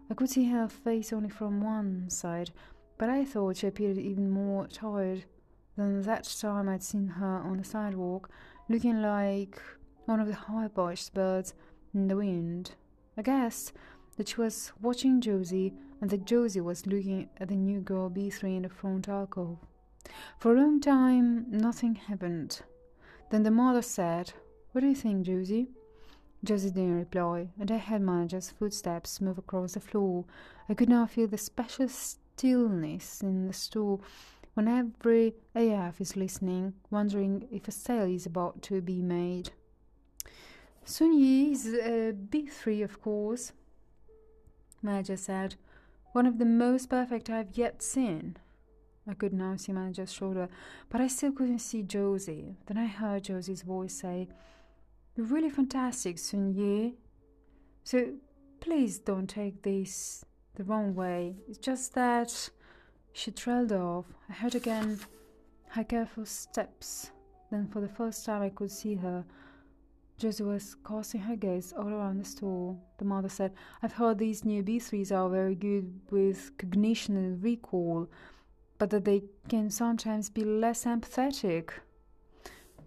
I 0.10 0.14
could 0.14 0.30
see 0.30 0.50
her 0.50 0.68
face 0.68 1.12
only 1.12 1.30
from 1.30 1.62
one 1.62 2.10
side, 2.10 2.52
but 2.98 3.10
I 3.10 3.26
thought 3.26 3.58
she 3.58 3.68
appeared 3.68 3.98
even 3.98 4.30
more 4.30 4.68
tired 4.68 5.26
than 5.76 6.02
that 6.04 6.24
time 6.40 6.70
I'd 6.70 6.84
seen 6.84 7.08
her 7.08 7.38
on 7.40 7.58
the 7.58 7.64
sidewalk, 7.64 8.30
looking 8.70 9.02
like 9.02 9.62
one 10.06 10.20
of 10.20 10.28
the 10.28 10.36
high 10.36 10.68
pitched 10.68 11.14
birds 11.14 11.54
in 11.94 12.08
the 12.08 12.16
wind. 12.16 12.76
I 13.18 13.22
guessed 13.22 13.74
that 14.18 14.30
she 14.30 14.42
was 14.42 14.72
watching 14.82 15.22
Josie 15.22 15.74
and 16.02 16.10
that 16.10 16.26
Josie 16.26 16.62
was 16.62 16.86
looking 16.86 17.30
at 17.38 17.48
the 17.48 17.56
new 17.56 17.80
girl 17.80 18.10
B3 18.10 18.58
in 18.58 18.62
the 18.64 18.70
front 18.70 19.08
alcove. 19.08 19.58
For 20.38 20.54
a 20.54 20.60
long 20.60 20.82
time, 20.82 21.46
nothing 21.50 21.96
happened. 21.96 22.62
Then 23.32 23.44
the 23.44 23.52
mother 23.52 23.82
said, 23.82 24.34
What 24.72 24.82
do 24.82 24.88
you 24.88 24.96
think, 24.96 25.26
Josie? 25.26 25.70
Josie 26.44 26.72
didn't 26.72 27.00
reply, 27.00 27.48
and 27.58 27.72
I 27.72 27.78
heard 27.78 28.02
manager's 28.02 28.50
footsteps 28.50 29.22
move 29.22 29.38
across 29.38 29.74
the 29.74 29.80
floor. 29.80 30.26
I 30.68 30.74
could 30.74 30.90
now 30.90 31.06
feel 31.06 31.28
the 31.28 31.38
special 31.38 31.88
stillness 32.36 33.22
in 33.22 33.48
the 33.48 33.54
store 33.54 34.00
when 34.54 34.68
every 34.68 35.34
AF 35.56 36.00
is 36.00 36.16
listening, 36.16 36.74
wondering 36.92 37.48
if 37.52 37.68
a 37.68 37.72
sale 37.72 38.10
is 38.10 38.26
about 38.26 38.62
to 38.62 38.82
be 38.82 39.02
made. 39.02 39.52
Sunyi 40.86 41.54
is 41.54 41.74
a 41.74 42.14
B3, 42.14 42.84
of 42.84 43.02
course, 43.02 43.54
Manager 44.82 45.18
said. 45.18 45.56
One 46.12 46.28
of 46.28 46.38
the 46.38 46.46
most 46.46 46.90
perfect 46.90 47.30
I've 47.30 47.58
yet 47.58 47.82
seen. 47.82 48.38
I 49.08 49.14
could 49.14 49.34
now 49.34 49.56
see 49.56 49.72
Manager's 49.72 50.14
shoulder, 50.14 50.48
but 50.90 51.02
I 51.02 51.08
still 51.08 51.32
couldn't 51.32 51.60
see 51.60 51.82
Josie. 51.82 52.56
Then 52.68 52.78
I 52.78 52.86
heard 52.86 53.24
Josie's 53.24 53.64
voice 53.64 53.96
say, 53.96 54.28
You're 55.16 55.26
really 55.26 55.50
fantastic, 55.50 56.20
Sun 56.20 56.54
Yi. 56.54 56.96
So 57.84 58.14
please 58.60 59.00
don't 59.00 59.28
take 59.28 59.64
this 59.64 60.24
the 60.56 60.64
wrong 60.64 60.96
way. 60.96 61.36
It's 61.48 61.58
just 61.58 61.94
that 61.96 62.50
she 63.12 63.32
trailed 63.32 63.72
off. 63.72 64.06
I 64.30 64.34
heard 64.34 64.56
again 64.56 65.00
her 65.70 65.84
careful 65.84 66.26
steps. 66.26 67.12
Then 67.52 67.68
for 67.68 67.82
the 67.82 67.88
first 67.88 68.26
time 68.26 68.42
I 68.42 68.50
could 68.50 68.72
see 68.72 68.96
her. 68.96 69.26
Josie 70.18 70.44
was 70.44 70.76
casting 70.88 71.22
her 71.22 71.36
gaze 71.36 71.74
all 71.74 71.90
around 71.90 72.20
the 72.20 72.26
store. 72.26 72.78
The 72.98 73.06
mother 73.06 73.30
said, 73.30 73.54
I've 73.82 73.94
heard 73.94 74.20
these 74.20 74.46
new 74.46 74.64
B3s 74.64 75.12
are 75.12 75.30
very 75.30 75.56
good 75.56 76.00
with 76.12 76.56
cognition 76.58 77.18
and 77.18 77.44
recall 77.44 78.08
but 78.84 78.90
that 78.90 79.06
they 79.06 79.24
can 79.48 79.70
sometimes 79.70 80.30
be 80.30 80.44
less 80.44 80.84
empathetic. 80.84 81.70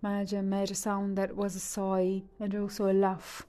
Manager 0.02 0.42
made 0.42 0.70
a 0.70 0.74
sound 0.74 1.16
that 1.16 1.34
was 1.34 1.56
a 1.56 1.60
sigh 1.60 2.22
and 2.38 2.54
also 2.54 2.90
a 2.90 2.92
laugh. 2.92 3.46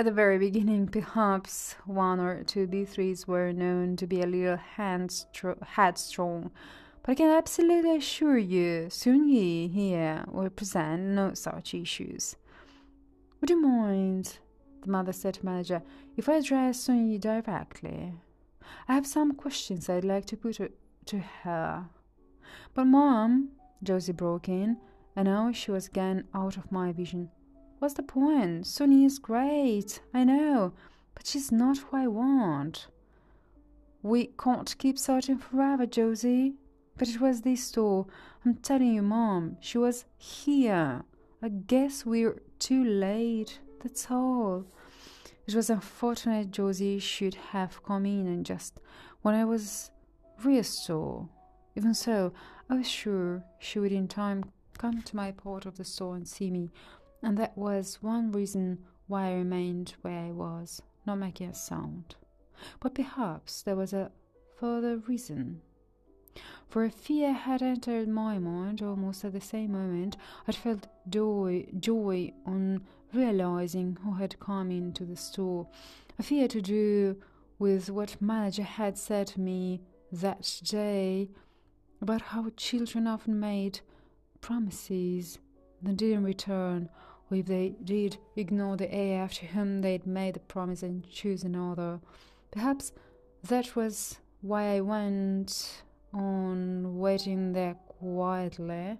At 0.00 0.06
the 0.06 0.12
very 0.12 0.38
beginning, 0.38 0.88
perhaps 0.88 1.76
one 1.84 2.20
or 2.20 2.42
two 2.42 2.66
B3s 2.66 3.26
were 3.26 3.52
known 3.52 3.96
to 3.96 4.06
be 4.06 4.22
a 4.22 4.26
little 4.26 4.56
headstrong, 4.56 6.50
but 7.02 7.12
I 7.12 7.14
can 7.14 7.28
absolutely 7.28 7.96
assure 7.98 8.38
you, 8.38 8.88
Sun 8.88 9.28
Yi 9.28 9.68
here 9.68 10.24
will 10.26 10.48
present 10.48 11.02
no 11.02 11.34
such 11.34 11.74
issues. 11.74 12.36
Would 13.42 13.50
you 13.50 13.60
mind, 13.60 14.38
the 14.80 14.90
mother 14.90 15.12
said 15.12 15.34
to 15.34 15.44
manager, 15.44 15.82
if 16.16 16.30
I 16.30 16.36
address 16.36 16.80
Sun 16.80 17.10
Yi 17.10 17.18
directly? 17.18 18.14
I 18.88 18.94
have 18.94 19.06
some 19.06 19.34
questions 19.34 19.90
I'd 19.90 20.04
like 20.04 20.24
to 20.28 20.36
put 20.38 20.58
to 21.04 21.18
her. 21.42 21.90
But, 22.72 22.86
Mom, 22.86 23.50
Josie 23.82 24.12
broke 24.12 24.48
in, 24.48 24.78
and 25.14 25.26
now 25.26 25.52
she 25.52 25.70
was 25.70 25.88
again 25.88 26.26
out 26.32 26.56
of 26.56 26.72
my 26.72 26.90
vision. 26.90 27.28
What's 27.80 27.94
the 27.94 28.02
point? 28.02 28.66
Sunny 28.66 29.06
is 29.06 29.18
great, 29.18 30.00
I 30.12 30.22
know, 30.24 30.74
but 31.14 31.26
she's 31.26 31.50
not 31.50 31.78
who 31.78 31.96
I 31.96 32.08
want. 32.08 32.88
We 34.02 34.32
can't 34.38 34.76
keep 34.76 34.98
searching 34.98 35.38
forever, 35.38 35.86
Josie. 35.86 36.56
But 36.98 37.08
it 37.08 37.22
was 37.22 37.40
this 37.40 37.64
store. 37.64 38.06
I'm 38.44 38.56
telling 38.56 38.92
you, 38.92 39.00
Mom, 39.00 39.56
she 39.60 39.78
was 39.78 40.04
here. 40.18 41.04
I 41.42 41.48
guess 41.48 42.04
we're 42.04 42.42
too 42.58 42.84
late. 42.84 43.60
That's 43.82 44.10
all. 44.10 44.66
It 45.46 45.54
was 45.54 45.70
unfortunate 45.70 46.50
Josie 46.50 46.98
should 46.98 47.36
have 47.52 47.82
come 47.82 48.04
in 48.04 48.26
and 48.26 48.44
just 48.44 48.78
when 49.22 49.34
I 49.34 49.46
was 49.46 49.90
restore. 50.44 51.30
Even 51.74 51.94
so, 51.94 52.34
I 52.68 52.74
was 52.74 52.90
sure 52.90 53.42
she 53.58 53.78
would 53.78 53.92
in 53.92 54.06
time 54.06 54.44
come 54.76 55.02
to 55.02 55.16
my 55.16 55.30
part 55.30 55.66
of 55.66 55.76
the 55.76 55.84
store 55.84 56.16
and 56.16 56.26
see 56.26 56.50
me, 56.50 56.70
and 57.22 57.36
that 57.38 57.56
was 57.56 57.98
one 58.00 58.32
reason 58.32 58.78
why 59.06 59.28
I 59.28 59.34
remained 59.34 59.94
where 60.02 60.18
I 60.18 60.30
was, 60.30 60.82
not 61.06 61.16
making 61.16 61.50
a 61.50 61.54
sound. 61.54 62.14
But 62.80 62.94
perhaps 62.94 63.62
there 63.62 63.76
was 63.76 63.92
a 63.92 64.10
further 64.58 64.98
reason. 64.98 65.62
For 66.68 66.84
a 66.84 66.90
fear 66.90 67.32
had 67.32 67.62
entered 67.62 68.08
my 68.08 68.38
mind 68.38 68.82
almost 68.82 69.24
at 69.24 69.32
the 69.32 69.40
same 69.40 69.72
moment. 69.72 70.16
I 70.46 70.52
felt 70.52 70.86
joy, 71.08 71.66
joy 71.78 72.32
on 72.46 72.82
realizing 73.12 73.98
who 74.04 74.14
had 74.14 74.38
come 74.38 74.70
into 74.70 75.04
the 75.04 75.16
store. 75.16 75.68
A 76.18 76.22
fear 76.22 76.46
to 76.48 76.62
do 76.62 77.16
with 77.58 77.90
what 77.90 78.22
manager 78.22 78.62
had 78.62 78.96
said 78.96 79.26
to 79.28 79.40
me 79.40 79.82
that 80.12 80.60
day 80.62 81.30
about 82.00 82.22
how 82.22 82.50
children 82.56 83.06
often 83.06 83.38
made 83.40 83.80
promises 84.40 85.38
then 85.82 85.96
didn't 85.96 86.24
return, 86.24 86.88
or 87.30 87.36
if 87.36 87.46
they 87.46 87.74
did, 87.84 88.16
ignore 88.36 88.76
the 88.76 88.92
heir 88.92 89.28
to 89.28 89.46
whom 89.46 89.80
they'd 89.80 90.06
made 90.06 90.34
the 90.34 90.40
promise 90.40 90.82
and 90.82 91.08
choose 91.08 91.44
another. 91.44 92.00
Perhaps 92.50 92.92
that 93.44 93.76
was 93.76 94.18
why 94.40 94.74
I 94.76 94.80
went 94.80 95.82
on 96.12 96.98
waiting 96.98 97.52
there 97.52 97.74
quietly. 97.86 98.98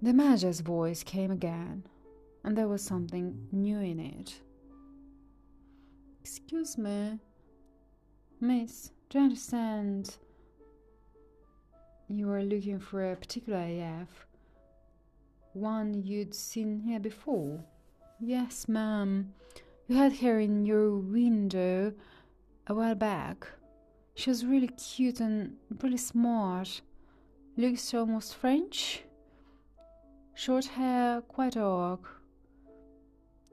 The 0.00 0.12
manager's 0.12 0.60
voice 0.60 1.02
came 1.02 1.30
again, 1.30 1.84
and 2.44 2.56
there 2.56 2.68
was 2.68 2.82
something 2.82 3.48
new 3.52 3.80
in 3.80 3.98
it. 3.98 4.40
Excuse 6.20 6.76
me, 6.78 7.18
miss, 8.40 8.90
do 9.10 9.18
you 9.18 9.24
understand? 9.24 10.16
You 12.08 12.28
were 12.28 12.42
looking 12.42 12.78
for 12.78 13.12
a 13.12 13.16
particular 13.16 13.58
AF, 13.58 14.25
one 15.56 16.02
you'd 16.04 16.34
seen 16.34 16.80
here 16.80 17.00
before. 17.00 17.64
Yes, 18.20 18.68
ma'am. 18.68 19.32
You 19.88 19.96
had 19.96 20.16
her 20.18 20.38
in 20.38 20.66
your 20.66 20.96
window 20.96 21.94
a 22.66 22.74
while 22.74 22.94
back. 22.94 23.46
She 24.14 24.30
was 24.30 24.44
really 24.44 24.68
cute 24.68 25.20
and 25.20 25.56
really 25.82 25.96
smart. 25.96 26.80
Looks 27.56 27.94
almost 27.94 28.36
French. 28.36 29.02
Short 30.34 30.66
hair, 30.66 31.22
quite 31.22 31.54
dark. 31.54 32.00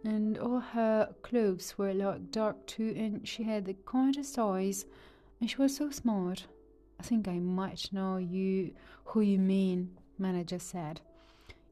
And 0.03 0.37
all 0.37 0.59
her 0.59 1.13
clothes 1.21 1.77
were 1.77 1.93
like 1.93 2.31
dark 2.31 2.65
too, 2.67 2.93
and 2.97 3.25
she 3.25 3.43
had 3.43 3.65
the 3.65 3.75
kindest 3.85 4.37
eyes, 4.37 4.85
and 5.39 5.49
she 5.49 5.57
was 5.57 5.75
so 5.75 5.89
smart. 5.91 6.45
I 6.99 7.03
think 7.03 7.27
I 7.27 7.39
might 7.39 7.93
know 7.93 8.17
you 8.17 8.73
who 9.05 9.21
you 9.21 9.39
mean, 9.39 9.91
manager 10.17 10.59
said. 10.59 10.99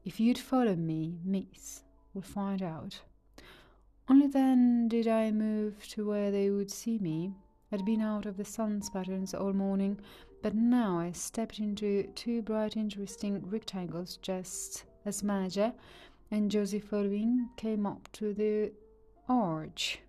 If 0.04 0.18
you'd 0.18 0.38
follow 0.38 0.74
me, 0.74 1.18
miss, 1.24 1.82
we'll 2.12 2.22
find 2.22 2.62
out. 2.62 3.00
Only 4.08 4.26
then 4.26 4.88
did 4.88 5.06
I 5.06 5.30
move 5.30 5.86
to 5.88 6.06
where 6.06 6.30
they 6.30 6.50
would 6.50 6.70
see 6.70 6.98
me. 6.98 7.34
I'd 7.70 7.84
been 7.84 8.02
out 8.02 8.26
of 8.26 8.36
the 8.36 8.44
sun's 8.44 8.90
patterns 8.90 9.32
all 9.32 9.52
morning, 9.52 9.98
but 10.42 10.54
now 10.54 10.98
I 10.98 11.12
stepped 11.12 11.58
into 11.58 12.10
two 12.14 12.42
bright, 12.42 12.76
interesting 12.76 13.48
rectangles 13.48 14.18
just 14.22 14.84
as 15.04 15.22
manager 15.22 15.72
and 16.32 16.50
Josie 16.50 16.80
following 16.80 17.50
came 17.58 17.84
up 17.84 18.10
to 18.12 18.32
the 18.32 18.72
arch. 19.28 20.00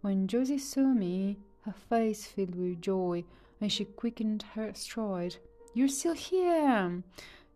When 0.00 0.26
Josie 0.26 0.56
saw 0.56 0.94
me, 0.94 1.36
her 1.66 1.74
face 1.90 2.24
filled 2.24 2.54
with 2.54 2.80
joy, 2.80 3.24
and 3.60 3.70
she 3.70 3.84
quickened 3.84 4.42
her 4.54 4.72
stride. 4.72 5.36
You're 5.74 5.88
still 5.88 6.14
here! 6.14 7.02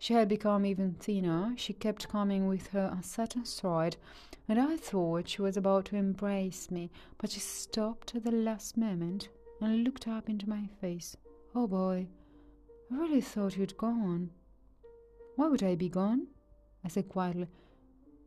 She 0.05 0.13
had 0.13 0.29
become 0.29 0.67
even 0.67 0.93
thinner. 0.93 1.55
She 1.57 1.73
kept 1.73 2.11
coming 2.11 2.47
with 2.47 2.67
her 2.73 2.91
uncertain 2.93 3.47
stride, 3.47 3.97
and 4.47 4.61
I 4.61 4.77
thought 4.77 5.31
she 5.31 5.41
was 5.41 5.57
about 5.57 5.87
to 5.87 5.97
embrace 5.97 6.71
me, 6.71 6.91
but 7.17 7.31
she 7.31 7.41
stopped 7.41 8.15
at 8.15 8.23
the 8.23 8.31
last 8.31 8.77
moment 8.77 9.31
and 9.63 9.83
looked 9.83 10.07
up 10.07 10.29
into 10.29 10.47
my 10.47 10.69
face. 10.79 11.17
Oh 11.55 11.67
boy, 11.67 12.07
I 12.93 12.97
really 12.97 13.23
thought 13.23 13.57
you'd 13.57 13.79
gone. 13.79 14.29
Why 15.37 15.49
would 15.49 15.63
I 15.63 15.75
be 15.75 15.89
gone? 15.89 16.27
I 16.85 16.89
said 16.89 17.09
quietly. 17.09 17.49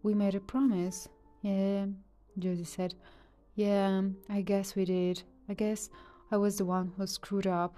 We 0.02 0.16
made 0.16 0.34
a 0.34 0.40
promise. 0.40 1.08
Yeah, 1.44 1.86
Josie 2.40 2.64
said. 2.64 2.96
Yeah, 3.54 4.02
I 4.32 4.42
guess 4.42 4.76
we 4.76 4.84
did. 4.84 5.22
I 5.48 5.54
guess 5.54 5.92
I 6.32 6.38
was 6.38 6.58
the 6.58 6.66
one 6.66 6.94
who 6.98 7.06
screwed 7.06 7.46
up. 7.46 7.78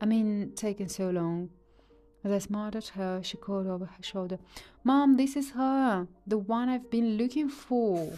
I 0.00 0.06
mean, 0.06 0.52
taking 0.54 0.88
so 0.88 1.10
long. 1.10 1.50
As 2.22 2.32
I 2.32 2.38
smiled 2.38 2.76
at 2.76 2.88
her, 2.88 3.22
she 3.22 3.36
called 3.38 3.66
over 3.66 3.86
her 3.86 4.02
shoulder, 4.02 4.38
Mom, 4.84 5.16
this 5.16 5.36
is 5.36 5.52
her, 5.52 6.06
the 6.26 6.36
one 6.36 6.68
I've 6.68 6.90
been 6.90 7.16
looking 7.16 7.48
for. 7.48 8.12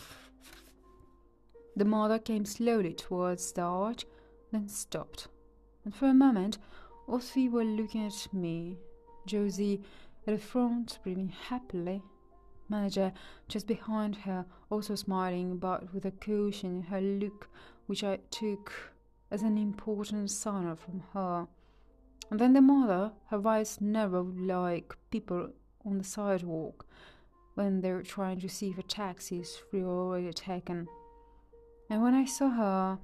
The 1.76 1.84
mother 1.84 2.18
came 2.18 2.44
slowly 2.44 2.94
towards 2.94 3.52
the 3.52 3.62
arch, 3.62 4.04
then 4.50 4.68
stopped. 4.68 5.28
And 5.84 5.94
for 5.94 6.06
a 6.06 6.14
moment, 6.14 6.58
all 7.06 7.20
three 7.20 7.48
were 7.48 7.64
looking 7.64 8.06
at 8.06 8.28
me. 8.32 8.76
Josie 9.26 9.80
at 10.26 10.34
the 10.34 10.40
front, 10.40 10.98
breathing 11.02 11.32
happily. 11.48 12.02
Manager 12.68 13.12
just 13.48 13.66
behind 13.66 14.16
her, 14.16 14.44
also 14.70 14.94
smiling, 14.94 15.58
but 15.58 15.92
with 15.94 16.04
a 16.04 16.10
caution 16.10 16.76
in 16.76 16.82
her 16.82 17.00
look 17.00 17.48
which 17.86 18.02
I 18.02 18.18
took 18.30 18.72
as 19.30 19.42
an 19.42 19.58
important 19.58 20.30
signal 20.30 20.76
from 20.76 21.02
her. 21.12 21.46
And 22.32 22.40
then 22.40 22.54
the 22.54 22.62
mother, 22.62 23.12
her 23.26 23.46
eyes 23.46 23.78
narrowed 23.78 24.40
like 24.40 24.96
people 25.10 25.50
on 25.84 25.98
the 25.98 26.04
sidewalk 26.04 26.86
when 27.56 27.82
they're 27.82 28.00
trying 28.00 28.40
to 28.40 28.48
see 28.48 28.70
if 28.70 28.78
a 28.78 28.82
taxi 28.82 29.40
is 29.40 29.54
free 29.54 29.82
or 29.82 30.14
already 30.14 30.32
taken. 30.32 30.88
And 31.90 32.00
when 32.00 32.14
I 32.14 32.24
saw 32.24 32.48
her 32.48 32.98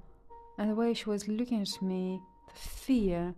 and 0.57 0.71
the 0.71 0.73
way 0.73 0.95
she 0.95 1.07
was 1.07 1.27
looking 1.27 1.61
at 1.61 1.79
me, 1.79 2.19
the 2.47 2.59
fear, 2.59 3.35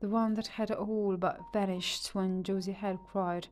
the 0.00 0.10
one 0.10 0.34
that 0.34 0.46
had 0.46 0.70
all 0.72 1.16
but 1.16 1.40
vanished 1.54 2.14
when 2.14 2.42
Josie 2.42 2.72
had 2.72 2.98
cried, 3.10 3.48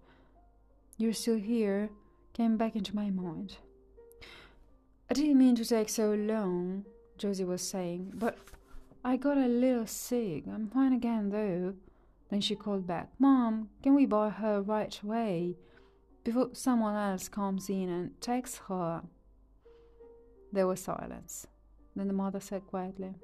You're 0.99 1.14
still 1.14 1.39
here, 1.39 1.89
came 2.34 2.59
back 2.59 2.76
into 2.76 2.95
my 2.95 3.09
mind. 3.09 3.57
I 5.11 5.14
didn't 5.14 5.39
mean 5.39 5.57
to 5.57 5.64
take 5.64 5.89
so 5.89 6.12
long, 6.12 6.84
Josie 7.16 7.45
was 7.45 7.66
saying, 7.66 8.12
but 8.14 8.36
I 9.09 9.16
got 9.16 9.38
a 9.38 9.48
little 9.48 9.86
sick. 9.86 10.44
I'm 10.46 10.68
fine 10.68 10.92
again, 10.92 11.30
though. 11.30 11.72
Then 12.28 12.42
she 12.42 12.54
called 12.54 12.86
back, 12.86 13.09
Mom, 13.18 13.70
can 13.82 13.94
we 13.94 14.04
buy 14.04 14.28
her 14.28 14.61
right 14.61 15.00
away? 15.02 15.56
Before 16.24 16.50
someone 16.52 16.94
else 16.94 17.26
comes 17.26 17.70
in 17.70 17.88
and 17.88 18.20
takes 18.20 18.59
her. 18.68 19.02
There 20.52 20.66
was 20.66 20.82
silence. 20.82 21.46
Then 21.96 22.06
the 22.09 22.12
mother 22.12 22.38
said 22.38 22.66
quietly, 22.66 23.14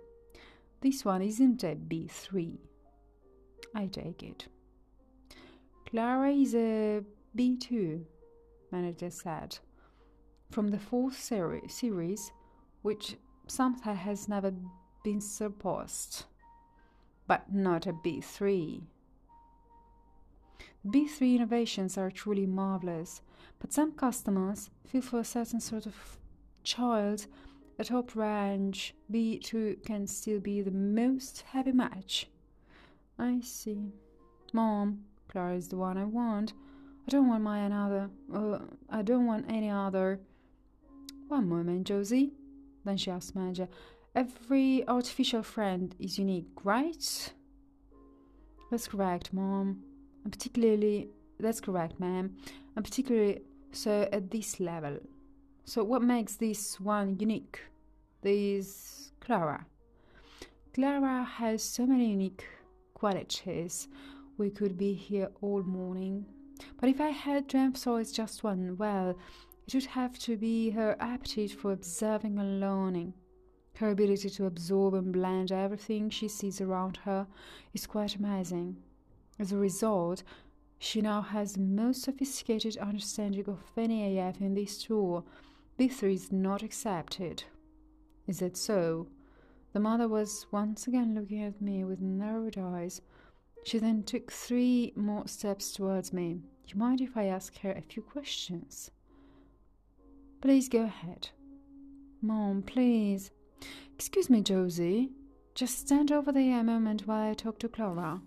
This 0.81 1.05
one 1.05 1.21
isn't 1.21 1.63
a 1.63 1.77
B3. 1.77 2.57
I 3.75 3.87
take 3.87 4.23
it. 4.23 4.49
Klara 5.85 6.33
is 6.33 6.55
a 6.55 7.03
B2, 7.37 8.03
manager 8.73 9.11
said. 9.11 9.59
From 10.51 10.69
the 10.69 10.79
fourth 10.79 11.19
seri- 11.21 11.69
series, 11.69 12.33
which 12.81 13.17
somehow 13.49 13.93
has 13.93 14.31
never 14.31 14.55
been 15.05 15.21
surpassed, 15.21 16.27
but 17.29 17.55
not 17.55 17.87
a 17.87 17.93
B3. 17.93 18.83
B3 20.85 21.37
innovations 21.37 21.97
are 21.97 22.11
truly 22.11 22.47
marvelous, 22.47 23.23
but 23.61 23.73
some 23.73 23.93
customers 23.93 24.71
feel 24.85 25.03
for 25.03 25.21
a 25.21 25.25
certain 25.25 25.61
sort 25.61 25.87
of 25.87 26.19
child 26.65 27.27
a 27.79 27.85
top 27.85 28.15
range 28.15 28.95
B2 29.13 29.85
can 29.85 30.07
still 30.07 30.39
be 30.39 30.61
the 30.61 30.71
most 30.71 31.43
happy 31.53 31.73
match. 31.73 32.29
I 33.19 33.41
see. 33.43 33.93
Mom, 34.53 35.05
Klara 35.29 35.57
is 35.57 35.69
the 35.69 35.77
one 35.77 35.99
I 35.99 36.05
want. 36.05 36.53
I 37.07 37.11
don't 37.11 37.29
want 37.29 37.43
my 37.43 37.59
another. 37.59 38.11
Uh, 38.33 38.61
I 38.89 39.03
don't 39.03 39.27
want 39.27 39.47
any 39.49 39.71
other. 39.71 40.21
One 41.27 41.49
moment, 41.49 41.87
Josie. 41.87 42.33
Then 42.85 42.97
she 42.97 43.11
asked 43.11 43.35
manager, 43.35 43.69
Every 44.15 44.87
artificial 44.87 45.43
friend 45.43 45.95
is 45.99 46.19
unique, 46.19 46.47
right? 46.63 47.33
That's 48.71 48.87
correct, 48.87 49.33
Mom. 49.33 49.83
And 50.23 50.33
particularly, 50.33 51.09
that's 51.41 51.61
correct, 51.61 51.99
ma'am. 51.99 52.37
And 52.77 52.85
particularly 52.85 53.43
so 53.73 54.09
at 54.13 54.31
this 54.31 54.61
level. 54.61 54.99
So, 55.65 55.83
what 55.83 56.03
makes 56.03 56.37
this 56.37 56.79
one 56.79 57.19
unique? 57.19 57.61
This 58.23 59.11
Klara. 59.21 59.65
Klara 60.73 61.27
has 61.27 61.63
so 61.63 61.87
many 61.87 62.11
unique 62.11 62.45
qualities. 62.95 63.89
We 64.39 64.51
could 64.51 64.79
be 64.79 64.95
here 64.95 65.31
all 65.41 65.63
morning. 65.63 66.27
But 66.81 66.89
if 66.89 67.01
I 67.01 67.09
had 67.09 67.49
to 67.49 67.59
emphasize 67.59 68.13
just 68.13 68.45
one, 68.45 68.77
well, 68.77 69.19
it 69.67 69.75
would 69.75 69.87
have 69.87 70.19
to 70.21 70.37
be 70.37 70.71
her 70.71 70.97
aptitude 71.01 71.53
for 71.53 71.73
observing 71.73 72.39
and 72.39 72.61
learning. 72.61 73.15
Her 73.77 73.91
ability 73.91 74.31
to 74.31 74.47
absorb 74.47 74.95
and 74.95 75.13
blend 75.13 75.51
everything 75.51 76.09
she 76.11 76.29
sees 76.29 76.61
around 76.61 76.99
her 76.99 77.27
is 77.73 77.87
quite 77.87 78.15
amazing. 78.15 78.77
As 79.39 79.51
a 79.51 79.59
result, 79.59 80.23
she 80.79 81.01
now 81.01 81.23
has 81.23 81.55
the 81.55 81.61
most 81.61 82.03
sophisticated 82.03 82.77
understanding 82.77 83.49
of 83.49 83.59
any 83.77 84.19
AF 84.19 84.41
in 84.41 84.55
this 84.55 84.83
tour. 84.83 85.25
B3 85.79 86.15
is 86.15 86.31
not 86.31 86.63
accepted. 86.63 87.43
Is 88.29 88.39
that 88.39 88.57
so? 88.57 89.09
The 89.73 89.81
mother 89.81 90.07
was 90.07 90.47
once 90.53 90.87
again 90.87 91.15
looking 91.15 91.43
at 91.43 91.61
me 91.61 91.85
with 91.85 92.01
narrowed 92.01 92.57
eyes. 92.57 93.03
She 93.65 93.79
then 93.79 94.05
took 94.05 94.31
three 94.31 94.93
more 94.95 95.27
steps 95.27 95.73
towards 95.73 96.13
me. 96.13 96.43
Do 96.67 96.75
You 96.75 96.79
mind 96.79 97.01
if 97.01 97.17
I 97.17 97.25
ask 97.25 97.59
her 97.59 97.73
a 97.73 97.83
few 97.83 98.03
questions? 98.03 98.91
Please 100.41 100.69
go 100.69 100.83
ahead. 100.83 101.31
Mom, 102.23 102.63
please. 102.63 103.33
Excuse 103.95 104.29
me, 104.29 104.41
Josie. 104.43 105.11
Just 105.55 105.79
stand 105.79 106.11
over 106.11 106.33
there 106.33 106.61
a 106.61 106.65
moment 106.65 107.07
while 107.07 107.31
I 107.31 107.35
talk 107.35 107.61
to 107.61 107.69
Klara. 107.69 108.21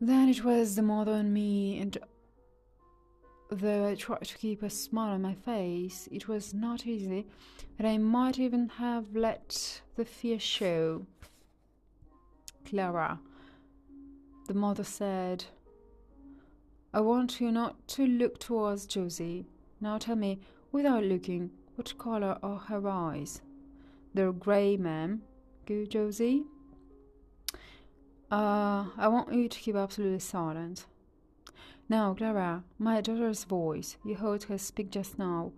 Then 0.00 0.28
it 0.28 0.44
was 0.44 0.76
the 0.76 0.82
mother 0.82 1.12
and 1.12 1.32
me, 1.32 1.78
and 1.78 1.96
though 3.50 3.88
I 3.88 3.94
tried 3.94 4.24
to 4.24 4.36
keep 4.36 4.62
a 4.62 4.68
smile 4.68 5.14
on 5.14 5.22
my 5.22 5.32
face, 5.34 6.06
it 6.12 6.28
was 6.28 6.52
not 6.52 6.86
easy, 6.86 7.26
and 7.78 7.88
I 7.88 7.96
might 7.96 8.38
even 8.38 8.68
have 8.68 9.16
let 9.16 9.80
the 9.96 10.04
fear 10.04 10.38
show. 10.38 11.06
Klara, 12.66 13.18
the 14.46 14.54
mother 14.54 14.84
said, 14.84 15.44
I 16.92 17.00
want 17.00 17.40
you 17.40 17.50
not 17.50 17.88
to 17.88 18.06
look 18.06 18.38
towards 18.38 18.84
Josie. 18.84 19.46
Now 19.80 19.96
tell 19.96 20.16
me, 20.16 20.40
without 20.72 21.04
looking, 21.04 21.50
what 21.76 21.96
color 21.96 22.38
are 22.42 22.58
her 22.58 22.86
eyes? 22.86 23.40
They're 24.14 24.32
grey, 24.32 24.76
ma'am. 24.76 25.22
Good, 25.66 25.90
Josie? 25.90 26.44
Uh, 28.30 28.86
I 28.96 29.08
want 29.08 29.32
you 29.32 29.48
to 29.48 29.58
keep 29.58 29.74
absolutely 29.74 30.20
silent. 30.20 30.86
Now, 31.88 32.14
Klara, 32.14 32.62
my 32.78 33.00
daughter's 33.00 33.42
voice. 33.42 33.96
You 34.04 34.14
heard 34.14 34.44
her 34.44 34.56
speak 34.56 34.90
just 34.90 35.18
now. 35.18 35.52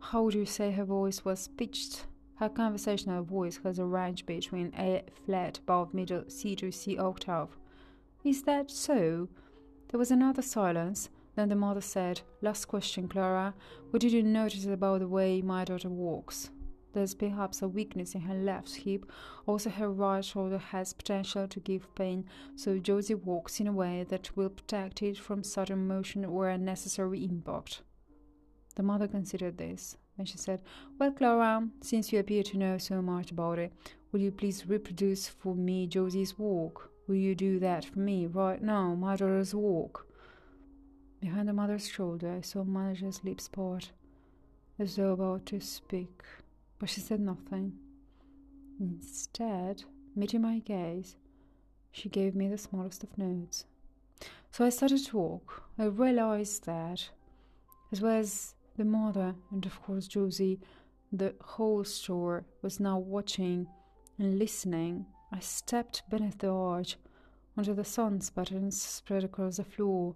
How 0.00 0.22
would 0.22 0.34
you 0.34 0.46
say 0.46 0.70
her 0.72 0.84
voice 0.84 1.24
was 1.26 1.48
pitched? 1.48 2.06
Her 2.36 2.48
conversational 2.48 3.22
voice 3.22 3.60
has 3.64 3.78
a 3.78 3.84
range 3.84 4.24
between 4.24 4.72
A 4.78 5.02
flat 5.26 5.58
above 5.58 5.92
middle 5.92 6.24
C 6.28 6.56
to 6.56 6.72
C 6.72 6.96
octave. 6.96 7.58
Is 8.24 8.42
that 8.44 8.70
so? 8.70 9.28
There 9.88 9.98
was 9.98 10.10
another 10.10 10.42
silence. 10.42 11.10
Then 11.36 11.50
the 11.50 11.54
mother 11.54 11.82
said, 11.82 12.22
Last 12.40 12.64
question, 12.64 13.08
Klara. 13.08 13.52
What 13.90 14.00
did 14.00 14.12
you 14.12 14.22
notice 14.22 14.64
about 14.64 15.00
the 15.00 15.08
way 15.08 15.42
my 15.42 15.64
daughter 15.64 15.90
walks? 15.90 16.50
There's 16.92 17.14
perhaps 17.14 17.62
a 17.62 17.68
weakness 17.68 18.14
in 18.14 18.22
her 18.22 18.34
left 18.34 18.74
hip. 18.74 19.06
Also, 19.46 19.70
her 19.70 19.90
right 19.90 20.24
shoulder 20.24 20.58
has 20.58 20.92
potential 20.92 21.46
to 21.46 21.60
give 21.60 21.94
pain, 21.94 22.24
so 22.56 22.78
Josie 22.78 23.14
walks 23.14 23.60
in 23.60 23.68
a 23.68 23.72
way 23.72 24.04
that 24.08 24.36
will 24.36 24.50
protect 24.50 25.02
it 25.02 25.16
from 25.18 25.44
sudden 25.44 25.86
motion 25.86 26.24
or 26.24 26.48
unnecessary 26.48 27.24
impact. 27.24 27.82
The 28.74 28.82
mother 28.82 29.06
considered 29.06 29.58
this. 29.58 29.96
Then 30.16 30.26
she 30.26 30.38
said, 30.38 30.62
Well, 30.98 31.12
Klara, 31.12 31.70
since 31.80 32.12
you 32.12 32.18
appear 32.18 32.42
to 32.42 32.58
know 32.58 32.78
so 32.78 33.00
much 33.00 33.30
about 33.30 33.58
it, 33.58 33.72
will 34.10 34.20
you 34.20 34.32
please 34.32 34.66
reproduce 34.66 35.28
for 35.28 35.54
me 35.54 35.86
Josie's 35.86 36.38
walk? 36.38 36.90
Will 37.06 37.16
you 37.16 37.34
do 37.34 37.58
that 37.60 37.84
for 37.84 38.00
me 38.00 38.26
right 38.26 38.62
now, 38.62 38.94
my 38.94 39.16
daughter's 39.16 39.54
walk? 39.54 40.06
Behind 41.20 41.48
the 41.48 41.52
mother's 41.52 41.88
shoulder, 41.88 42.30
I 42.30 42.40
saw 42.40 42.64
manager's 42.64 43.22
lips 43.22 43.48
part, 43.48 43.92
as 44.78 44.96
though 44.96 45.12
about 45.12 45.46
to 45.46 45.60
speak 45.60 46.22
but 46.80 46.88
she 46.88 47.00
said 47.00 47.20
nothing. 47.20 47.74
Instead, 48.80 49.84
meeting 50.16 50.40
my 50.40 50.58
gaze, 50.58 51.14
she 51.92 52.08
gave 52.08 52.34
me 52.34 52.48
the 52.48 52.58
smallest 52.58 53.04
of 53.04 53.16
notes. 53.16 53.66
So 54.50 54.64
I 54.64 54.70
started 54.70 55.04
to 55.06 55.16
walk. 55.18 55.64
I 55.78 55.84
realized 55.84 56.64
that, 56.64 57.10
as 57.92 58.00
well 58.00 58.16
as 58.16 58.54
the 58.76 58.84
mother 58.84 59.34
and 59.52 59.64
of 59.66 59.80
course 59.82 60.08
Josie, 60.08 60.58
the 61.12 61.34
whole 61.40 61.84
store 61.84 62.46
was 62.62 62.80
now 62.80 62.98
watching 62.98 63.66
and 64.18 64.38
listening. 64.38 65.06
I 65.32 65.40
stepped 65.40 66.02
beneath 66.08 66.38
the 66.38 66.48
arch 66.48 66.96
onto 67.56 67.74
the 67.74 67.84
sun's 67.84 68.30
buttons 68.30 68.80
spread 68.80 69.24
across 69.24 69.58
the 69.58 69.64
floor. 69.64 70.14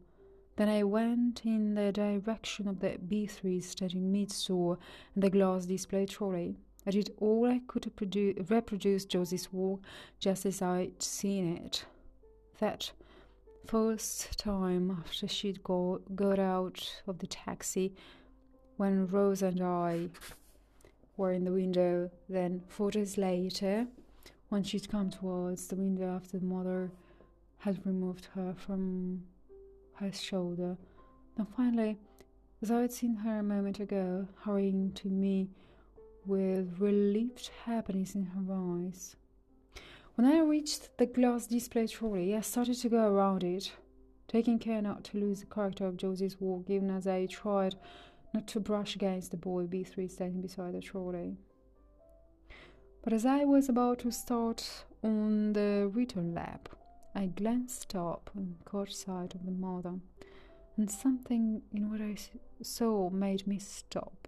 Then 0.57 0.69
I 0.69 0.85
went 0.85 1.43
in 1.45 1.75
the 1.75 1.91
direction 1.91 2.69
of 2.69 2.81
the 2.81 2.99
B3 2.99 3.63
standing 3.63 4.13
mid 4.13 4.31
store 4.31 4.79
and 5.15 5.23
the 5.23 5.31
glass 5.31 5.67
display 5.67 6.07
trolley. 6.07 6.57
I 6.87 6.91
did 6.91 7.11
all 7.19 7.47
I 7.47 7.61
could 7.67 7.83
to 7.83 7.91
produ- 7.91 8.49
reproduce 8.51 9.05
Josie's 9.05 9.53
walk 9.53 9.83
just 10.21 10.47
as 10.47 10.63
I'd 10.63 11.03
seen 11.03 11.57
it. 11.57 11.87
That 12.59 12.93
first 13.67 14.39
time 14.39 14.91
after 14.91 15.27
she'd 15.27 15.65
go, 15.65 16.03
got 16.15 16.39
out 16.39 17.03
of 17.07 17.19
the 17.19 17.27
taxi, 17.27 17.95
when 18.77 19.07
Rose 19.07 19.43
and 19.43 19.61
I 19.61 20.09
were 21.17 21.33
in 21.33 21.45
the 21.45 21.53
window, 21.53 22.11
then 22.29 22.63
four 22.69 22.91
days 22.91 23.17
later, 23.17 23.87
when 24.49 24.63
she'd 24.63 24.91
come 24.91 25.11
towards 25.11 25.69
the 25.69 25.77
window 25.77 26.15
after 26.15 26.39
the 26.39 26.45
mother 26.45 26.91
had 27.59 27.85
removed 27.87 28.29
her 28.35 28.55
from 28.55 29.23
her 29.95 30.13
shoulder. 30.13 30.77
Then 31.37 31.47
finally, 31.57 31.99
as 32.63 32.71
I 32.71 32.81
had 32.83 32.93
seen 32.93 33.17
her 33.17 33.41
a 33.41 33.43
moment 33.43 33.81
ago, 33.81 34.27
hurrying 34.43 34.93
to 34.93 35.09
me 35.09 35.51
with 36.27 36.77
relieved 36.79 37.51
happiness 37.65 38.15
in 38.15 38.25
her 38.25 38.53
eyes. 38.53 39.17
When 40.15 40.27
I 40.27 40.39
reached 40.41 40.97
the 40.97 41.07
glass 41.07 41.47
display 41.47 41.87
trolley, 41.87 42.37
I 42.37 42.41
started 42.41 42.77
to 42.77 42.89
go 42.89 43.09
around 43.09 43.43
it, 43.43 43.73
taking 44.29 44.59
care 44.59 44.81
not 44.81 45.05
to 45.05 45.19
lose 45.19 45.41
the 45.41 45.47
character 45.47 45.87
of 45.87 45.97
Josie's 45.97 46.41
walk, 46.41 46.71
even 46.71 46.91
as 46.91 47.07
I 47.07 47.27
tried 47.27 47.75
not 48.33 48.47
to 48.49 48.61
brush 48.61 48.97
against 48.97 49.31
the 49.31 49.37
boy 49.37 49.65
B3 49.65 50.11
standing 50.11 50.41
beside 50.41 50.75
the 50.75 50.81
trolley. 50.81 51.37
But 53.03 53.13
as 53.13 53.27
I 53.27 53.45
was 53.45 53.69
about 53.69 53.99
to 54.01 54.11
start 54.11 54.85
on 55.03 55.53
the 55.53 55.91
return 55.93 56.33
lap, 56.33 56.69
I 57.15 57.27
glanced 57.27 57.95
up 57.95 58.31
and 58.35 58.57
caught 58.65 58.93
sight 58.93 59.35
of 59.35 59.45
the 59.47 59.53
mother, 59.53 59.95
and 60.77 60.91
something 60.91 61.63
in 61.73 61.91
what 61.91 62.01
I 62.01 62.17
saw 62.61 63.09
made 63.11 63.47
me 63.47 63.59
stop. 63.61 64.27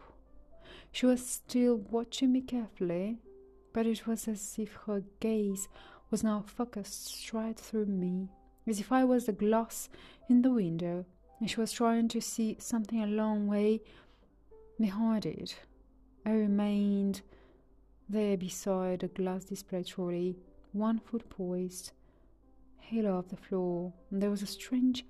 She 0.93 1.07
was 1.07 1.27
still 1.27 1.77
watching 1.77 2.33
me 2.33 2.43
carefully, 2.43 3.19
but 3.73 3.87
it 3.87 4.07
was 4.07 4.29
as 4.29 4.55
if 4.59 4.75
her 4.87 5.03
gaze 5.21 5.69
was 6.11 6.23
now 6.23 6.45
focused 6.47 7.07
straight 7.07 7.59
through 7.59 7.87
me, 7.87 8.29
as 8.67 8.79
if 8.79 8.93
I 8.93 9.05
was 9.05 9.27
the 9.27 9.33
glass 9.33 9.89
in 10.29 10.43
the 10.43 10.53
window, 10.53 11.05
and 11.41 11.51
she 11.51 11.61
was 11.61 11.73
trying 11.73 12.09
to 12.09 12.21
see 12.21 12.57
something 12.61 13.03
a 13.03 13.07
long 13.07 13.49
way 13.49 13.83
behind 14.81 15.27
it. 15.27 15.57
I 16.25 16.31
remained 16.31 17.23
there 18.09 18.37
beside 18.37 19.01
the 19.01 19.09
glass 19.09 19.45
display 19.45 19.83
trolley, 19.83 20.37
one 20.73 21.01
foot 21.01 21.29
poised, 21.29 21.91
heel 22.87 23.09
off 23.09 23.29
the 23.29 23.37
floor, 23.37 23.93
and 24.11 24.23
there 24.23 24.31
was 24.31 24.43
a 24.43 24.47
strange 24.47 25.05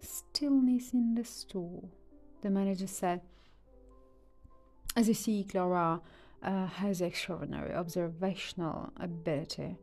stillness 0.00 0.92
in 0.92 1.14
the 1.14 1.24
store. 1.24 1.82
The 2.42 2.50
manager 2.50 2.86
said, 2.86 3.20
As 4.94 5.08
you 5.08 5.14
see, 5.14 5.44
Klara 5.48 6.00
uh, 6.42 6.66
has 6.66 7.00
extraordinary 7.00 7.74
observational 7.74 8.92
ability. 8.98 9.76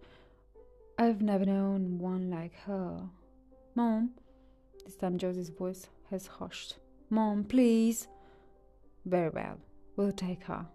I've 0.98 1.22
never 1.22 1.46
known 1.46 1.98
one 2.00 2.30
like 2.30 2.56
her. 2.66 3.10
Mom, 3.76 4.12
this 4.86 4.96
time 4.96 5.18
Josie's 5.18 5.50
voice 5.50 5.88
has 6.10 6.28
hushed. 6.28 6.78
Mom, 7.10 7.44
please. 7.44 8.08
Very 9.06 9.30
well, 9.30 9.58
we'll 9.98 10.12
take 10.12 10.44
her. 10.44 10.66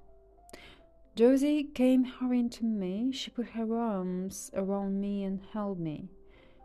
Josie 1.16 1.64
came 1.64 2.04
hurrying 2.04 2.50
to 2.50 2.64
me. 2.64 3.10
She 3.12 3.30
put 3.30 3.48
her 3.48 3.74
arms 3.76 4.50
around 4.54 5.00
me 5.00 5.24
and 5.24 5.40
held 5.52 5.80
me. 5.80 6.10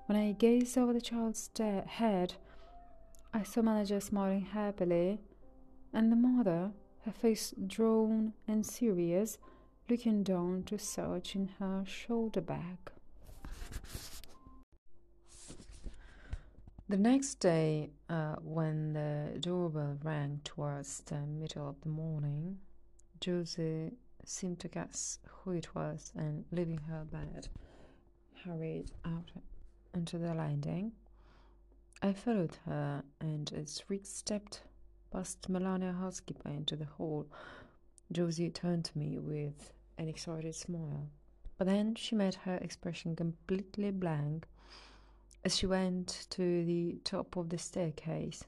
When 0.06 0.18
I 0.18 0.34
gazed 0.34 0.78
over 0.78 0.92
the 0.92 1.00
child's 1.00 1.50
head, 1.58 2.34
I 3.34 3.44
saw 3.44 3.62
Manager 3.62 4.02
smiling 4.02 4.42
happily, 4.42 5.20
and 5.94 6.12
the 6.12 6.18
mother, 6.18 6.72
her 7.06 7.12
face 7.12 7.54
drawn 7.68 8.34
and 8.46 8.66
serious, 8.66 9.38
looking 9.90 10.24
down 10.24 10.64
to 10.64 10.78
search 10.78 11.36
in 11.36 11.50
her 11.60 11.86
shoulder 11.88 12.42
bag. 12.42 12.78
The 16.90 16.98
next 16.98 17.36
day, 17.36 17.92
uh, 18.10 18.36
when 18.44 18.94
the 18.94 19.40
doorbell 19.40 19.98
rang 20.04 20.42
towards 20.44 21.00
the 21.06 21.22
middle 21.22 21.70
of 21.70 21.80
the 21.82 21.90
morning, 21.90 22.60
Josie 23.22 23.94
seemed 24.26 24.60
to 24.60 24.68
guess 24.68 25.20
who 25.28 25.52
it 25.52 25.74
was 25.74 26.12
and, 26.14 26.44
leaving 26.52 26.80
her 26.90 27.06
bed, 27.06 27.48
hurried 28.44 28.92
out 29.06 29.32
onto 29.94 30.18
the 30.18 30.34
landing. 30.34 30.92
I 32.02 32.14
followed 32.14 32.58
her, 32.66 33.04
and 33.22 33.52
as 33.54 33.84
Rick 33.88 34.06
stepped 34.06 34.64
past 35.12 35.48
Melania 35.48 35.94
housekeeper 35.94 36.50
into 36.50 36.76
the 36.76 36.86
hall, 36.86 37.28
Josie 38.12 38.50
turned 38.50 38.86
to 38.86 38.98
me 38.98 39.20
with 39.20 39.72
an 39.98 40.10
excited 40.10 40.56
smile. 40.56 41.10
But 41.58 41.68
then 41.68 41.96
she 41.96 42.16
made 42.16 42.36
her 42.36 42.58
expression 42.58 43.16
completely 43.16 43.92
blank 43.92 44.48
as 45.46 45.56
she 45.56 45.66
went 45.66 46.28
to 46.32 46.66
the 46.66 46.98
top 47.04 47.36
of 47.36 47.50
the 47.50 47.58
staircase. 47.58 48.44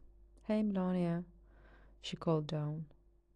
Hey, 0.48 0.64
Melania, 0.64 1.24
she 2.02 2.18
called 2.18 2.48
down. 2.48 2.86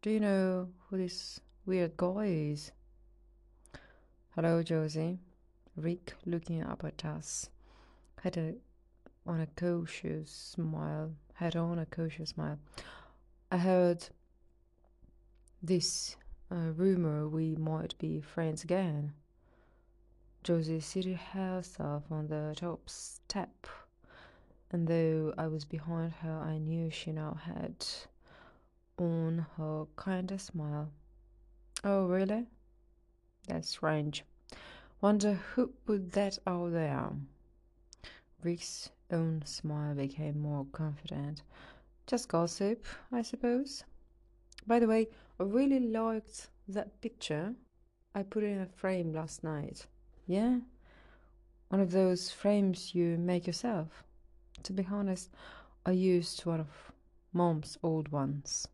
Do 0.02 0.10
you 0.10 0.20
know 0.20 0.70
who 0.90 0.98
this 0.98 1.40
weird 1.66 1.98
guy 1.98 2.26
is? 2.26 2.72
Hello, 4.36 4.64
Josie. 4.64 5.20
Rick, 5.76 6.14
looking 6.26 6.64
up 6.64 6.84
at 6.84 7.06
us, 7.06 7.50
had 8.24 8.38
a 8.38 8.54
on 9.26 9.42
a 9.42 9.48
cautious 9.48 10.32
smile. 10.32 11.12
Had 11.36 11.56
on 11.56 11.80
a 11.80 11.86
cautious 11.86 12.32
smile. 12.32 12.60
I 13.52 13.58
heard 13.58 14.08
this 15.62 16.16
uh, 16.52 16.72
rumor 16.76 17.28
we 17.28 17.56
might 17.56 17.98
be 17.98 18.22
friends 18.22 18.64
again. 18.64 19.14
Josie 20.44 20.80
seated 20.80 21.18
herself 21.18 22.04
on 22.12 22.28
the 22.28 22.54
top 22.56 22.90
step, 22.90 23.68
and 24.72 24.88
though 24.88 25.34
I 25.38 25.48
was 25.48 25.66
behind 25.66 26.14
her, 26.22 26.40
I 26.40 26.58
knew 26.58 26.90
she 26.90 27.12
now 27.12 27.38
had 27.46 27.86
on 28.98 29.46
her 29.58 29.86
kindest 29.96 30.48
smile. 30.48 30.90
Oh, 31.84 32.06
really? 32.06 32.46
That's 33.48 33.70
strange. 33.70 34.24
Wonder 35.02 35.34
who 35.34 35.68
put 35.86 36.12
that 36.14 36.38
out 36.46 36.72
there. 36.72 37.12
Rick's 38.44 38.90
own 39.12 39.42
smile 39.46 39.96
became 39.96 40.40
more 40.40 40.66
confident. 40.72 41.44
Just 42.08 42.30
gossip, 42.30 42.86
I 43.12 43.22
suppose. 43.22 43.84
By 44.66 44.80
the 44.80 44.88
way, 44.88 45.08
I 45.40 45.44
really 45.44 45.80
liked 45.80 46.50
that 46.68 47.02
picture. 47.02 47.54
I 48.16 48.24
put 48.24 48.44
it 48.44 48.48
in 48.48 48.62
a 48.62 48.66
frame 48.66 49.14
last 49.14 49.44
night. 49.44 49.86
Yeah? 50.26 50.60
One 51.70 51.82
of 51.82 51.92
those 51.92 52.32
frames 52.32 52.96
you 52.96 53.18
make 53.18 53.46
yourself. 53.46 54.04
To 54.64 54.74
be 54.74 54.88
honest, 54.92 55.30
I 55.86 55.92
used 55.92 56.46
one 56.46 56.60
of 56.60 56.92
Mom's 57.32 57.78
old 57.84 58.10
ones. 58.10 58.68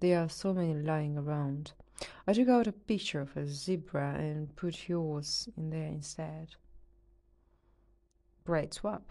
There 0.00 0.20
are 0.20 0.28
so 0.28 0.52
many 0.52 0.74
lying 0.74 1.16
around. 1.16 1.72
I 2.26 2.32
took 2.32 2.48
out 2.48 2.66
a 2.66 2.72
picture 2.72 3.20
of 3.20 3.36
a 3.36 3.46
zebra 3.46 4.16
and 4.18 4.54
put 4.56 4.88
yours 4.88 5.48
in 5.56 5.70
there 5.70 5.86
instead. 5.86 6.56
Great 8.44 8.74
swap. 8.74 9.10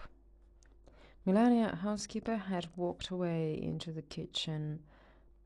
Melania, 1.25 1.79
housekeeper, 1.83 2.35
had 2.35 2.67
walked 2.75 3.09
away 3.09 3.59
into 3.61 3.91
the 3.91 4.01
kitchen, 4.01 4.79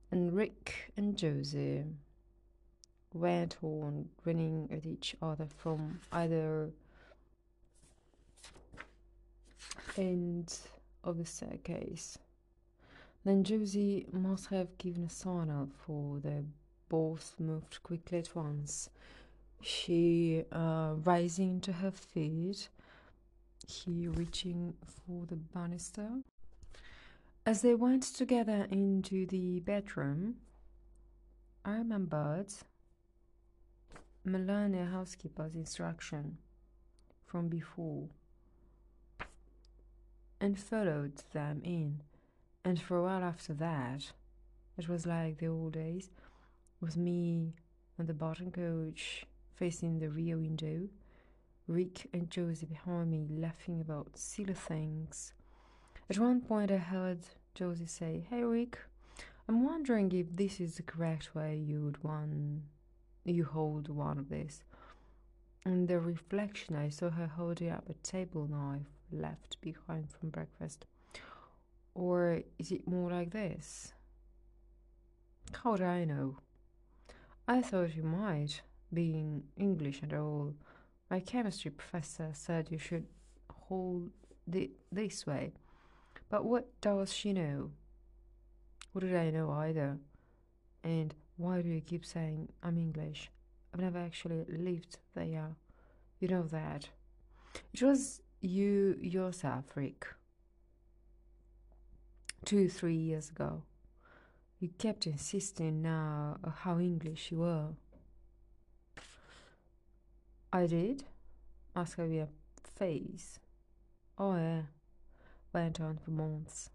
and 0.10 0.34
Rick 0.34 0.92
and 0.98 1.18
Josie 1.18 1.84
went 3.14 3.58
on 3.62 4.10
grinning 4.24 4.70
at 4.72 4.86
each 4.86 5.16
other 5.22 5.48
from 5.58 6.00
either 6.12 6.72
end 9.98 10.58
of 11.04 11.18
the 11.18 11.26
staircase. 11.26 12.18
Then 13.24 13.44
Josie 13.44 14.08
must 14.12 14.48
have 14.48 14.78
given 14.78 15.04
a 15.04 15.10
signal, 15.10 15.70
for 15.86 16.20
they 16.20 16.44
both 16.90 17.36
moved 17.40 17.82
quickly 17.84 18.20
at 18.20 18.36
once. 18.36 18.90
She 19.62 20.44
uh, 20.52 20.96
rising 21.04 21.62
to 21.62 21.74
her 21.74 21.92
feet, 21.92 22.70
he 23.68 24.07
reaching 24.07 24.74
for 24.86 25.26
the 25.26 25.36
banister. 25.36 26.09
As 27.45 27.61
they 27.61 27.76
went 27.76 28.03
together 28.03 28.68
into 28.72 29.26
the 29.26 29.59
bedroom, 29.59 30.36
I 31.63 31.78
remembered 31.78 32.53
Melania 34.24 34.86
housekeeper's 34.86 35.55
instruction 35.55 36.38
from 37.26 37.47
before 37.47 38.07
and 40.39 40.59
followed 40.59 41.22
them 41.34 41.61
in. 41.63 42.01
And 42.63 42.82
for 42.82 42.97
a 42.97 43.03
while 43.03 43.24
after 43.24 43.53
that, 43.53 44.11
it 44.78 44.89
was 44.89 45.05
like 45.05 45.38
the 45.38 45.47
old 45.47 45.74
days, 45.74 46.09
with 46.82 46.97
me 46.97 47.53
on 47.99 48.07
the 48.07 48.13
bottom 48.13 48.51
coach 48.51 49.26
facing 49.53 49.99
the 49.99 50.09
rear 50.09 50.38
window, 50.38 50.88
Rick 51.68 52.07
and 52.13 52.30
Josie 52.30 52.66
behind 52.66 53.11
me 53.11 53.28
laughing 53.30 53.82
about 53.82 54.18
silly 54.18 54.53
things. 54.53 55.34
At 56.09 56.20
one 56.20 56.41
point, 56.41 56.72
I 56.72 56.78
heard 56.78 57.20
Josie 57.55 57.88
say, 57.88 58.28
Hey 58.30 58.43
Rick, 58.43 58.78
I'm 59.49 59.66
wondering 59.66 60.11
if 60.11 60.28
this 60.36 60.59
is 60.59 60.76
the 60.76 60.84
correct 60.84 61.34
way 61.34 61.55
you 61.55 61.82
would 61.82 62.03
want 62.03 62.61
you 63.24 63.45
hold 63.45 63.89
one 63.89 64.20
of 64.20 64.30
these. 64.30 64.63
In 65.66 65.88
the 65.88 65.99
reflection, 65.99 66.76
I 66.76 66.89
saw 66.89 67.09
her 67.09 67.28
holding 67.28 67.72
up 67.72 67.89
a 67.89 67.93
table 67.93 68.47
knife 68.47 68.86
left 69.11 69.59
behind 69.61 70.11
from 70.11 70.30
breakfast. 70.30 70.86
Or 71.95 72.41
is 72.59 72.72
it 72.72 72.88
more 72.88 73.09
like 73.09 73.32
this? 73.32 73.93
How 75.63 75.76
do 75.76 75.86
I 75.86 76.05
know? 76.05 76.38
I 77.47 77.61
thought 77.61 77.95
you 77.95 78.03
might, 78.03 78.61
being 78.93 79.43
English 79.57 80.01
and 80.01 80.13
all. 80.13 80.53
My 81.16 81.22
chemistry 81.22 81.72
professor 81.72 82.32
said 82.34 82.68
you 82.70 82.78
should 82.78 83.05
hold 83.49 84.09
it 84.51 84.72
this 84.91 85.26
way. 85.26 85.53
But 86.28 86.43
what 86.43 86.68
does 86.82 87.13
she 87.13 87.32
know? 87.32 87.72
What 88.91 89.05
did 89.05 89.16
I 89.16 89.30
know 89.30 89.49
either? 89.49 89.97
And 90.84 91.16
why 91.38 91.61
do 91.61 91.70
you 91.70 91.80
keep 91.80 92.05
saying 92.05 92.49
I'm 92.61 92.78
English? 92.78 93.32
I've 93.74 93.80
never 93.80 93.97
actually 93.97 94.43
lived 94.49 94.97
there. 95.13 95.55
You 96.20 96.28
know 96.28 96.43
that. 96.47 96.89
It 97.72 97.82
was 97.82 98.22
you 98.41 98.97
yourself, 98.99 99.63
Rick 99.74 100.07
two, 102.43 102.68
three 102.68 102.97
years 102.97 103.30
ago. 103.30 103.63
You 104.59 104.68
kept 104.78 105.07
insisting 105.07 105.82
now 105.82 106.39
how 106.57 106.78
English 106.78 107.32
you 107.32 107.38
were. 107.38 107.70
I 110.56 110.68
did? 110.68 111.03
asked 111.76 111.97
her 111.97 112.08
with 112.08 112.30
a 112.30 112.68
face. 112.80 113.39
Oh, 114.18 114.38
yeah, 114.38 114.62
went 115.51 115.82
on 115.82 115.97
for 115.97 116.12
months. 116.12 116.70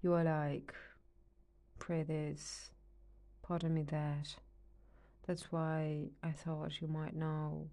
You 0.00 0.12
were 0.12 0.24
like, 0.24 0.72
pray 1.78 2.02
this, 2.02 2.70
pardon 3.42 3.74
me 3.74 3.82
that. 3.90 4.36
That's 5.26 5.52
why 5.52 6.04
I 6.22 6.30
thought 6.30 6.80
you 6.80 6.88
might 6.88 7.14
know 7.14 7.68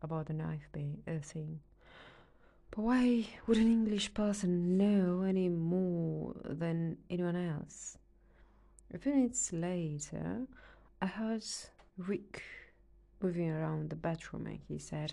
about 0.00 0.26
the 0.26 0.34
knife 0.34 0.68
being 0.70 1.02
uh, 1.08 1.18
thing. 1.20 1.58
But 2.70 2.82
why 2.82 3.26
would 3.48 3.56
an 3.56 3.66
English 3.66 4.14
person 4.14 4.78
know 4.78 5.22
any 5.22 5.48
more 5.48 6.36
than 6.44 6.98
anyone 7.10 7.34
else? 7.34 7.98
A 8.94 8.98
few 8.98 9.12
minutes 9.12 9.52
later, 9.52 10.46
I 11.02 11.06
heard 11.06 11.42
Rick 11.98 12.44
moving 13.22 13.50
around 13.50 13.90
the 13.90 13.96
bedroom 13.96 14.46
and 14.46 14.60
he 14.68 14.78
said, 14.78 15.12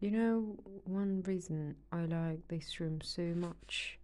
You 0.00 0.10
know, 0.10 0.56
one 0.84 1.22
reason 1.26 1.76
I 1.90 2.04
like 2.04 2.48
this 2.48 2.80
room 2.80 3.00
so 3.02 3.22
much? 3.34 3.98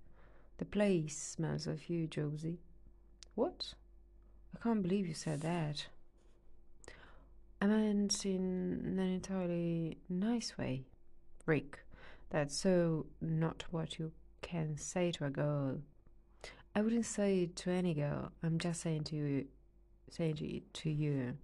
The 0.59 0.64
place 0.64 1.16
smells 1.36 1.66
of 1.66 1.88
you, 1.88 2.07
Josie. 2.07 2.59
What? 3.34 3.74
I 4.55 4.62
can't 4.62 4.82
believe 4.82 5.07
you 5.07 5.14
said 5.14 5.42
that. 5.42 5.86
I 7.61 7.66
meant 7.66 8.24
in 8.24 8.82
an 8.86 8.99
entirely 8.99 9.99
nice 10.09 10.57
way, 10.57 10.84
Rick. 11.46 11.80
That's 12.30 12.57
so 12.57 13.07
not 13.20 13.64
what 13.70 13.99
you 13.99 14.12
can 14.42 14.76
say 14.76 15.11
to 15.12 15.26
a 15.26 15.30
girl. 15.30 15.78
I 16.74 16.82
wouldn't 16.82 17.07
say 17.07 17.42
it 17.42 17.57
to 17.57 17.70
any 17.70 17.94
girl. 17.94 18.30
I'm 18.42 18.59
just 18.59 18.80
saying 18.82 19.05
to 19.05 19.16
you, 19.16 19.46
saying 20.11 20.36
to, 20.36 20.61
to 20.61 20.90
you. 20.90 21.36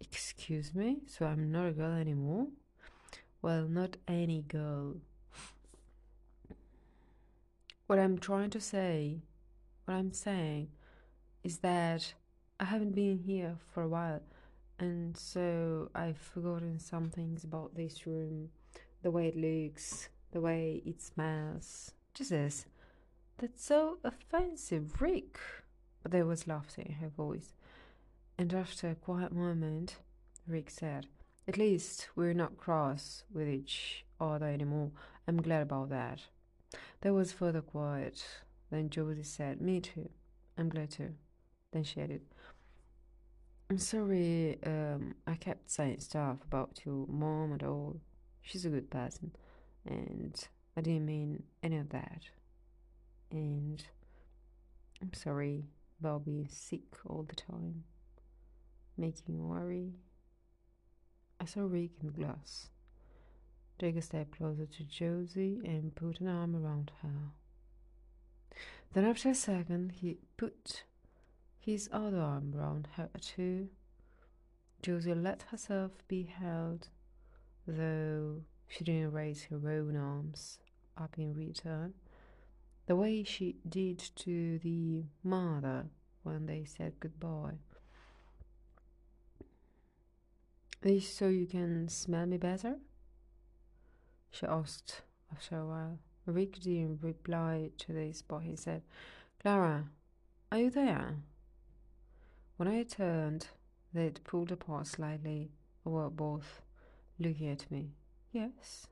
Excuse 0.00 0.74
me? 0.74 0.98
So 1.06 1.26
I'm 1.26 1.52
not 1.52 1.68
a 1.68 1.72
girl 1.72 1.92
anymore? 1.92 2.46
Well, 3.42 3.66
not 3.68 3.96
any 4.08 4.42
girl. 4.42 4.96
What 7.86 7.98
I'm 7.98 8.18
trying 8.18 8.50
to 8.50 8.60
say, 8.60 9.22
what 9.84 9.94
I'm 9.94 10.12
saying, 10.12 10.68
is 11.42 11.58
that 11.58 12.14
I 12.58 12.64
haven't 12.64 12.94
been 12.94 13.18
here 13.18 13.56
for 13.72 13.82
a 13.82 13.88
while, 13.88 14.20
and 14.78 15.16
so 15.16 15.90
I've 15.94 16.18
forgotten 16.18 16.78
some 16.78 17.10
things 17.10 17.44
about 17.44 17.74
this 17.74 18.06
room 18.06 18.50
the 19.02 19.10
way 19.10 19.28
it 19.28 19.36
looks, 19.36 20.08
the 20.32 20.40
way 20.40 20.82
it 20.84 21.00
smells. 21.00 21.92
Jesus, 22.14 22.66
that's 23.38 23.64
so 23.64 23.98
offensive, 24.04 25.00
Rick. 25.00 25.38
But 26.02 26.12
there 26.12 26.26
was 26.26 26.46
laughter 26.46 26.82
in 26.82 26.94
her 26.94 27.08
voice. 27.08 27.52
And 28.40 28.54
after 28.54 28.88
a 28.88 28.94
quiet 28.94 29.32
moment, 29.32 29.96
Rick 30.48 30.70
said, 30.70 31.08
At 31.46 31.58
least 31.58 32.08
we're 32.16 32.32
not 32.32 32.56
cross 32.56 33.22
with 33.30 33.46
each 33.46 34.06
other 34.18 34.46
anymore. 34.46 34.92
I'm 35.28 35.42
glad 35.42 35.60
about 35.60 35.90
that. 35.90 36.20
There 37.02 37.12
was 37.12 37.32
further 37.32 37.60
quiet. 37.60 38.24
Then 38.70 38.88
Josie 38.88 39.24
said, 39.24 39.60
Me 39.60 39.78
too. 39.78 40.08
I'm 40.56 40.70
glad 40.70 40.88
too. 40.88 41.10
Then 41.70 41.84
she 41.84 42.00
added, 42.00 42.22
I'm 43.68 43.76
sorry 43.76 44.58
um, 44.64 45.16
I 45.26 45.34
kept 45.34 45.70
saying 45.70 46.00
stuff 46.00 46.38
about 46.42 46.80
your 46.86 47.06
mom 47.08 47.52
and 47.52 47.62
all 47.62 48.00
she's 48.40 48.64
a 48.64 48.70
good 48.70 48.88
person 48.88 49.32
and 49.84 50.48
I 50.78 50.80
didn't 50.80 51.04
mean 51.04 51.42
any 51.62 51.76
of 51.76 51.90
that. 51.90 52.22
And 53.30 53.84
I'm 55.02 55.12
sorry 55.12 55.66
about 56.00 56.24
being 56.24 56.48
sick 56.48 56.96
all 57.06 57.26
the 57.28 57.36
time, 57.36 57.84
making 59.00 59.48
worry. 59.48 59.94
I 61.40 61.46
saw 61.46 61.62
Rick 61.62 61.92
in 62.00 62.08
the 62.08 62.12
glass. 62.12 62.68
Take 63.78 63.96
a 63.96 64.02
step 64.02 64.36
closer 64.36 64.66
to 64.66 64.84
Josie 64.84 65.58
and 65.64 65.94
put 65.94 66.20
an 66.20 66.28
arm 66.28 66.54
around 66.54 66.92
her. 67.02 67.32
Then, 68.92 69.06
after 69.06 69.30
a 69.30 69.34
second, 69.34 69.92
he 70.00 70.18
put 70.36 70.84
his 71.58 71.88
other 71.92 72.20
arm 72.20 72.52
around 72.56 72.88
her 72.96 73.08
too. 73.20 73.68
Josie 74.82 75.14
let 75.14 75.42
herself 75.50 75.92
be 76.08 76.24
held, 76.24 76.88
though 77.66 78.42
she 78.66 78.84
didn't 78.84 79.12
raise 79.12 79.44
her 79.44 79.56
own 79.56 79.96
arms 79.96 80.58
up 80.96 81.16
in 81.18 81.34
return, 81.34 81.94
the 82.86 82.96
way 82.96 83.22
she 83.22 83.56
did 83.68 83.98
to 84.16 84.58
the 84.58 85.04
mother 85.22 85.86
when 86.22 86.46
they 86.46 86.64
said 86.64 86.94
goodbye. 87.00 87.58
This 90.69 90.69
so 91.00 91.28
you 91.28 91.46
can 91.46 91.88
smell 91.88 92.26
me 92.26 92.38
better? 92.38 92.76
She 94.30 94.46
asked 94.46 95.02
after 95.30 95.58
a 95.58 95.66
while. 95.66 95.98
Rick 96.26 96.60
didn't 96.60 97.00
reply 97.02 97.70
to 97.78 97.92
this, 97.92 98.22
but 98.22 98.40
he 98.40 98.56
said, 98.56 98.82
Klara, 99.44 99.84
are 100.50 100.58
you 100.58 100.70
there? 100.70 101.16
When 102.56 102.68
I 102.68 102.82
turned, 102.82 103.48
they'd 103.92 104.22
pulled 104.24 104.52
apart 104.52 104.86
slightly, 104.86 105.50
and 105.84 105.94
were 105.94 106.10
both 106.10 106.62
looking 107.18 107.48
at 107.48 107.70
me. 107.70 107.90
Yes. 108.32 108.86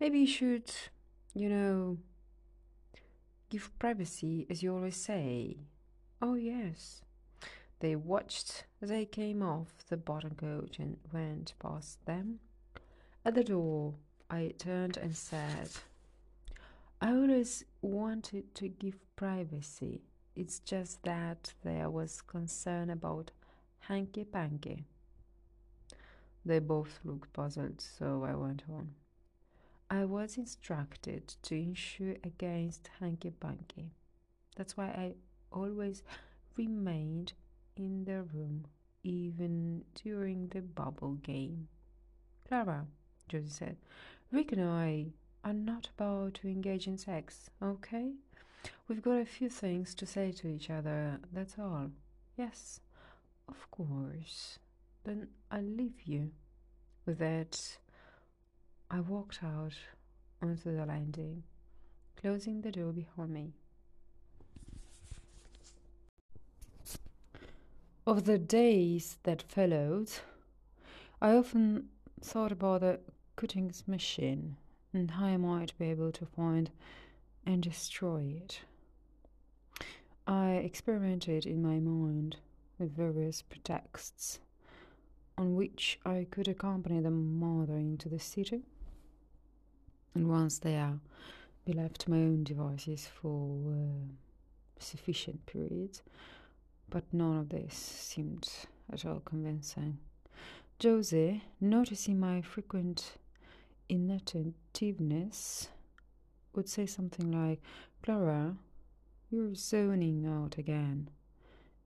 Maybe 0.00 0.20
you 0.20 0.26
should, 0.26 0.70
you 1.34 1.48
know, 1.48 1.98
give 3.50 3.76
privacy, 3.78 4.46
as 4.50 4.62
you 4.62 4.74
always 4.74 4.96
say. 4.96 5.56
Oh, 6.20 6.34
yes. 6.34 7.02
They 7.80 7.96
watched 7.96 8.65
I 8.90 9.04
came 9.04 9.42
off 9.42 9.84
the 9.88 9.96
bottom 9.96 10.34
coach 10.34 10.78
and 10.78 10.96
went 11.12 11.54
past 11.58 12.04
them. 12.06 12.40
At 13.24 13.34
the 13.34 13.44
door, 13.44 13.94
I 14.30 14.54
turned 14.58 14.96
and 14.96 15.16
said, 15.16 15.70
I 17.00 17.10
always 17.10 17.64
wanted 17.82 18.54
to 18.56 18.68
give 18.68 18.96
privacy. 19.16 20.02
It's 20.34 20.58
just 20.58 21.02
that 21.04 21.54
there 21.62 21.90
was 21.90 22.22
concern 22.22 22.90
about 22.90 23.30
hanky 23.80 24.24
panky. 24.24 24.84
They 26.44 26.58
both 26.58 27.00
looked 27.04 27.32
puzzled, 27.32 27.80
so 27.80 28.24
I 28.24 28.34
went 28.34 28.62
on. 28.68 28.94
I 29.90 30.04
was 30.04 30.36
instructed 30.36 31.34
to 31.42 31.54
insure 31.54 32.16
against 32.24 32.90
hanky 33.00 33.30
panky. 33.30 33.92
That's 34.56 34.76
why 34.76 34.86
I 34.86 35.14
always 35.52 36.02
remained 36.56 37.32
in 37.76 38.04
the 38.04 38.22
room, 38.22 38.66
even 39.06 39.84
during 40.02 40.48
the 40.48 40.60
bubble 40.60 41.14
game. 41.22 41.68
Klara, 42.48 42.86
Josie 43.28 43.48
said, 43.48 43.76
Rick 44.32 44.52
and 44.52 44.62
I 44.62 45.06
are 45.44 45.52
not 45.52 45.88
about 45.96 46.34
to 46.34 46.48
engage 46.48 46.86
in 46.86 46.98
sex, 46.98 47.50
okay? 47.62 48.12
We've 48.88 49.02
got 49.02 49.20
a 49.20 49.24
few 49.24 49.48
things 49.48 49.94
to 49.94 50.06
say 50.06 50.32
to 50.32 50.48
each 50.48 50.70
other, 50.70 51.20
that's 51.32 51.56
all. 51.58 51.90
Yes, 52.36 52.80
of 53.48 53.70
course. 53.70 54.58
Then 55.04 55.28
I'll 55.50 55.62
leave 55.62 56.02
you. 56.04 56.32
With 57.04 57.18
that, 57.18 57.78
I 58.90 59.00
walked 59.00 59.38
out 59.44 59.74
onto 60.42 60.76
the 60.76 60.84
landing, 60.84 61.44
closing 62.20 62.60
the 62.60 62.72
door 62.72 62.92
behind 62.92 63.30
me. 63.30 63.52
Of 68.06 68.22
the 68.22 68.38
days 68.38 69.18
that 69.24 69.42
followed, 69.42 70.12
I 71.20 71.32
often 71.32 71.88
thought 72.20 72.52
about 72.52 72.82
the 72.82 73.00
Cootings 73.34 73.82
machine 73.88 74.58
and 74.92 75.10
how 75.10 75.24
I 75.26 75.36
might 75.36 75.76
be 75.76 75.86
able 75.86 76.12
to 76.12 76.24
find 76.24 76.70
and 77.44 77.60
destroy 77.60 78.36
it. 78.44 78.60
I 80.24 80.52
experimented 80.52 81.46
in 81.46 81.60
my 81.60 81.80
mind 81.80 82.36
with 82.78 82.94
various 82.94 83.42
pretexts 83.42 84.38
on 85.36 85.56
which 85.56 85.98
I 86.06 86.28
could 86.30 86.46
accompany 86.46 87.00
the 87.00 87.10
mother 87.10 87.76
into 87.76 88.08
the 88.08 88.20
city, 88.20 88.62
and 90.14 90.28
once 90.28 90.60
there, 90.60 91.00
be 91.64 91.72
left 91.72 92.02
to 92.02 92.10
my 92.12 92.18
own 92.18 92.44
devices 92.44 93.08
for 93.20 93.72
uh, 93.72 94.12
sufficient 94.78 95.44
periods 95.46 96.02
but 96.90 97.04
none 97.12 97.38
of 97.38 97.48
this 97.48 97.74
seemed 97.74 98.48
at 98.92 99.04
all 99.04 99.20
convincing. 99.24 99.98
Josie, 100.78 101.42
noticing 101.60 102.20
my 102.20 102.42
frequent 102.42 103.12
inattentiveness, 103.88 105.68
would 106.54 106.68
say 106.68 106.86
something 106.86 107.30
like, 107.30 107.62
Klara, 108.02 108.56
you're 109.30 109.54
zoning 109.54 110.26
out 110.26 110.58
again. 110.58 111.10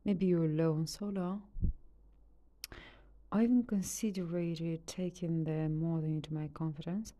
Maybe 0.04 0.26
you're 0.26 0.48
low 0.48 0.84
on. 1.00 1.42
I 3.32 3.44
even 3.44 3.62
considered 3.62 4.86
taking 4.86 5.44
the 5.44 5.68
mother 5.68 6.06
into 6.06 6.34
my 6.34 6.48
confidence, 6.52 7.12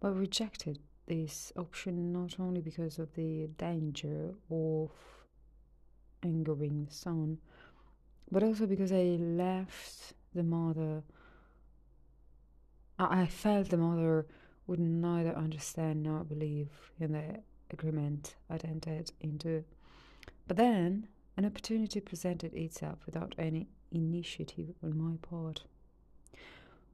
but 0.00 0.12
rejected 0.14 0.80
this 1.06 1.52
option 1.56 2.12
not 2.12 2.38
only 2.38 2.60
because 2.60 2.98
of 2.98 3.14
the 3.14 3.46
danger 3.56 4.34
of 4.50 4.90
angering 6.22 6.86
the 6.86 6.94
sun, 6.94 7.38
but 8.30 8.42
also 8.42 8.66
because 8.66 8.92
I 8.92 9.16
left 9.18 10.14
the 10.34 10.42
mother. 10.42 11.02
I 12.98 13.26
felt 13.26 13.68
the 13.70 13.76
mother 13.76 14.26
would 14.66 14.80
neither 14.80 15.36
understand 15.36 16.02
nor 16.02 16.24
believe 16.24 16.70
in 16.98 17.12
the 17.12 17.40
agreement 17.70 18.34
I'd 18.48 18.64
entered 18.64 19.12
into. 19.20 19.64
But 20.46 20.56
then 20.56 21.08
an 21.36 21.44
opportunity 21.44 22.00
presented 22.00 22.54
itself 22.54 22.98
without 23.06 23.34
any 23.38 23.68
initiative 23.92 24.74
on 24.82 24.96
my 24.96 25.16
part. 25.16 25.64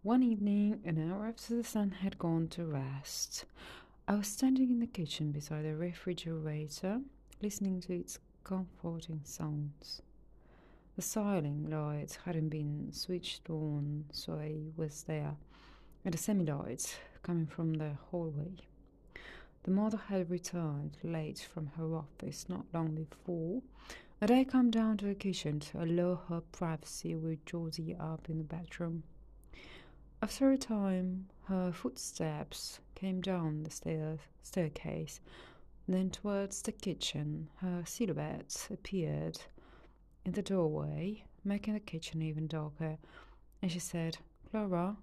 One 0.02 0.22
evening, 0.22 0.80
an 0.84 1.10
hour 1.10 1.26
after 1.26 1.54
the 1.54 1.62
sun 1.62 1.92
had 2.02 2.18
gone 2.18 2.48
to 2.48 2.64
rest, 2.64 3.44
I 4.08 4.16
was 4.16 4.26
standing 4.26 4.70
in 4.70 4.80
the 4.80 4.86
kitchen 4.86 5.30
beside 5.30 5.64
the 5.64 5.76
refrigerator, 5.76 7.00
listening 7.40 7.80
to 7.82 7.92
its 7.92 8.18
comforting 8.44 9.20
sounds. 9.24 10.02
The 10.96 11.02
ceiling 11.02 11.70
lights 11.70 12.16
hadn't 12.24 12.50
been 12.50 12.92
switched 12.92 13.48
on, 13.48 14.04
so 14.12 14.34
I 14.34 14.56
was 14.76 15.04
there, 15.04 15.36
and 16.04 16.12
the 16.12 16.18
semi 16.18 16.44
lights 16.44 16.96
coming 17.22 17.46
from 17.46 17.74
the 17.74 17.92
hallway. 18.10 18.56
The 19.62 19.70
mother 19.70 19.96
had 20.08 20.28
returned 20.30 20.98
late 21.02 21.48
from 21.52 21.68
her 21.78 21.94
office 21.94 22.48
not 22.48 22.66
long 22.74 22.94
before, 22.94 23.62
and 24.20 24.30
I 24.30 24.44
come 24.44 24.70
down 24.70 24.96
to 24.98 25.06
the 25.06 25.14
kitchen 25.14 25.60
to 25.60 25.82
allow 25.82 26.16
her 26.28 26.40
privacy 26.52 27.14
with 27.14 27.44
Josie 27.46 27.96
up 27.98 28.28
in 28.28 28.38
the 28.38 28.44
bedroom. 28.44 29.04
After 30.20 30.52
a 30.52 30.58
time, 30.58 31.28
her 31.44 31.72
footsteps 31.72 32.80
came 32.94 33.20
down 33.20 33.62
the 33.62 33.70
stairs, 33.70 34.20
staircase, 34.42 35.20
then 35.92 36.10
towards 36.10 36.62
the 36.62 36.72
kitchen, 36.72 37.48
her 37.56 37.82
silhouette 37.84 38.68
appeared 38.70 39.38
in 40.24 40.32
the 40.32 40.42
doorway, 40.42 41.24
making 41.44 41.74
the 41.74 41.80
kitchen 41.80 42.22
even 42.22 42.46
darker, 42.46 42.98
and 43.60 43.72
she 43.72 43.78
said, 43.78 44.18
Klara, 44.50 44.96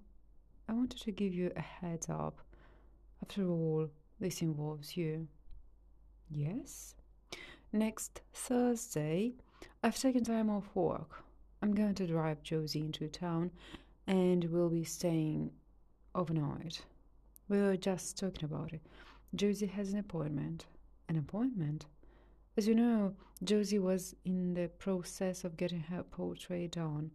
I 0.68 0.72
wanted 0.72 1.00
to 1.00 1.10
give 1.10 1.34
you 1.34 1.50
a 1.56 1.60
heads 1.60 2.08
up. 2.08 2.38
After 3.22 3.48
all, 3.48 3.88
this 4.20 4.42
involves 4.42 4.96
you. 4.96 5.26
Yes? 6.30 6.94
Next 7.72 8.20
Thursday, 8.32 9.34
I've 9.82 9.98
taken 9.98 10.24
time 10.24 10.48
off 10.50 10.74
work. 10.74 11.24
I'm 11.62 11.74
going 11.74 11.94
to 11.96 12.06
drive 12.06 12.42
Josie 12.42 12.80
into 12.80 13.08
town 13.08 13.50
and 14.06 14.44
we'll 14.44 14.70
be 14.70 14.84
staying 14.84 15.50
overnight. 16.14 16.82
We 17.48 17.60
were 17.60 17.76
just 17.76 18.18
talking 18.18 18.44
about 18.44 18.72
it. 18.72 18.80
Josie 19.34 19.66
has 19.66 19.92
an 19.92 19.98
appointment. 19.98 20.66
An 21.10 21.18
appointment? 21.18 21.86
As 22.56 22.68
you 22.68 22.74
know, 22.76 23.16
Josie 23.42 23.80
was 23.80 24.14
in 24.24 24.54
the 24.54 24.68
process 24.78 25.42
of 25.42 25.56
getting 25.56 25.80
her 25.80 26.04
portrait 26.04 26.70
done. 26.70 27.10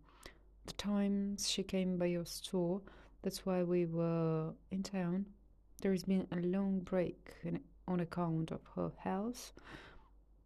The 0.65 0.73
times 0.73 1.49
she 1.49 1.63
came 1.63 1.97
by 1.97 2.07
your 2.07 2.25
store, 2.25 2.81
that's 3.21 3.45
why 3.45 3.63
we 3.63 3.85
were 3.85 4.51
in 4.69 4.83
town. 4.83 5.27
There 5.81 5.93
has 5.93 6.03
been 6.03 6.27
a 6.33 6.41
long 6.41 6.81
break 6.81 7.35
on 7.87 8.01
account 8.01 8.51
of 8.51 8.59
her 8.75 8.91
health, 8.97 9.53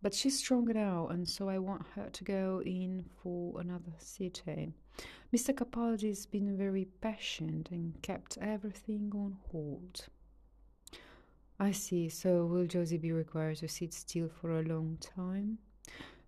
but 0.04 0.14
she's 0.14 0.38
stronger 0.38 0.76
now, 0.76 1.08
and 1.08 1.28
so 1.28 1.50
I 1.50 1.58
want 1.58 1.88
her 1.96 2.08
to 2.08 2.24
go 2.24 2.62
in 2.64 3.04
for 3.24 3.60
another 3.60 3.94
sitting. 3.98 4.76
Mr. 5.34 5.56
Capaldi's 5.56 6.28
been 6.28 6.56
very 6.56 6.86
patient 7.02 7.70
and 7.72 8.00
kept 8.04 8.38
everything 8.40 9.12
on 9.16 9.38
hold. 9.50 10.06
I 11.60 11.72
see. 11.72 12.10
So 12.10 12.46
will 12.46 12.66
Josie 12.66 12.98
be 12.98 13.12
required 13.12 13.58
to 13.58 13.68
sit 13.68 13.94
still 13.94 14.30
for 14.30 14.60
a 14.60 14.64
long 14.64 14.98
time? 15.02 15.58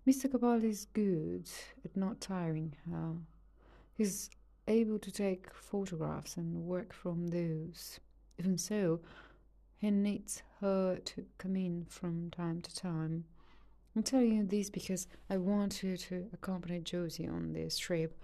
Mr. 0.06 0.28
Capaldi 0.30 0.70
is 0.70 0.86
good 0.92 1.48
at 1.84 1.96
not 1.96 2.20
tiring 2.20 2.74
her. 2.90 3.14
He's 3.94 4.30
able 4.68 4.98
to 4.98 5.10
take 5.10 5.54
photographs 5.54 6.36
and 6.36 6.64
work 6.64 6.92
from 6.92 7.28
those. 7.28 8.00
Even 8.38 8.58
so, 8.58 9.00
he 9.78 9.90
needs 9.90 10.42
her 10.60 10.98
to 11.04 11.24
come 11.38 11.56
in 11.56 11.86
from 11.88 12.30
time 12.30 12.60
to 12.60 12.74
time. 12.74 13.24
I'm 13.94 14.02
telling 14.02 14.36
you 14.36 14.44
this 14.44 14.70
because 14.70 15.06
I 15.28 15.36
want 15.36 15.82
you 15.82 15.96
to 15.96 16.26
accompany 16.32 16.80
Josie 16.80 17.28
on 17.28 17.52
this 17.52 17.78
trip. 17.78 18.18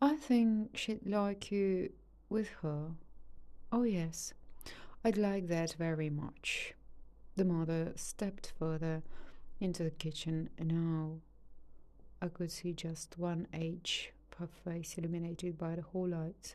I 0.00 0.16
think 0.16 0.76
she'd 0.76 1.06
like 1.06 1.50
you 1.50 1.90
with 2.28 2.48
her. 2.62 2.88
Oh, 3.70 3.84
yes, 3.84 4.34
I'd 5.04 5.16
like 5.16 5.48
that 5.48 5.72
very 5.72 6.10
much. 6.10 6.74
The 7.34 7.44
mother 7.44 7.92
stepped 7.96 8.52
further 8.56 9.02
into 9.58 9.82
the 9.82 9.90
kitchen, 9.90 10.48
and 10.56 10.68
now 10.68 11.18
I 12.20 12.28
could 12.28 12.52
see 12.52 12.72
just 12.72 13.18
one 13.18 13.48
edge 13.52 14.12
of 14.30 14.38
her 14.38 14.46
face 14.46 14.94
illuminated 14.96 15.58
by 15.58 15.74
the 15.74 15.82
hall 15.82 16.06
lights. 16.06 16.54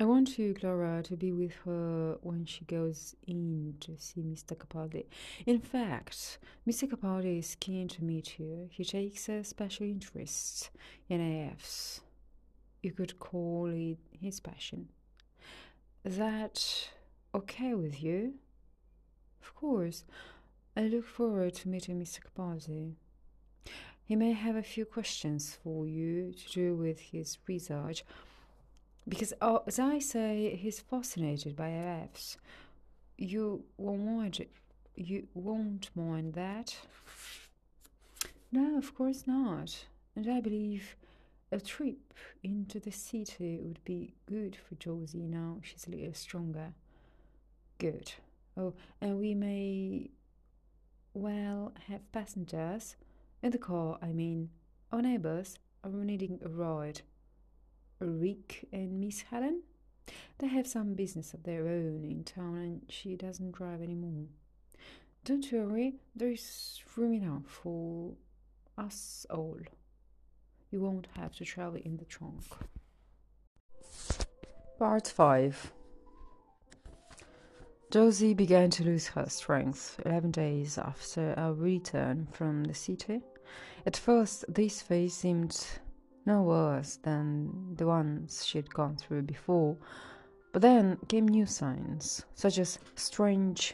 I 0.00 0.04
want 0.04 0.38
you, 0.38 0.54
Klara, 0.54 1.02
to 1.04 1.16
be 1.16 1.32
with 1.32 1.54
her 1.66 2.16
when 2.22 2.46
she 2.46 2.64
goes 2.64 3.14
in 3.26 3.76
to 3.80 3.98
see 3.98 4.22
Mr. 4.22 4.56
Capaldi. 4.56 5.04
In 5.44 5.58
fact, 5.58 6.38
Mr. 6.66 6.88
Capaldi 6.88 7.38
is 7.38 7.54
keen 7.60 7.88
to 7.88 8.04
meet 8.04 8.38
you. 8.38 8.68
He 8.70 8.84
takes 8.84 9.28
a 9.28 9.44
special 9.44 9.84
interest 9.84 10.70
in 11.10 11.20
AFs. 11.20 12.00
You 12.82 12.92
could 12.92 13.18
call 13.18 13.66
it 13.66 13.98
his 14.10 14.40
passion. 14.40 14.88
Is 16.06 16.18
that 16.18 16.88
okay 17.34 17.74
with 17.74 18.00
you? 18.00 18.34
Of 19.42 19.56
course. 19.56 20.04
I 20.76 20.82
look 20.82 21.04
forward 21.04 21.54
to 21.54 21.68
meeting 21.68 22.00
Mr. 22.00 22.20
Capaldi. 22.20 22.92
He 24.04 24.14
may 24.14 24.30
have 24.30 24.54
a 24.54 24.62
few 24.62 24.84
questions 24.84 25.58
for 25.64 25.84
you 25.88 26.32
to 26.32 26.52
do 26.52 26.76
with 26.76 27.00
his 27.00 27.38
research 27.48 28.04
because 29.08 29.32
uh, 29.40 29.58
as 29.66 29.80
I 29.80 29.98
say, 29.98 30.54
he's 30.54 30.78
fascinated 30.78 31.56
by 31.56 31.70
AFs. 31.70 32.36
You 33.18 33.64
won't 33.76 34.04
mind. 34.04 34.46
You 34.94 35.26
won't 35.34 35.90
mind 35.96 36.34
that. 36.34 36.76
No, 38.52 38.78
of 38.78 38.94
course 38.94 39.24
not. 39.26 39.86
And 40.14 40.30
I 40.30 40.40
believe 40.40 40.94
a 41.52 41.60
trip 41.60 42.12
into 42.42 42.80
the 42.80 42.90
city 42.90 43.58
would 43.60 43.82
be 43.84 44.14
good 44.26 44.56
for 44.56 44.74
Josie 44.76 45.26
now 45.26 45.60
she's 45.62 45.86
a 45.86 45.90
little 45.90 46.14
stronger. 46.14 46.74
Good. 47.78 48.12
Oh, 48.56 48.74
and 49.00 49.18
we 49.18 49.34
may 49.34 50.10
well 51.14 51.72
have 51.88 52.10
passengers 52.12 52.96
in 53.42 53.50
the 53.50 53.58
car, 53.58 53.98
I 54.02 54.12
mean. 54.12 54.50
Our 54.92 55.02
neighbors 55.02 55.58
are 55.84 55.90
needing 55.90 56.38
a 56.44 56.48
ride. 56.48 57.02
Rick 58.00 58.68
and 58.72 59.00
Miss 59.00 59.22
Helen. 59.22 59.62
They 60.38 60.48
have 60.48 60.66
some 60.66 60.94
business 60.94 61.34
of 61.34 61.42
their 61.42 61.66
own 61.66 62.04
in 62.04 62.24
town 62.24 62.56
and 62.56 62.82
she 62.88 63.16
doesn't 63.16 63.52
drive 63.52 63.82
anymore. 63.82 64.26
Don't 65.24 65.50
worry, 65.52 65.94
there 66.14 66.30
is 66.30 66.80
room 66.94 67.14
enough 67.14 67.46
for 67.46 68.12
us 68.78 69.26
all. 69.28 69.58
You 70.76 70.82
won't 70.82 71.08
have 71.16 71.34
to 71.36 71.44
travel 71.46 71.80
in 71.82 71.96
the 71.96 72.04
trunk. 72.04 72.44
Part 74.78 75.08
5 75.08 75.72
Josie 77.90 78.34
began 78.34 78.68
to 78.72 78.84
lose 78.84 79.06
her 79.06 79.24
strength 79.30 79.98
11 80.04 80.32
days 80.32 80.76
after 80.76 81.32
our 81.38 81.54
return 81.54 82.28
from 82.30 82.64
the 82.64 82.74
city. 82.74 83.22
At 83.86 83.96
first, 83.96 84.44
this 84.54 84.82
phase 84.82 85.14
seemed 85.14 85.66
no 86.26 86.42
worse 86.42 86.96
than 86.96 87.74
the 87.76 87.86
ones 87.86 88.44
she'd 88.44 88.68
gone 88.68 88.96
through 88.96 89.22
before. 89.22 89.78
But 90.52 90.60
then 90.60 90.98
came 91.08 91.26
new 91.26 91.46
signs, 91.46 92.26
such 92.34 92.58
as 92.58 92.78
strange 92.96 93.72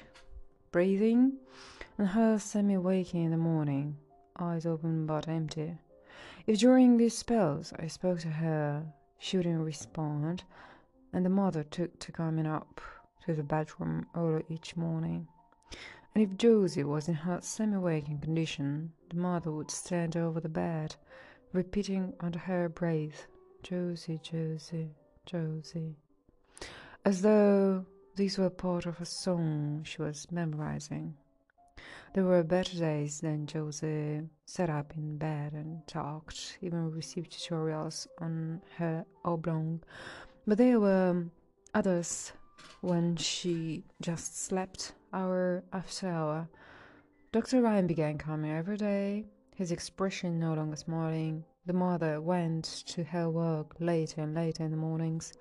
breathing 0.70 1.32
and 1.98 2.06
her 2.06 2.38
semi 2.38 2.76
waking 2.76 3.24
in 3.24 3.32
the 3.32 3.36
morning, 3.36 3.96
eyes 4.38 4.66
open 4.66 5.04
but 5.04 5.26
empty. 5.26 5.78
If 6.44 6.58
during 6.58 6.96
these 6.96 7.16
spells 7.16 7.72
I 7.78 7.86
spoke 7.86 8.18
to 8.20 8.28
her, 8.28 8.84
she 9.18 9.36
wouldn't 9.36 9.64
respond, 9.64 10.42
and 11.12 11.24
the 11.24 11.30
mother 11.30 11.62
took 11.62 12.00
to 12.00 12.10
coming 12.10 12.46
up 12.46 12.80
to 13.24 13.34
the 13.34 13.44
bedroom 13.44 14.06
early 14.16 14.44
each 14.48 14.76
morning. 14.76 15.28
And 16.14 16.24
if 16.24 16.36
Josie 16.36 16.82
was 16.82 17.08
in 17.08 17.14
her 17.14 17.40
semi 17.40 17.78
waking 17.78 18.18
condition, 18.18 18.92
the 19.08 19.16
mother 19.16 19.52
would 19.52 19.70
stand 19.70 20.16
over 20.16 20.40
the 20.40 20.48
bed 20.48 20.96
repeating 21.52 22.14
under 22.18 22.40
her 22.40 22.68
breath, 22.68 23.28
Josie, 23.62 24.18
Josie, 24.22 24.96
Josie, 25.24 25.96
as 27.04 27.22
though 27.22 27.86
these 28.16 28.36
were 28.36 28.50
part 28.50 28.86
of 28.86 29.00
a 29.00 29.04
song 29.04 29.84
she 29.84 30.02
was 30.02 30.30
memorizing. 30.32 31.14
There 32.14 32.24
were 32.24 32.42
better 32.42 32.76
days 32.76 33.20
than 33.20 33.46
Josie 33.46 34.18
uh, 34.18 34.22
sat 34.44 34.68
up 34.68 34.92
in 34.98 35.16
bed 35.16 35.54
and 35.54 35.86
talked, 35.86 36.58
even 36.60 36.90
received 36.90 37.32
tutorials 37.32 38.06
on 38.18 38.60
her 38.76 39.06
oblong, 39.24 39.82
but 40.46 40.58
there 40.58 40.78
were 40.78 41.24
others 41.72 42.34
when 42.82 43.16
she 43.16 43.84
just 44.02 44.44
slept 44.44 44.92
hour 45.14 45.64
after 45.72 46.06
hour. 46.06 46.48
Dr. 47.32 47.62
Ryan 47.62 47.86
began 47.86 48.18
coming 48.18 48.52
every 48.52 48.76
day, 48.76 49.24
his 49.54 49.72
expression 49.72 50.38
no 50.38 50.52
longer 50.52 50.76
smiling, 50.76 51.42
the 51.64 51.72
mother 51.72 52.20
went 52.20 52.64
to 52.88 53.04
her 53.04 53.30
work 53.30 53.74
later 53.80 54.20
and 54.20 54.34
later 54.34 54.64
in 54.64 54.70
the 54.70 54.76
mornings, 54.76 55.32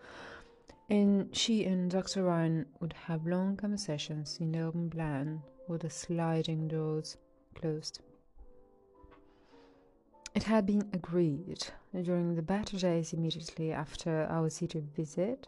and 0.89 1.35
she 1.35 1.65
and 1.65 1.91
Dr. 1.91 2.23
Ryan 2.23 2.65
would 2.79 2.93
have 2.93 3.27
long 3.27 3.57
conversations 3.57 4.37
in 4.39 4.53
the 4.53 4.61
open 4.61 4.89
plan 4.89 5.41
with 5.71 5.81
the 5.81 5.89
sliding 5.89 6.67
doors 6.67 7.17
closed. 7.55 8.01
It 10.35 10.43
had 10.43 10.65
been 10.65 10.89
agreed 10.93 11.65
during 12.03 12.35
the 12.35 12.41
better 12.41 12.77
days 12.77 13.13
immediately 13.13 13.71
after 13.71 14.27
our 14.29 14.49
city 14.49 14.83
visit 14.95 15.47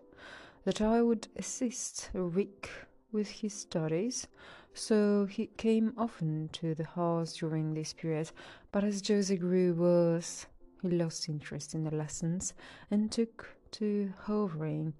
that 0.63 0.82
I 0.82 1.01
would 1.01 1.28
assist 1.36 2.09
Rick 2.13 2.69
with 3.12 3.28
his 3.29 3.54
studies 3.54 4.28
so 4.74 5.25
he 5.25 5.47
came 5.47 5.93
often 5.97 6.50
to 6.54 6.74
the 6.74 6.86
house 6.86 7.33
during 7.33 7.74
this 7.74 7.93
period, 7.93 8.32
but 8.71 8.83
as 8.83 9.01
Josie 9.01 9.37
grew 9.37 9.74
worse, 9.74 10.47
he 10.82 10.89
lost 10.89 11.29
interest 11.29 11.75
in 11.75 11.83
the 11.83 11.95
lessons 11.95 12.54
and 12.89 13.12
took 13.12 13.55
to 13.71 14.13
hovering 14.21 14.93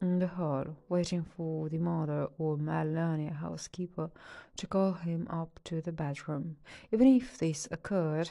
in 0.00 0.18
the 0.18 0.26
hall, 0.26 0.64
waiting 0.88 1.22
for 1.22 1.68
the 1.68 1.78
mother 1.78 2.28
or 2.38 2.56
Melania 2.56 3.32
housekeeper 3.32 4.10
to 4.56 4.66
call 4.66 4.92
him 4.92 5.26
up 5.30 5.60
to 5.64 5.80
the 5.80 5.92
bedroom. 5.92 6.56
Even 6.92 7.06
if 7.06 7.38
this 7.38 7.68
occurred, 7.70 8.30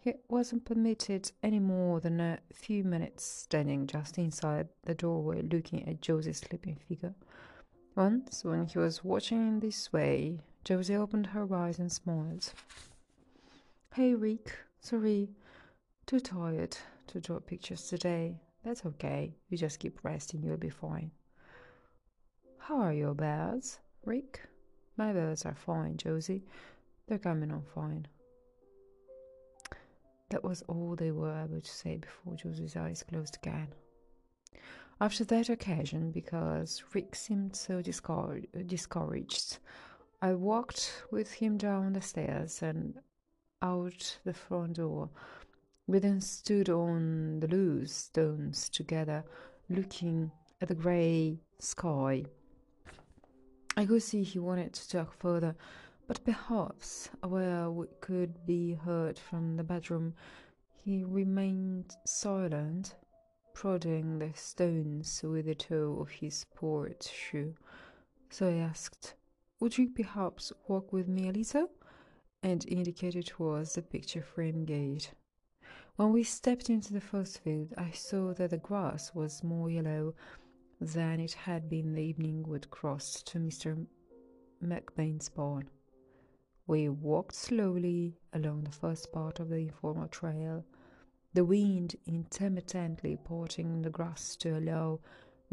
he 0.00 0.14
wasn't 0.28 0.64
permitted 0.64 1.30
any 1.42 1.58
more 1.58 2.00
than 2.00 2.20
a 2.20 2.38
few 2.52 2.84
minutes 2.84 3.24
standing 3.24 3.86
just 3.86 4.18
inside 4.18 4.68
the 4.84 4.94
doorway 4.94 5.42
looking 5.42 5.88
at 5.88 6.00
Josie's 6.00 6.38
sleeping 6.38 6.76
figure. 6.88 7.14
Once, 7.96 8.44
when 8.44 8.66
he 8.66 8.78
was 8.78 9.02
watching 9.02 9.38
in 9.38 9.60
this 9.60 9.92
way, 9.92 10.38
Josie 10.64 10.94
opened 10.94 11.26
her 11.28 11.52
eyes 11.54 11.78
and 11.78 11.90
smiled. 11.90 12.52
Hey, 13.94 14.14
Rick. 14.14 14.56
Sorry, 14.80 15.30
too 16.06 16.20
tired 16.20 16.76
to 17.08 17.20
draw 17.20 17.40
pictures 17.40 17.88
today. 17.88 18.36
That's 18.68 18.84
okay. 18.84 19.34
You 19.48 19.56
just 19.56 19.78
keep 19.78 20.04
resting, 20.04 20.42
you'll 20.42 20.58
be 20.58 20.68
fine. 20.68 21.10
How 22.58 22.76
are 22.76 22.92
your 22.92 23.14
birds, 23.14 23.78
Rick? 24.04 24.42
My 24.98 25.10
birds 25.10 25.46
are 25.46 25.54
fine, 25.54 25.96
Josie. 25.96 26.44
They're 27.06 27.16
coming 27.16 27.50
on 27.50 27.62
fine. 27.74 28.06
That 30.28 30.44
was 30.44 30.62
all 30.68 30.96
they 30.96 31.12
were 31.12 31.34
able 31.34 31.62
to 31.62 31.70
say 31.70 31.96
before 31.96 32.34
Josie's 32.34 32.76
eyes 32.76 33.02
closed 33.02 33.38
again. 33.42 33.68
After 35.00 35.24
that 35.24 35.48
occasion, 35.48 36.10
because 36.10 36.84
Rick 36.92 37.14
seemed 37.14 37.56
so 37.56 37.80
discouraged, 37.80 39.58
I 40.20 40.34
walked 40.34 41.06
with 41.10 41.32
him 41.32 41.56
down 41.56 41.94
the 41.94 42.02
stairs 42.02 42.60
and 42.60 42.98
out 43.62 44.18
the 44.26 44.34
front 44.34 44.74
door. 44.74 45.08
We 45.88 46.00
then 46.00 46.20
stood 46.20 46.68
on 46.68 47.40
the 47.40 47.48
loose 47.48 47.94
stones 47.94 48.68
together, 48.68 49.24
looking 49.70 50.30
at 50.60 50.68
the 50.68 50.74
grey 50.74 51.40
sky. 51.60 52.26
I 53.74 53.86
could 53.86 54.02
see 54.02 54.22
he 54.22 54.38
wanted 54.38 54.74
to 54.74 54.88
talk 54.88 55.14
further, 55.18 55.56
but 56.06 56.22
perhaps, 56.26 57.08
aware 57.22 57.70
we 57.70 57.86
could 58.02 58.44
be 58.44 58.74
heard 58.74 59.18
from 59.18 59.56
the 59.56 59.64
bedroom, 59.64 60.12
he 60.84 61.04
remained 61.04 61.96
silent 62.04 62.94
prodding 63.54 64.18
the 64.18 64.30
stones 64.34 65.22
with 65.24 65.46
the 65.46 65.54
toe 65.54 65.96
of 66.02 66.10
his 66.10 66.34
sports 66.34 67.08
shoe. 67.08 67.54
So 68.28 68.46
I 68.46 68.58
asked, 68.58 69.14
Would 69.60 69.78
you 69.78 69.88
perhaps 69.88 70.52
walk 70.66 70.92
with 70.92 71.08
me 71.08 71.30
a 71.30 71.32
little? 71.32 71.70
And 72.42 72.66
indicated 72.68 73.24
towards 73.24 73.72
the 73.72 73.80
picture 73.80 74.22
frame 74.22 74.66
gate. 74.66 75.12
When 75.98 76.12
we 76.12 76.22
stepped 76.22 76.70
into 76.70 76.92
the 76.92 77.00
first 77.00 77.40
field, 77.40 77.74
I 77.76 77.90
saw 77.90 78.32
that 78.34 78.50
the 78.50 78.56
grass 78.56 79.12
was 79.16 79.42
more 79.42 79.68
yellow 79.68 80.14
than 80.80 81.18
it 81.18 81.32
had 81.32 81.68
been 81.68 81.92
the 81.92 82.00
evening 82.00 82.44
we'd 82.44 82.70
crossed 82.70 83.26
to 83.26 83.40
Mr. 83.40 83.84
McBain's 84.64 85.28
barn. 85.28 85.68
We 86.68 86.88
walked 86.88 87.34
slowly 87.34 88.16
along 88.32 88.62
the 88.62 88.70
first 88.70 89.10
part 89.10 89.40
of 89.40 89.48
the 89.48 89.56
informal 89.56 90.06
trail, 90.06 90.64
the 91.34 91.44
wind 91.44 91.96
intermittently 92.06 93.16
parting 93.16 93.82
the 93.82 93.90
grass 93.90 94.36
to 94.36 94.56
allow 94.56 95.00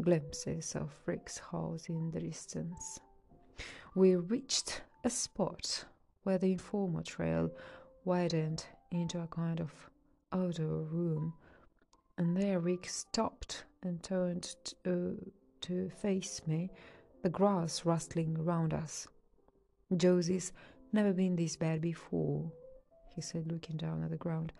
glimpses 0.00 0.76
of 0.76 0.94
Rick's 1.06 1.38
house 1.38 1.88
in 1.88 2.12
the 2.12 2.20
distance. 2.20 3.00
We 3.96 4.14
reached 4.14 4.82
a 5.02 5.10
spot 5.10 5.86
where 6.22 6.38
the 6.38 6.52
informal 6.52 7.02
trail 7.02 7.50
widened 8.04 8.64
into 8.92 9.20
a 9.20 9.26
kind 9.26 9.58
of 9.58 9.72
outdoor 10.36 10.82
room, 10.82 11.34
and 12.18 12.36
there 12.36 12.60
Rick 12.60 12.88
stopped 12.88 13.64
and 13.82 14.02
turned 14.02 14.54
to, 14.64 14.74
uh, 14.86 15.30
to 15.62 15.90
face 15.90 16.42
me, 16.46 16.70
the 17.22 17.30
grass 17.30 17.84
rustling 17.84 18.36
around 18.38 18.74
us. 18.74 19.08
Josie's 19.96 20.52
never 20.92 21.12
been 21.12 21.36
this 21.36 21.56
bad 21.56 21.80
before, 21.80 22.50
he 23.14 23.20
said, 23.20 23.50
looking 23.50 23.76
down 23.76 24.02
at 24.02 24.10
the 24.10 24.16
ground. 24.16 24.52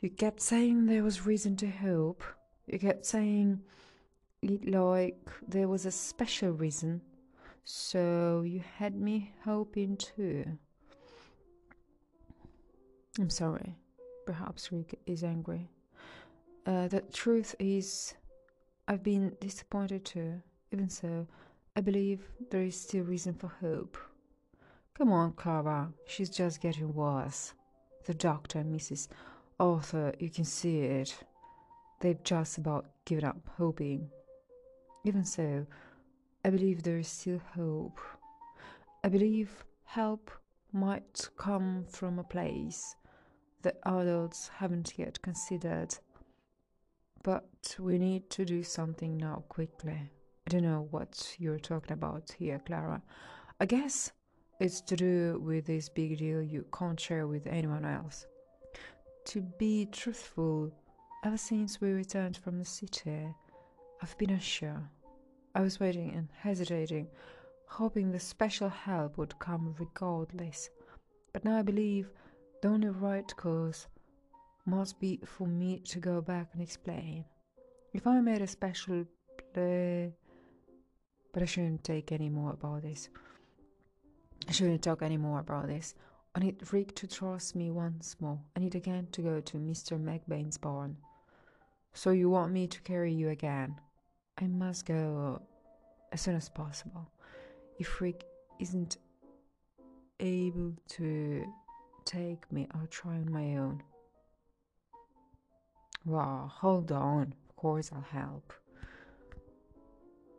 You 0.00 0.10
kept 0.10 0.40
saying 0.40 0.86
there 0.86 1.02
was 1.02 1.26
reason 1.26 1.56
to 1.56 1.68
hope. 1.68 2.22
You 2.66 2.78
kept 2.78 3.06
saying 3.06 3.60
it 4.42 4.68
like 4.68 5.30
there 5.48 5.68
was 5.68 5.86
a 5.86 5.90
special 5.90 6.50
reason. 6.50 7.00
So 7.64 8.42
you 8.46 8.62
had 8.76 8.94
me 8.94 9.32
hoping 9.44 9.96
too. 9.96 10.44
I'm 13.18 13.30
sorry. 13.30 13.76
Perhaps 14.26 14.72
Rick 14.72 14.98
is 15.06 15.22
angry. 15.22 15.68
Uh, 16.66 16.88
the 16.88 17.02
truth 17.12 17.54
is, 17.58 18.14
I've 18.88 19.02
been 19.02 19.36
disappointed 19.40 20.04
too. 20.04 20.40
Even 20.72 20.88
so, 20.88 21.26
I 21.76 21.80
believe 21.80 22.20
there 22.50 22.62
is 22.62 22.80
still 22.80 23.04
reason 23.04 23.34
for 23.34 23.48
hope. 23.60 23.98
Come 24.96 25.12
on, 25.12 25.32
Klara, 25.32 25.92
she's 26.06 26.30
just 26.30 26.60
getting 26.60 26.94
worse. 26.94 27.52
The 28.06 28.14
doctor 28.14 28.60
and 28.60 28.74
Mrs. 28.74 29.08
Arthur, 29.60 30.12
you 30.18 30.30
can 30.30 30.44
see 30.44 30.80
it. 30.80 31.16
They've 32.00 32.22
just 32.22 32.58
about 32.58 32.86
given 33.04 33.24
up 33.24 33.36
hoping. 33.56 34.10
Even 35.04 35.24
so, 35.24 35.66
I 36.44 36.50
believe 36.50 36.82
there 36.82 36.98
is 36.98 37.08
still 37.08 37.40
hope. 37.54 38.00
I 39.02 39.08
believe 39.08 39.64
help 39.84 40.30
might 40.72 41.28
come 41.36 41.84
from 41.88 42.18
a 42.18 42.24
place 42.24 42.96
that 43.64 43.78
adults 43.84 44.50
haven't 44.56 44.94
yet 44.96 45.20
considered. 45.20 45.96
But 47.22 47.76
we 47.78 47.98
need 47.98 48.30
to 48.30 48.44
do 48.44 48.62
something 48.62 49.16
now 49.16 49.44
quickly. 49.48 50.10
I 50.46 50.50
don't 50.50 50.62
know 50.62 50.86
what 50.90 51.34
you're 51.38 51.58
talking 51.58 51.92
about 51.92 52.30
here, 52.38 52.60
Klara. 52.66 53.00
I 53.60 53.66
guess 53.66 54.12
it's 54.60 54.80
to 54.82 54.96
do 54.96 55.40
with 55.42 55.66
this 55.66 55.88
big 55.88 56.18
deal 56.18 56.42
you 56.42 56.64
can't 56.76 57.00
share 57.00 57.26
with 57.26 57.46
anyone 57.46 57.84
else. 57.84 58.26
To 59.26 59.40
be 59.40 59.86
truthful, 59.86 60.70
ever 61.24 61.38
since 61.38 61.80
we 61.80 61.92
returned 61.92 62.36
from 62.36 62.58
the 62.58 62.64
city, 62.64 63.34
I've 64.02 64.16
been 64.18 64.30
unsure. 64.30 64.82
I 65.54 65.62
was 65.62 65.80
waiting 65.80 66.12
and 66.14 66.28
hesitating, 66.38 67.08
hoping 67.66 68.12
the 68.12 68.20
special 68.20 68.68
help 68.68 69.16
would 69.16 69.38
come 69.38 69.74
regardless. 69.78 70.68
But 71.32 71.44
now 71.44 71.58
I 71.58 71.62
believe 71.62 72.10
the 72.64 72.70
only 72.70 72.88
right 72.88 73.36
course 73.36 73.88
must 74.64 74.98
be 74.98 75.20
for 75.26 75.46
me 75.46 75.80
to 75.80 75.98
go 75.98 76.22
back 76.22 76.48
and 76.54 76.62
explain. 76.62 77.22
If 77.92 78.06
I 78.06 78.18
made 78.22 78.40
a 78.40 78.46
special 78.46 79.04
play, 79.52 80.14
but 81.34 81.42
I 81.42 81.44
shouldn't 81.44 81.84
take 81.84 82.10
any 82.10 82.30
more 82.30 82.52
about 82.52 82.80
this. 82.80 83.10
I 84.48 84.52
shouldn't 84.52 84.80
talk 84.80 85.02
any 85.02 85.18
more 85.18 85.40
about 85.40 85.66
this. 85.66 85.94
I 86.34 86.40
need 86.40 86.56
Rick 86.72 86.94
to 86.94 87.06
trust 87.06 87.54
me 87.54 87.70
once 87.70 88.16
more. 88.18 88.40
I 88.56 88.60
need 88.60 88.74
again 88.74 89.08
to 89.12 89.20
go 89.20 89.40
to 89.40 89.58
Mr. 89.58 90.02
McBain's 90.02 90.56
barn. 90.56 90.96
So 91.92 92.12
you 92.12 92.30
want 92.30 92.50
me 92.50 92.66
to 92.66 92.80
carry 92.80 93.12
you 93.12 93.28
again? 93.28 93.78
I 94.40 94.46
must 94.46 94.86
go 94.86 95.42
as 96.12 96.22
soon 96.22 96.36
as 96.36 96.48
possible. 96.48 97.10
If 97.78 98.00
Rick 98.00 98.24
isn't 98.58 98.96
able 100.18 100.72
to 100.96 101.44
take 102.04 102.50
me, 102.52 102.66
I'll 102.72 102.86
try 102.86 103.12
on 103.12 103.32
my 103.32 103.56
own. 103.56 103.82
Wow, 106.04 106.50
hold 106.52 106.92
on. 106.92 107.34
Of 107.48 107.56
course, 107.56 107.90
I'll 107.94 108.20
help. 108.20 108.52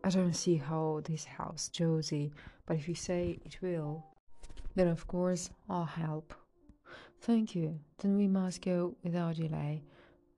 I 0.03 0.09
don't 0.09 0.35
see 0.35 0.57
how 0.57 1.01
this 1.03 1.25
helps 1.25 1.69
Josie, 1.69 2.31
but 2.67 2.77
if 2.77 2.87
you 2.87 2.93
say 2.93 3.39
it 3.43 3.57
will, 3.61 4.05
then 4.75 4.87
of 4.87 5.07
course 5.07 5.49
I'll 5.67 5.85
help. 5.85 6.35
Thank 7.21 7.55
you. 7.55 7.79
Then 7.97 8.15
we 8.17 8.27
must 8.27 8.61
go 8.61 8.95
without 9.03 9.37
delay 9.37 9.81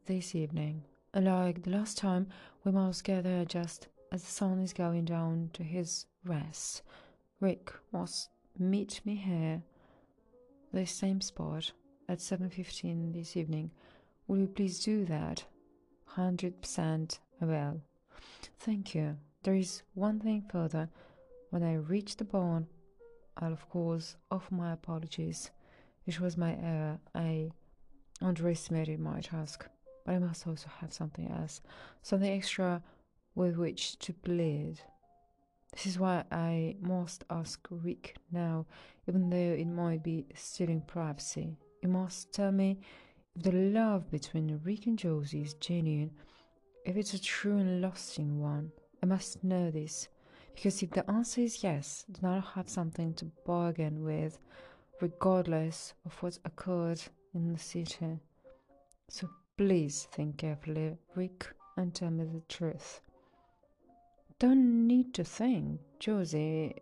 this 0.06 0.34
evening. 0.36 0.84
Like 1.14 1.64
the 1.64 1.72
last 1.72 1.98
time, 1.98 2.28
we 2.64 2.72
must 2.72 3.04
get 3.04 3.26
there 3.26 3.44
just 3.44 3.90
as 4.12 4.24
the 4.24 4.32
sun 4.32 4.62
is 4.62 4.72
going 4.72 5.04
down 5.04 5.49
to 5.54 5.64
his 5.64 6.06
rest. 6.24 6.84
Rick 7.41 7.74
must 7.91 8.30
meet 8.58 9.02
me 9.04 9.16
here, 9.16 9.62
this 10.73 10.91
same 10.91 11.22
spot, 11.22 11.72
at 12.10 12.19
7.15 12.19 13.14
this 13.14 13.35
evening. 13.35 13.72
Will 14.27 14.39
you 14.39 14.48
please 14.48 14.80
do 14.84 15.06
that? 15.06 15.44
100% 16.15 17.19
well. 17.41 17.81
Thank 18.60 18.95
you. 18.95 19.18
There 19.44 19.56
is 19.56 19.84
one 19.94 20.19
thing 20.19 20.44
further. 20.52 20.89
When 21.49 21.64
I 21.64 21.76
reach 21.76 22.18
the 22.18 22.26
barn, 22.26 22.68
I'll 23.38 23.53
of 23.53 23.69
course 23.69 24.18
offer 24.31 24.53
my 24.53 24.73
apologies. 24.73 25.52
It 26.06 26.19
was 26.19 26.38
my 26.38 26.56
error. 26.56 26.99
I 27.14 27.52
underestimated 28.22 28.99
my 28.99 29.22
task. 29.22 29.68
But 30.06 30.15
I 30.15 30.19
must 30.19 30.48
also 30.48 30.69
have 30.80 30.94
something 30.94 31.30
else, 31.30 31.61
something 32.02 32.31
extra 32.31 32.81
with 33.35 33.57
which 33.57 33.99
to 33.99 34.14
plead. 34.14 34.80
This 35.73 35.85
is 35.85 35.99
why 35.99 36.23
I 36.31 36.76
must 36.81 37.23
ask 37.30 37.68
Rick 37.69 38.15
now, 38.31 38.65
even 39.07 39.30
though 39.30 39.38
it 39.38 39.68
might 39.68 40.03
be 40.03 40.26
stealing 40.34 40.81
privacy. 40.81 41.56
You 41.84 41.89
must 41.89 42.34
tell 42.34 42.52
me 42.52 42.80
if 43.35 43.44
the 43.44 43.52
love 43.52 44.10
between 44.10 44.60
Rick 44.64 44.88
and 44.88 44.98
Josie 44.98 45.41
is 45.41 45.53
genuine, 45.56 46.11
if 46.85 46.98
it's 46.98 47.14
a 47.14 47.22
true 47.22 47.57
and 47.57 47.81
lasting 47.81 48.41
one. 48.41 48.72
I 49.03 49.06
must 49.06 49.44
know 49.44 49.69
this, 49.69 50.07
because 50.56 50.81
if 50.81 50.89
the 50.89 51.07
answer 51.11 51.41
is 51.41 51.64
yes, 51.64 52.06
then 52.10 52.31
I'll 52.31 52.41
have 52.41 52.69
something 52.69 53.14
to 53.15 53.26
bargain 53.45 54.03
with, 54.03 54.39
regardless 54.99 55.94
of 56.06 56.14
what 56.23 56.39
occurred 56.45 57.02
in 57.35 57.53
the 57.53 57.60
city. 57.60 58.19
So 59.10 59.30
please 59.57 60.07
think 60.11 60.38
carefully, 60.38 60.98
Rick, 61.15 61.48
and 61.76 61.94
tell 61.94 62.10
me 62.10 62.23
the 62.26 62.41
truth. 62.49 63.02
Don't 64.39 64.88
need 64.88 65.14
to 65.15 65.23
think. 65.23 65.81
Josie 65.99 66.76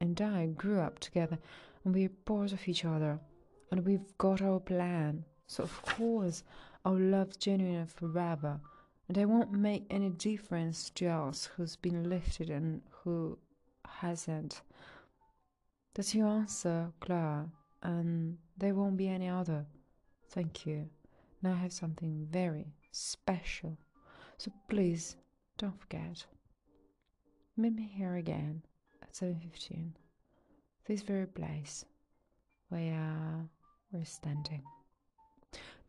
and 0.00 0.20
I 0.20 0.46
grew 0.46 0.80
up 0.80 0.98
together, 0.98 1.38
and 1.84 1.94
we're 1.94 2.10
part 2.24 2.52
of 2.52 2.68
each 2.68 2.84
other, 2.84 3.18
and 3.70 3.84
we've 3.84 4.16
got 4.18 4.42
our 4.42 4.60
plan. 4.60 5.24
So 5.46 5.64
of 5.64 5.82
course, 5.82 6.44
our 6.84 6.98
love's 6.98 7.36
genuine 7.36 7.86
forever 7.86 8.60
and 9.10 9.18
it 9.18 9.26
won't 9.26 9.50
make 9.50 9.84
any 9.90 10.08
difference 10.08 10.88
to 10.90 11.06
us 11.06 11.50
who's 11.56 11.74
been 11.74 12.08
lifted 12.08 12.48
and 12.48 12.80
who 12.90 13.36
hasn't. 13.84 14.62
That's 15.94 16.14
your 16.14 16.28
answer, 16.28 16.92
Klara, 17.00 17.50
and 17.82 18.38
there 18.56 18.72
won't 18.72 18.96
be 18.96 19.08
any 19.08 19.28
other. 19.28 19.66
Thank 20.28 20.64
you. 20.64 20.88
Now 21.42 21.54
I 21.54 21.56
have 21.56 21.72
something 21.72 22.28
very 22.30 22.66
special, 22.92 23.76
so 24.38 24.52
please 24.68 25.16
don't 25.58 25.80
forget. 25.80 26.24
Meet 27.60 27.76
me 27.76 27.90
here 27.94 28.14
again 28.14 28.62
at 29.02 29.12
7.15, 29.12 29.90
this 30.86 31.02
very 31.02 31.26
place 31.26 31.84
where 32.70 33.50
we're 33.92 34.02
standing. 34.06 34.62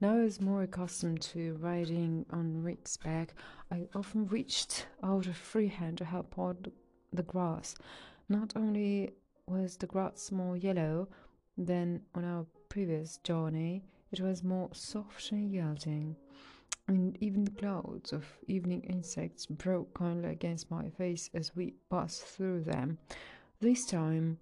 Now 0.02 0.18
I 0.18 0.24
was 0.24 0.42
more 0.42 0.64
accustomed 0.64 1.22
to 1.22 1.56
riding 1.62 2.26
on 2.30 2.62
Rick's 2.62 2.98
back. 2.98 3.36
I 3.72 3.88
often 3.96 4.28
reached 4.28 4.86
out 5.02 5.28
a 5.28 5.34
free 5.34 5.70
hand 5.70 6.00
to 6.00 6.04
help 6.04 6.38
out 6.38 6.68
the 7.14 7.24
grass. 7.24 7.76
Not 8.28 8.52
only 8.58 9.14
was 9.48 9.78
the 9.78 9.88
grass 9.88 10.30
more 10.30 10.58
yellow 10.58 11.08
than 11.58 12.02
on 12.14 12.26
our 12.26 12.46
previous 12.68 13.16
journey, 13.24 13.86
it 14.12 14.20
was 14.20 14.44
more 14.44 14.68
soft 14.74 15.32
and 15.32 15.50
yielding, 15.50 16.18
and 16.88 17.18
even 17.22 17.46
the 17.46 17.52
clouds 17.52 18.12
of 18.12 18.26
evening 18.48 18.82
insects 18.82 19.46
broke 19.46 19.94
kindly 19.94 20.30
against 20.30 20.70
my 20.70 20.90
face 20.90 21.30
as 21.34 21.56
we 21.56 21.74
passed 21.90 22.24
through 22.24 22.62
them. 22.62 22.98
This 23.60 23.86
time, 23.86 24.38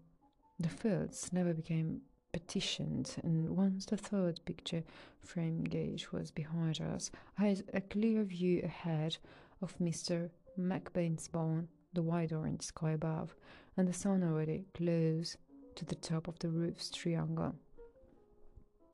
the 0.60 0.70
fields 0.70 1.32
never 1.32 1.54
became 1.54 2.02
petitioned, 2.32 3.16
and 3.24 3.50
once 3.50 3.86
the 3.86 3.98
third 3.98 4.40
picture 4.46 4.84
frame 5.22 5.64
gauge 5.64 6.12
was 6.12 6.32
behind 6.32 6.82
us, 6.82 7.12
I 7.38 7.48
had 7.48 7.64
a 7.74 7.82
clear 7.82 8.24
view 8.24 8.62
ahead 8.64 9.18
of 9.62 9.78
Mr. 9.78 10.30
McBain's 10.60 11.28
barn, 11.28 11.68
the 11.94 12.02
wide 12.02 12.34
orange 12.34 12.64
sky 12.64 12.92
above, 12.92 13.36
and 13.78 13.88
the 13.88 13.94
sun 13.94 14.24
already 14.24 14.66
close 14.74 15.38
to 15.76 15.86
the 15.86 15.96
top 15.96 16.28
of 16.28 16.38
the 16.40 16.50
roof's 16.50 16.90
triangle. 16.90 17.56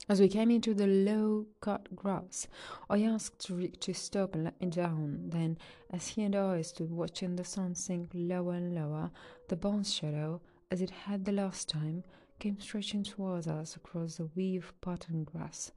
As 0.07 0.19
we 0.19 0.27
came 0.29 0.51
into 0.51 0.75
the 0.75 0.85
low 0.85 1.47
cut 1.61 1.95
grass, 1.95 2.47
I 2.89 3.01
asked 3.01 3.49
Rick 3.49 3.79
to 3.81 3.93
stop 3.93 4.35
and 4.35 4.43
let 4.43 4.61
me 4.61 4.67
down. 4.67 5.29
Then, 5.29 5.57
as 5.89 6.09
he 6.09 6.21
and 6.23 6.35
I 6.35 6.61
stood 6.61 6.91
watching 6.91 7.35
the 7.35 7.43
sun 7.43 7.73
sink 7.73 8.11
lower 8.13 8.53
and 8.53 8.75
lower, 8.75 9.09
the 9.47 9.55
barn's 9.55 9.91
shadow, 9.91 10.41
as 10.69 10.81
it 10.81 10.91
had 10.91 11.25
the 11.25 11.31
last 11.31 11.69
time, 11.69 12.03
came 12.37 12.59
stretching 12.59 13.03
towards 13.03 13.47
us 13.47 13.75
across 13.75 14.17
the 14.17 14.29
weave 14.35 14.73
pattern 14.81 15.23
grass. 15.23 15.71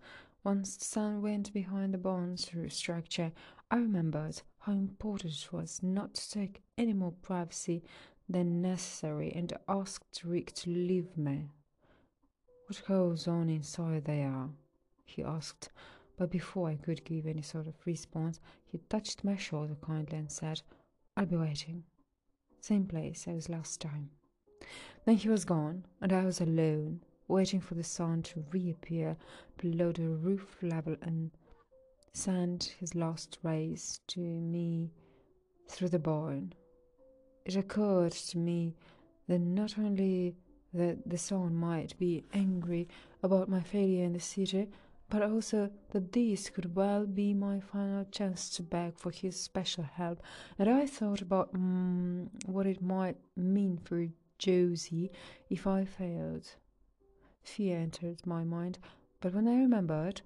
Once 0.44 0.76
the 0.76 0.84
sun 0.84 1.22
went 1.22 1.52
behind 1.54 1.94
the 1.94 1.98
barn's 1.98 2.50
structure, 2.68 3.32
I 3.70 3.76
remembered 3.76 4.42
how 4.58 4.72
important 4.72 5.32
it 5.34 5.52
was 5.52 5.82
not 5.82 6.14
to 6.14 6.30
take 6.30 6.62
any 6.76 6.92
more 6.92 7.12
privacy 7.12 7.82
than 8.28 8.60
necessary 8.60 9.32
and 9.34 9.52
asked 9.68 10.22
Rick 10.22 10.52
to 10.56 10.70
leave 10.70 11.16
me. 11.16 11.48
What 12.68 12.82
goes 12.86 13.26
on 13.26 13.48
inside 13.48 14.04
there? 14.04 14.50
he 15.06 15.22
asked, 15.22 15.70
but 16.18 16.30
before 16.30 16.68
I 16.68 16.76
could 16.76 17.02
give 17.02 17.26
any 17.26 17.40
sort 17.40 17.66
of 17.66 17.74
response, 17.86 18.40
he 18.66 18.76
touched 18.90 19.24
my 19.24 19.36
shoulder 19.36 19.74
kindly 19.80 20.18
and 20.18 20.30
said, 20.30 20.60
I'll 21.16 21.24
be 21.24 21.36
waiting. 21.36 21.84
Same 22.60 22.84
place 22.84 23.26
as 23.26 23.48
last 23.48 23.80
time. 23.80 24.10
Then 25.06 25.16
he 25.16 25.30
was 25.30 25.46
gone, 25.46 25.86
and 26.02 26.12
I 26.12 26.26
was 26.26 26.42
alone, 26.42 27.00
waiting 27.26 27.62
for 27.62 27.74
the 27.74 27.82
sun 27.82 28.22
to 28.24 28.44
reappear 28.52 29.16
below 29.56 29.90
the 29.90 30.10
roof 30.10 30.58
level 30.60 30.94
and 31.00 31.30
send 32.12 32.64
his 32.78 32.94
last 32.94 33.38
rays 33.42 34.02
to 34.08 34.20
me 34.20 34.90
through 35.68 35.88
the 35.88 35.98
barn. 35.98 36.52
It 37.46 37.56
occurred 37.56 38.12
to 38.12 38.36
me 38.36 38.74
that 39.26 39.38
not 39.38 39.78
only 39.78 40.36
that 40.74 41.08
the 41.08 41.18
sun 41.18 41.54
might 41.54 41.98
be 41.98 42.24
angry 42.32 42.88
about 43.22 43.48
my 43.48 43.60
failure 43.60 44.04
in 44.04 44.12
the 44.12 44.20
city, 44.20 44.68
but 45.10 45.22
also 45.22 45.70
that 45.90 46.12
this 46.12 46.50
could 46.50 46.74
well 46.74 47.06
be 47.06 47.32
my 47.32 47.60
final 47.60 48.04
chance 48.10 48.50
to 48.50 48.62
beg 48.62 48.98
for 48.98 49.10
his 49.10 49.40
special 49.40 49.84
help. 49.84 50.22
And 50.58 50.68
I 50.68 50.86
thought 50.86 51.22
about 51.22 51.52
mm, 51.54 52.28
what 52.46 52.66
it 52.66 52.82
might 52.82 53.16
mean 53.36 53.78
for 53.84 54.06
Josie 54.38 55.10
if 55.48 55.66
I 55.66 55.84
failed. 55.84 56.46
Fear 57.42 57.78
entered 57.78 58.26
my 58.26 58.44
mind, 58.44 58.78
but 59.20 59.34
when 59.34 59.48
I 59.48 59.56
remembered 59.56 60.20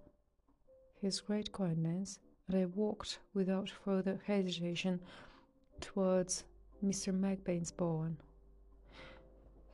his 1.01 1.21
great 1.21 1.53
kindness, 1.53 2.19
and 2.49 2.61
I 2.61 2.65
walked 2.67 3.19
without 3.35 3.71
further 3.71 4.21
hesitation 4.27 5.01
towards 5.81 6.45
Mr. 6.85 7.13
McBain's 7.13 7.71
barn. 7.71 8.17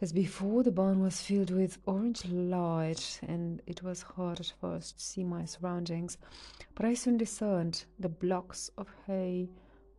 As 0.00 0.12
before, 0.12 0.62
the 0.62 0.70
barn 0.70 1.00
was 1.00 1.20
filled 1.20 1.50
with 1.50 1.78
orange 1.84 2.24
light, 2.26 3.18
and 3.26 3.60
it 3.66 3.82
was 3.82 4.02
hard 4.02 4.38
at 4.38 4.52
first 4.60 4.98
to 4.98 5.04
see 5.04 5.24
my 5.24 5.44
surroundings, 5.44 6.18
but 6.76 6.86
I 6.86 6.94
soon 6.94 7.16
discerned 7.16 7.84
the 7.98 8.08
blocks 8.08 8.70
of 8.78 8.86
hay 9.08 9.48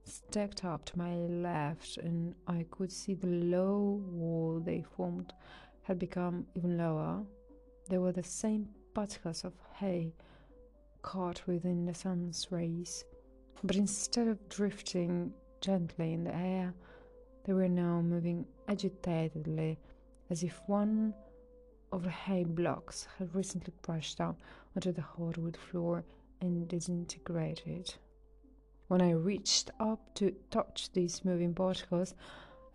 stacked 0.05 0.63
up 0.63 0.85
to 0.85 0.97
my 0.97 1.15
left, 1.15 1.97
and 1.97 2.33
I 2.47 2.65
could 2.71 2.93
see 2.93 3.13
the 3.13 3.27
low 3.27 4.01
wall 4.09 4.61
they 4.63 4.83
formed 4.83 5.33
had 5.83 5.99
become 5.99 6.47
even 6.55 6.77
lower. 6.77 7.25
They 7.89 7.97
were 7.97 8.13
the 8.13 8.23
same 8.23 8.69
particles 8.93 9.43
of 9.43 9.51
hay 9.73 10.13
caught 11.01 11.45
within 11.45 11.85
the 11.85 11.93
sun's 11.93 12.47
rays, 12.51 13.03
but 13.65 13.75
instead 13.75 14.29
of 14.29 14.47
drifting 14.47 15.33
gently 15.59 16.13
in 16.13 16.23
the 16.23 16.33
air, 16.33 16.73
they 17.43 17.51
were 17.51 17.67
now 17.67 17.99
moving 17.99 18.45
agitatedly 18.69 19.77
as 20.29 20.43
if 20.43 20.61
one 20.67 21.13
of 21.91 22.03
the 22.03 22.09
hay 22.09 22.43
blocks 22.43 23.07
had 23.17 23.33
recently 23.33 23.73
crashed 23.81 24.19
down 24.19 24.37
onto 24.75 24.91
the 24.91 25.01
hardwood 25.01 25.57
floor 25.57 26.03
and 26.39 26.67
disintegrated. 26.67 27.93
When 28.87 29.01
I 29.01 29.11
reached 29.11 29.71
up 29.79 30.13
to 30.15 30.35
touch 30.51 30.91
these 30.93 31.25
moving 31.25 31.53
particles, 31.53 32.13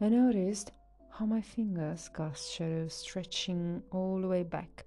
I 0.01 0.09
noticed 0.09 0.73
how 1.11 1.27
my 1.27 1.41
fingers 1.41 2.11
cast 2.13 2.53
shadows 2.53 2.93
stretching 2.93 3.83
all 3.93 4.21
the 4.21 4.29
way 4.29 4.43
back 4.43 4.85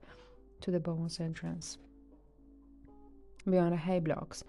to 0.61 0.71
the 0.71 0.79
barn's 0.79 1.19
entrance. 1.21 1.77
Beyond 3.49 3.71
the 3.71 3.77
hay 3.77 3.99
blocks 3.99 4.43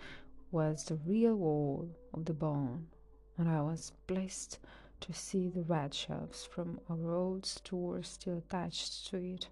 was 0.50 0.84
the 0.84 0.98
real 1.06 1.36
wall 1.36 1.88
of 2.14 2.24
the 2.24 2.34
barn, 2.34 2.88
and 3.36 3.48
I 3.48 3.60
was 3.60 3.92
blessed 4.08 4.58
to 5.00 5.12
see 5.12 5.48
the 5.48 5.62
red 5.62 5.94
shelves 5.94 6.44
from 6.44 6.80
our 6.88 7.14
old 7.14 7.46
store 7.46 8.02
still 8.02 8.38
attached 8.38 9.08
to 9.08 9.16
it, 9.16 9.48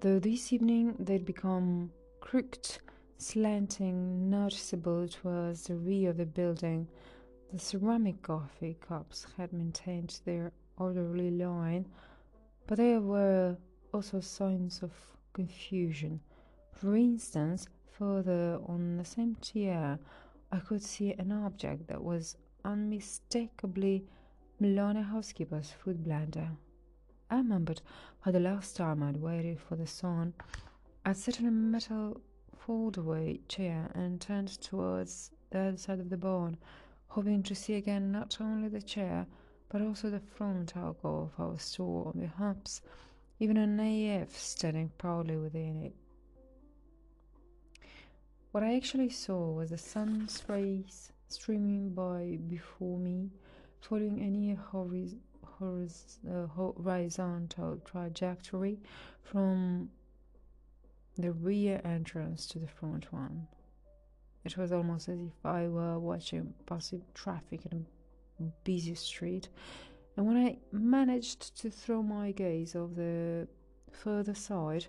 though 0.00 0.18
this 0.18 0.52
evening 0.52 0.94
they'd 0.98 1.24
become 1.24 1.90
crooked, 2.20 2.78
slanting, 3.18 4.30
noticeable 4.30 5.08
towards 5.08 5.64
the 5.64 5.76
rear 5.76 6.10
of 6.10 6.16
the 6.16 6.26
building. 6.26 6.88
The 7.52 7.58
ceramic 7.58 8.22
coffee 8.22 8.76
cups 8.80 9.26
had 9.36 9.52
maintained 9.52 10.20
their 10.24 10.52
orderly 10.76 11.30
line, 11.30 11.86
but 12.66 12.78
there 12.78 13.00
were 13.00 13.56
also 13.92 14.20
signs 14.20 14.82
of 14.82 14.92
confusion. 15.32 16.20
For 16.72 16.96
instance, 16.96 17.68
further 17.98 18.58
on 18.66 18.96
the 18.96 19.04
same 19.04 19.36
tier, 19.40 19.98
I 20.50 20.58
could 20.58 20.82
see 20.82 21.12
an 21.12 21.32
object 21.32 21.86
that 21.88 22.02
was 22.02 22.36
unmistakably 22.64 24.04
Melania 24.64 25.02
housekeeper's 25.02 25.72
food 25.72 26.02
blender. 26.02 26.48
I 27.30 27.36
remembered 27.36 27.82
how 28.20 28.30
the 28.30 28.40
last 28.40 28.78
time 28.78 29.02
I'd 29.02 29.18
waited 29.18 29.60
for 29.60 29.76
the 29.76 29.86
sun, 29.86 30.32
I'd 31.04 31.18
sat 31.18 31.38
in 31.38 31.46
a 31.46 31.50
metal 31.50 32.18
foldaway 32.56 33.40
chair 33.46 33.90
and 33.94 34.18
turned 34.18 34.58
towards 34.62 35.32
the 35.50 35.58
other 35.58 35.76
side 35.76 36.00
of 36.00 36.08
the 36.08 36.16
barn, 36.16 36.56
hoping 37.08 37.42
to 37.42 37.54
see 37.54 37.74
again 37.74 38.10
not 38.10 38.38
only 38.40 38.68
the 38.70 38.80
chair, 38.80 39.26
but 39.68 39.82
also 39.82 40.08
the 40.08 40.18
front 40.18 40.74
alcove 40.78 41.32
of 41.36 41.40
our 41.44 41.58
store, 41.58 42.12
and 42.14 42.32
perhaps 42.34 42.80
even 43.40 43.58
an 43.58 43.78
AF 43.78 44.34
standing 44.34 44.90
proudly 44.96 45.36
within 45.36 45.82
it. 45.82 45.94
What 48.52 48.62
I 48.62 48.76
actually 48.76 49.10
saw 49.10 49.50
was 49.50 49.68
the 49.68 49.76
sun's 49.76 50.42
rays 50.48 51.12
streaming 51.28 51.90
by 51.90 52.38
before 52.48 52.98
me 52.98 53.28
following 53.88 54.20
any 54.20 54.52
uh, 54.52 56.46
horizontal 56.46 57.78
trajectory 57.84 58.80
from 59.22 59.90
the 61.18 61.32
rear 61.32 61.80
entrance 61.84 62.46
to 62.46 62.58
the 62.58 62.66
front 62.66 63.12
one. 63.12 63.46
It 64.44 64.56
was 64.56 64.72
almost 64.72 65.08
as 65.08 65.20
if 65.20 65.44
I 65.44 65.68
were 65.68 65.98
watching 65.98 66.54
passive 66.66 67.02
traffic 67.14 67.66
in 67.70 67.86
a 68.40 68.42
busy 68.64 68.94
street. 68.94 69.48
And 70.16 70.26
when 70.26 70.36
I 70.36 70.58
managed 70.72 71.60
to 71.60 71.70
throw 71.70 72.02
my 72.02 72.32
gaze 72.32 72.74
over 72.74 72.94
the 72.94 73.48
further 73.92 74.34
side, 74.34 74.86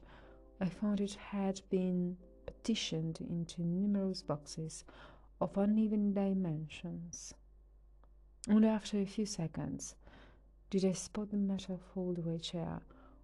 I 0.62 0.70
found 0.70 1.02
it 1.02 1.16
had 1.16 1.62
been 1.70 2.18
partitioned 2.46 3.20
into 3.30 3.62
numerous 3.62 4.22
boxes 4.22 4.84
of 5.42 5.58
uneven 5.58 6.14
dimensions. 6.14 7.34
Only 8.48 8.68
after 8.68 9.00
a 9.00 9.06
few 9.06 9.26
seconds 9.26 9.96
did 10.70 10.86
I 10.86 10.92
spot 10.92 11.32
the 11.32 11.38
metal 11.38 11.80
foldaway 11.80 12.38
chair, 12.40 12.84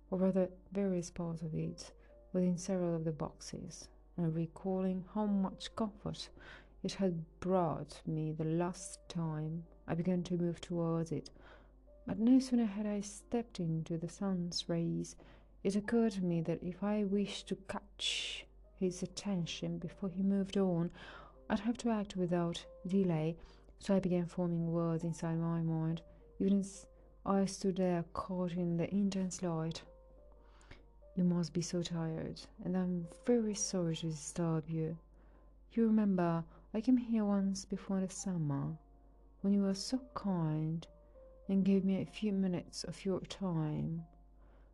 or 0.09 0.17
rather 0.17 0.49
various 0.71 1.11
parts 1.11 1.43
of 1.43 1.53
it, 1.53 1.93
within 2.33 2.57
several 2.57 2.95
of 2.95 3.03
the 3.03 3.11
boxes, 3.11 3.87
and 4.17 4.33
recalling 4.33 5.05
how 5.13 5.27
much 5.27 5.75
comfort 5.75 6.29
it 6.81 6.93
had 6.93 7.23
brought 7.39 8.01
me 8.07 8.31
the 8.31 8.45
last 8.45 8.97
time, 9.09 9.63
I 9.87 9.93
began 9.93 10.23
to 10.23 10.33
move 10.33 10.59
towards 10.59 11.11
it. 11.11 11.29
But 12.07 12.17
no 12.17 12.39
sooner 12.39 12.65
had 12.65 12.87
I 12.87 13.01
stepped 13.01 13.59
into 13.59 13.99
the 13.99 14.09
sun's 14.09 14.67
rays, 14.67 15.15
it 15.63 15.75
occurred 15.75 16.13
to 16.13 16.23
me 16.23 16.41
that 16.41 16.63
if 16.63 16.83
I 16.83 17.03
wished 17.03 17.47
to 17.49 17.55
catch 17.67 18.47
his 18.79 19.03
attention 19.03 19.77
before 19.77 20.09
he 20.09 20.23
moved 20.23 20.57
on, 20.57 20.89
I'd 21.47 21.59
have 21.59 21.77
to 21.77 21.91
act 21.91 22.15
without 22.15 22.65
delay 22.87 23.37
so 23.81 23.95
I 23.95 23.99
began 23.99 24.27
forming 24.27 24.71
words 24.71 25.03
inside 25.03 25.39
my 25.39 25.59
mind, 25.59 26.03
even 26.39 26.59
as 26.59 26.85
I 27.25 27.45
stood 27.45 27.77
there 27.77 28.05
caught 28.13 28.51
in 28.51 28.77
the 28.77 28.87
intense 28.93 29.41
light. 29.41 29.81
You 31.15 31.23
must 31.23 31.51
be 31.51 31.63
so 31.63 31.81
tired, 31.81 32.39
and 32.63 32.77
I'm 32.77 33.07
very 33.25 33.55
sorry 33.55 33.95
to 33.95 34.11
disturb 34.11 34.69
you. 34.69 34.95
You 35.73 35.87
remember 35.87 36.43
I 36.75 36.81
came 36.81 36.95
here 36.95 37.25
once 37.25 37.65
before 37.65 38.01
the 38.01 38.09
summer, 38.09 38.77
when 39.41 39.51
you 39.51 39.63
were 39.63 39.73
so 39.73 39.99
kind 40.13 40.85
and 41.49 41.65
gave 41.65 41.83
me 41.83 42.01
a 42.01 42.05
few 42.05 42.33
minutes 42.33 42.83
of 42.83 43.03
your 43.03 43.21
time. 43.21 44.03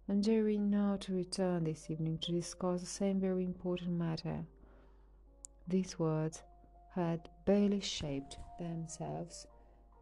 I'm 0.10 0.20
daring 0.20 0.70
now 0.70 0.98
to 0.98 1.16
return 1.16 1.64
this 1.64 1.90
evening 1.90 2.18
to 2.20 2.34
discuss 2.34 2.82
the 2.82 2.88
same 2.88 3.22
very 3.22 3.46
important 3.46 3.92
matter. 3.92 4.46
These 5.66 5.98
words 5.98 6.44
had 6.98 7.30
barely 7.46 7.80
shaped 7.80 8.38
themselves 8.60 9.46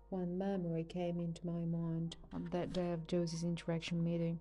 when 0.10 0.38
memory 0.38 0.86
came 0.86 1.20
into 1.20 1.46
my 1.46 1.66
mind 1.66 2.16
on 2.34 2.48
that 2.52 2.72
day 2.72 2.94
of 2.94 3.06
Josie's 3.06 3.44
interaction 3.44 4.02
meeting, 4.02 4.40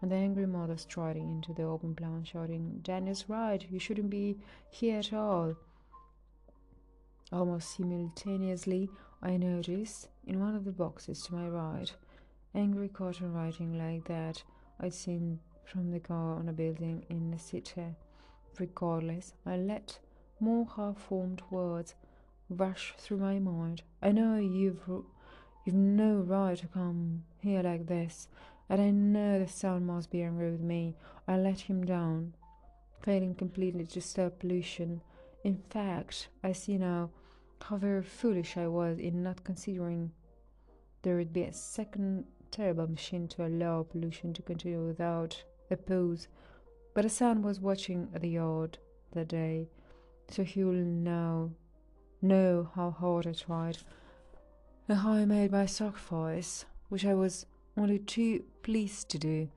and 0.00 0.10
the 0.10 0.14
angry 0.14 0.46
mother 0.46 0.76
striding 0.76 1.28
into 1.28 1.52
the 1.52 1.64
open 1.64 1.94
plan, 1.94 2.22
shouting, 2.22 2.80
Daniel's 2.82 3.24
right, 3.28 3.66
you 3.70 3.80
shouldn't 3.80 4.10
be 4.10 4.38
here 4.70 5.00
at 5.00 5.12
all. 5.12 5.56
Almost 7.32 7.76
simultaneously, 7.76 8.88
I 9.20 9.36
noticed 9.36 10.08
in 10.26 10.38
one 10.38 10.54
of 10.54 10.64
the 10.64 10.70
boxes 10.70 11.22
to 11.22 11.34
my 11.34 11.48
right 11.48 11.92
angry 12.54 12.88
cotton 12.88 13.34
writing 13.34 13.76
like 13.76 14.06
that 14.06 14.42
I'd 14.80 14.94
seen 14.94 15.40
from 15.64 15.90
the 15.90 16.00
car 16.00 16.36
on 16.36 16.48
a 16.48 16.52
building 16.52 17.04
in 17.10 17.30
the 17.30 17.38
city. 17.38 17.96
Regardless, 18.58 19.34
I 19.44 19.56
let 19.56 19.98
more 20.40 20.66
half 20.76 20.98
formed 20.98 21.42
words 21.50 21.94
rush 22.48 22.94
through 22.98 23.18
my 23.18 23.38
mind. 23.38 23.82
I 24.02 24.12
know 24.12 24.38
you've 24.38 24.82
you've 25.64 25.74
no 25.74 26.16
right 26.16 26.58
to 26.58 26.66
come 26.66 27.24
here 27.40 27.62
like 27.62 27.86
this, 27.86 28.28
and 28.68 28.80
I 28.80 28.90
know 28.90 29.38
the 29.38 29.48
sun 29.48 29.86
must 29.86 30.10
be 30.10 30.22
angry 30.22 30.50
with 30.50 30.60
me. 30.60 30.96
I 31.26 31.36
let 31.36 31.60
him 31.60 31.84
down, 31.84 32.34
failing 33.02 33.34
completely 33.34 33.86
to 33.86 34.00
stop 34.00 34.38
pollution 34.38 35.00
in 35.46 35.62
fact, 35.70 36.26
I 36.42 36.50
see 36.50 36.76
now 36.76 37.10
how 37.62 37.76
very 37.76 38.02
foolish 38.02 38.56
I 38.56 38.66
was 38.66 38.98
in 38.98 39.22
not 39.22 39.44
considering 39.44 40.10
there 41.02 41.14
would 41.14 41.32
be 41.32 41.44
a 41.44 41.52
second 41.52 42.24
terrible 42.50 42.88
machine 42.88 43.28
to 43.28 43.46
allow 43.46 43.84
pollution 43.84 44.32
to 44.34 44.42
continue 44.42 44.84
without 44.84 45.44
a 45.70 45.76
pause. 45.76 46.26
But 46.94 47.02
the 47.02 47.08
sun 47.08 47.42
was 47.42 47.60
watching 47.60 48.08
the 48.12 48.28
yard 48.28 48.78
that 49.12 49.28
day, 49.28 49.68
so 50.30 50.42
he 50.42 50.64
will 50.64 50.72
now 50.72 51.50
know 52.22 52.70
how 52.74 52.90
hard 52.90 53.26
I 53.26 53.32
tried 53.32 53.78
and 54.88 54.98
how 54.98 55.12
I 55.12 55.24
made 55.24 55.52
my 55.52 55.66
sacrifice, 55.66 56.64
which 56.88 57.04
I 57.04 57.14
was 57.14 57.46
only 57.76 57.98
too 57.98 58.44
pleased 58.62 59.08
to 59.10 59.18
do, 59.18 59.48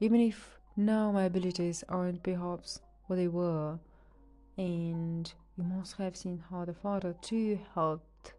even 0.00 0.20
if 0.20 0.58
now 0.76 1.12
my 1.12 1.24
abilities 1.24 1.84
aren't 1.88 2.22
perhaps 2.22 2.80
what 3.06 3.16
they 3.16 3.28
were 3.28 3.78
and 4.56 5.32
you 5.56 5.64
must 5.64 5.96
have 5.96 6.16
seen 6.16 6.42
how 6.50 6.64
the 6.64 6.74
father 6.74 7.14
too 7.20 7.58
helped 7.74 8.34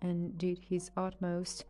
and 0.00 0.36
did 0.38 0.58
his 0.68 0.90
utmost, 0.96 1.64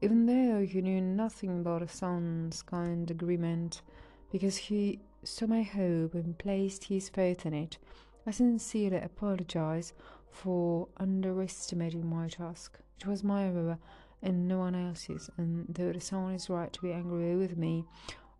even 0.00 0.26
though 0.26 0.64
he 0.64 0.80
knew 0.80 1.00
nothing 1.00 1.60
about 1.60 1.82
a 1.82 1.88
sun's 1.88 2.62
kind 2.62 3.10
agreement, 3.10 3.82
because 4.30 4.56
he 4.56 5.00
saw 5.24 5.46
my 5.46 5.62
hope 5.62 6.14
and 6.14 6.38
placed 6.38 6.84
his 6.84 7.08
faith 7.08 7.46
in 7.46 7.54
it. 7.54 7.78
I 8.26 8.30
sincerely 8.30 8.98
apologize 8.98 9.92
for 10.30 10.88
underestimating 10.96 12.08
my 12.08 12.28
task. 12.28 12.78
It 13.00 13.06
was 13.06 13.24
my 13.24 13.46
error 13.46 13.78
and 14.22 14.46
no 14.46 14.58
one 14.58 14.76
else's, 14.76 15.28
and 15.36 15.66
though 15.68 15.92
the 15.92 16.00
sun 16.00 16.34
is 16.34 16.48
right 16.48 16.72
to 16.72 16.80
be 16.80 16.92
angry 16.92 17.36
with 17.36 17.56
me, 17.56 17.84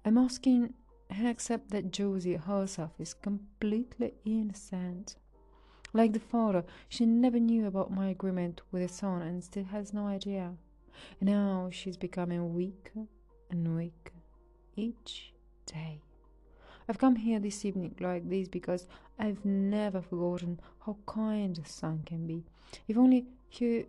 I'm 0.04 0.16
asking 0.16 0.74
and 1.10 1.26
accept 1.26 1.70
that 1.70 1.90
Josie 1.92 2.36
herself 2.36 2.92
is 2.98 3.12
completely 3.14 4.14
innocent. 4.24 5.16
Like 5.92 6.12
the 6.12 6.20
father, 6.20 6.64
she 6.88 7.04
never 7.04 7.38
knew 7.38 7.66
about 7.66 7.90
my 7.90 8.08
agreement 8.08 8.62
with 8.70 8.82
the 8.82 8.88
sun 8.88 9.22
and 9.22 9.44
still 9.44 9.64
has 9.64 9.92
no 9.92 10.06
idea. 10.06 10.54
Now 11.20 11.68
she's 11.70 11.96
becoming 11.96 12.54
weaker 12.54 13.06
and 13.50 13.76
weaker 13.76 14.14
each 14.76 15.34
day. 15.66 16.00
I've 16.88 16.98
come 16.98 17.16
here 17.16 17.38
this 17.38 17.64
evening 17.64 17.94
like 18.00 18.28
this 18.28 18.48
because 18.48 18.86
I've 19.18 19.44
never 19.44 20.00
forgotten 20.00 20.60
how 20.84 20.96
kind 21.06 21.58
a 21.58 21.68
sun 21.68 22.02
can 22.04 22.26
be. 22.26 22.44
If 22.88 22.96
only 22.96 23.26
he 23.48 23.86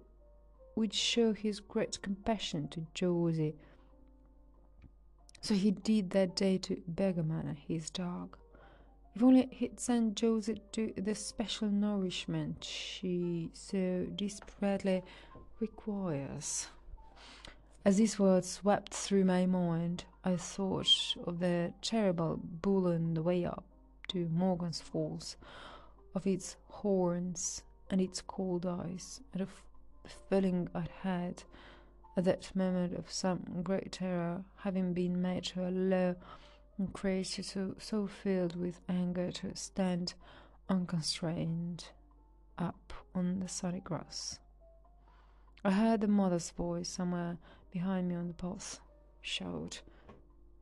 would 0.76 0.94
show 0.94 1.34
his 1.34 1.60
great 1.60 2.02
compassion 2.02 2.68
to 2.70 2.86
Josie 2.94 3.56
so 5.44 5.56
he 5.56 5.72
did 5.72 6.12
that 6.12 6.38
day 6.38 6.58
to 6.60 6.82
Beggar 6.88 7.22
Man, 7.22 7.58
his 7.68 7.90
dog. 7.90 8.38
If 9.14 9.22
only 9.22 9.50
he'd 9.52 9.78
sent 9.78 10.16
Josie 10.16 10.62
to 10.72 10.94
the 10.96 11.16
special 11.16 11.68
nourishment 11.68 12.64
she 12.64 13.50
so 13.52 14.06
desperately 14.16 15.04
requires. 15.60 16.68
As 17.84 17.98
these 17.98 18.18
words 18.18 18.52
swept 18.52 18.94
through 18.94 19.26
my 19.26 19.46
mind, 19.46 20.06
I 20.26 20.38
thought 20.38 21.18
of 21.28 21.40
the 21.40 21.74
terrible 21.82 22.40
bull 22.42 22.88
on 22.88 23.14
the 23.14 23.22
way 23.22 23.44
up 23.44 23.66
to 24.10 24.30
Morgan's 24.30 24.80
Falls, 24.80 25.36
of 26.16 26.26
its 26.26 26.56
horns 26.68 27.64
and 27.90 28.00
its 28.00 28.22
cold 28.22 28.66
eyes, 28.66 29.20
and 29.34 29.42
of 29.42 29.50
the 30.04 30.10
feeling 30.30 30.70
I'd 30.74 30.90
had 31.02 31.44
at 32.16 32.24
that 32.24 32.56
moment 32.56 32.94
of 32.94 33.12
some 33.12 33.62
great 33.64 33.92
terror, 33.92 34.46
having 34.58 34.94
been 34.94 35.22
made 35.22 35.44
to 35.46 35.68
a 35.68 35.72
low 35.72 36.16
creature 36.94 37.44
so, 37.44 37.76
so 37.78 38.08
filled 38.08 38.56
with 38.56 38.80
anger 38.88 39.32
to 39.32 39.56
stand 39.56 40.14
unconstrained 40.70 41.86
up 42.58 42.94
on 43.14 43.40
the 43.40 43.50
sunny 43.50 43.82
grass. 43.82 44.40
I 45.66 45.72
heard 45.72 46.02
the 46.02 46.08
mother's 46.08 46.52
voice 46.52 46.90
somewhere 46.90 47.38
behind 47.72 48.08
me 48.08 48.16
on 48.16 48.28
the 48.28 48.34
path 48.34 48.80
shout, 49.22 49.82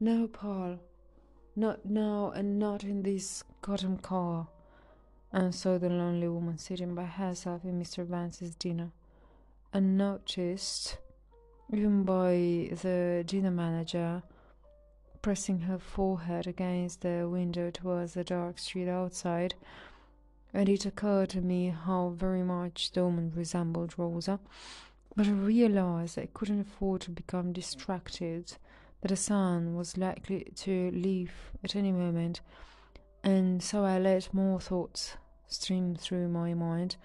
No, 0.03 0.27
Paul, 0.27 0.79
not 1.55 1.85
now 1.85 2.31
and 2.35 2.57
not 2.57 2.83
in 2.83 3.03
this 3.03 3.43
cotton 3.61 3.97
car. 3.97 4.47
And 5.31 5.53
saw 5.53 5.77
the 5.77 5.89
lonely 5.89 6.27
woman 6.27 6.57
sitting 6.57 6.95
by 6.95 7.05
herself 7.05 7.63
in 7.63 7.79
Mr. 7.79 8.03
Vance's 8.03 8.55
dinner, 8.55 8.89
unnoticed 9.71 10.97
even 11.71 12.01
by 12.01 12.75
the 12.81 13.23
dinner 13.27 13.51
manager, 13.51 14.23
pressing 15.21 15.59
her 15.59 15.77
forehead 15.77 16.47
against 16.47 17.01
the 17.01 17.29
window 17.29 17.69
towards 17.69 18.15
the 18.15 18.23
dark 18.23 18.57
street 18.57 18.89
outside, 18.89 19.53
and 20.51 20.67
it 20.67 20.83
occurred 20.83 21.29
to 21.29 21.41
me 21.41 21.69
how 21.69 22.09
very 22.09 22.41
much 22.41 22.91
the 22.91 23.03
woman 23.03 23.31
resembled 23.35 23.93
Rosa. 23.97 24.39
But 25.15 25.27
I 25.27 25.31
realized 25.31 26.17
I 26.17 26.27
couldn't 26.33 26.61
afford 26.61 27.01
to 27.01 27.11
become 27.11 27.53
distracted, 27.53 28.57
that 29.01 29.11
a 29.11 29.15
sun 29.15 29.75
was 29.75 29.97
likely 29.97 30.51
to 30.55 30.91
leave 30.91 31.31
at 31.63 31.75
any 31.75 31.91
moment, 31.91 32.41
and 33.23 33.61
so 33.61 33.83
I 33.83 33.99
let 33.99 34.33
more 34.33 34.59
thoughts 34.59 35.17
stream 35.47 35.95
through 35.95 36.29
my 36.29 36.53
mind, 36.53 36.95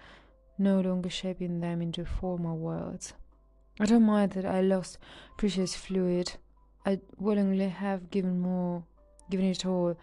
no 0.57 0.79
longer 0.79 1.09
shaping 1.09 1.59
them 1.59 1.81
into 1.81 2.05
formal 2.05 2.57
words. 2.57 3.13
I 3.79 3.85
don't 3.85 4.05
mind 4.05 4.31
that 4.31 4.45
I 4.45 4.61
lost 4.61 4.97
precious 5.37 5.75
fluid. 5.75 6.33
I'd 6.85 7.01
willingly 7.17 7.69
have 7.69 8.09
given 8.09 8.39
more, 8.39 8.83
given 9.29 9.45
it 9.45 9.65
all, 9.65 9.97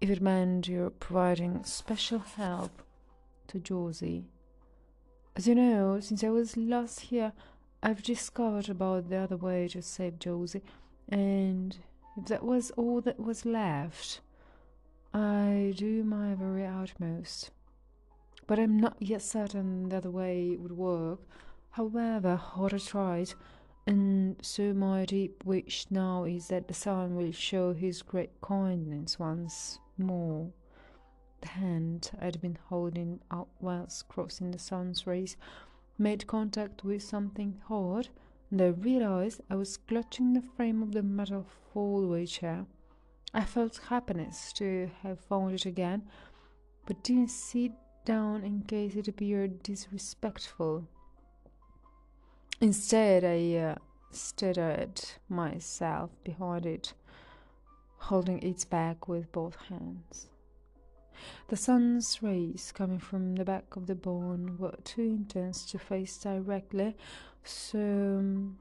if 0.00 0.10
it 0.10 0.20
meant 0.20 0.68
you're 0.68 0.90
providing 0.90 1.64
special 1.64 2.20
help 2.20 2.82
to 3.48 3.58
Josie. 3.58 4.26
As 5.34 5.48
you 5.48 5.54
know, 5.54 6.00
since 6.00 6.22
I 6.22 6.28
was 6.28 6.56
last 6.56 7.00
here, 7.00 7.32
I've 7.82 8.02
discovered 8.02 8.68
about 8.68 9.08
the 9.08 9.16
other 9.16 9.36
way 9.36 9.66
to 9.68 9.82
save 9.82 10.18
Josie, 10.18 10.62
and 11.10 11.76
if 12.16 12.26
that 12.26 12.44
was 12.44 12.70
all 12.72 13.00
that 13.00 13.18
was 13.18 13.44
left, 13.44 14.20
I 15.12 15.74
do 15.76 16.04
my 16.04 16.34
very 16.34 16.64
utmost. 16.66 17.50
But 18.46 18.58
I'm 18.58 18.78
not 18.78 18.96
yet 19.00 19.22
certain 19.22 19.88
that 19.90 20.02
the 20.02 20.10
way 20.10 20.56
would 20.56 20.72
work. 20.72 21.20
However, 21.70 22.36
hard 22.36 22.74
I 22.74 22.78
tried, 22.78 23.34
and 23.86 24.36
so 24.42 24.72
my 24.72 25.04
deep 25.04 25.44
wish 25.44 25.86
now 25.90 26.24
is 26.24 26.48
that 26.48 26.68
the 26.68 26.74
sun 26.74 27.16
will 27.16 27.32
show 27.32 27.72
his 27.72 28.02
great 28.02 28.40
kindness 28.40 29.18
once 29.18 29.78
more. 29.96 30.52
The 31.40 31.48
hand 31.48 32.10
I 32.20 32.26
had 32.26 32.40
been 32.40 32.58
holding 32.68 33.20
out 33.30 33.48
whilst 33.60 34.08
crossing 34.08 34.50
the 34.50 34.58
sun's 34.58 35.06
rays 35.06 35.36
made 35.96 36.26
contact 36.26 36.84
with 36.84 37.02
something 37.02 37.60
hard, 37.66 38.08
and 38.50 38.60
I 38.60 38.66
realized 38.66 39.40
I 39.48 39.54
was 39.54 39.76
clutching 39.76 40.32
the 40.32 40.42
frame 40.42 40.82
of 40.82 40.92
the 40.92 41.02
metal 41.02 41.46
foldaway 41.72 42.28
chair. 42.28 42.66
I 43.32 43.44
felt 43.44 43.80
happiness 43.88 44.52
to 44.54 44.90
have 45.02 45.20
found 45.20 45.54
it 45.54 45.66
again, 45.66 46.02
but 46.86 47.04
didn't 47.04 47.30
sit 47.30 47.72
down 48.04 48.42
in 48.42 48.62
case 48.62 48.96
it 48.96 49.06
appeared 49.06 49.62
disrespectful. 49.62 50.88
Instead, 52.60 53.24
I 53.24 53.56
uh, 53.56 53.74
steadied 54.10 55.00
myself 55.28 56.10
behind 56.24 56.66
it, 56.66 56.92
holding 57.98 58.42
its 58.42 58.64
back 58.64 59.06
with 59.06 59.30
both 59.30 59.56
hands. 59.68 60.26
The 61.48 61.56
sun's 61.56 62.22
rays 62.22 62.72
coming 62.74 62.98
from 62.98 63.36
the 63.36 63.44
back 63.44 63.76
of 63.76 63.86
the 63.86 63.94
barn 63.94 64.56
were 64.58 64.76
too 64.84 65.02
intense 65.02 65.64
to 65.66 65.78
face 65.78 66.16
directly, 66.18 66.96
so 67.44 67.78
mm, 67.78 68.54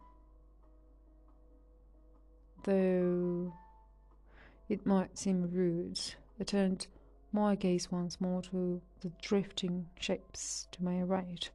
though 2.63 3.53
It 4.69 4.85
might 4.85 5.17
seem 5.17 5.49
rude. 5.51 5.99
I 6.39 6.43
turned 6.43 6.87
my 7.31 7.55
gaze 7.55 7.91
once 7.91 8.21
more 8.21 8.41
to 8.43 8.81
the 9.01 9.11
drifting 9.21 9.87
shapes 9.99 10.67
to 10.71 10.83
my 10.83 11.01
right, 11.01 11.49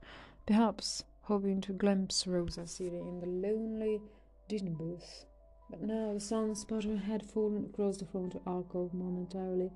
perhaps 0.47 1.05
hoping 1.23 1.61
to 1.63 1.73
glimpse 1.73 2.27
Rosa 2.27 2.67
sitting 2.67 3.07
in 3.09 3.21
the 3.21 3.27
lonely 3.27 4.01
dinner 4.49 4.73
booth. 4.73 5.25
But 5.71 5.83
now 5.83 6.13
the 6.13 6.21
sun's 6.21 6.65
pattern 6.65 6.99
had 6.99 7.25
fallen 7.25 7.65
across 7.67 7.99
the 7.99 8.07
front 8.07 8.35
alcove 8.47 8.93
momentarily, 8.93 9.71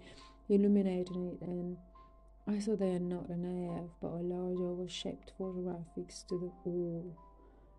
illuminating 0.48 1.28
it, 1.28 1.40
and 1.42 1.76
I 2.46 2.58
saw 2.58 2.76
there 2.76 2.98
not 2.98 3.28
an 3.28 3.44
AF 3.44 3.90
but 4.00 4.08
a 4.08 4.22
large 4.22 4.58
oval 4.58 4.88
shaped 4.88 5.32
photograph 5.38 5.86
fixed 5.94 6.28
to 6.30 6.38
the 6.38 6.50
wall. 6.68 7.16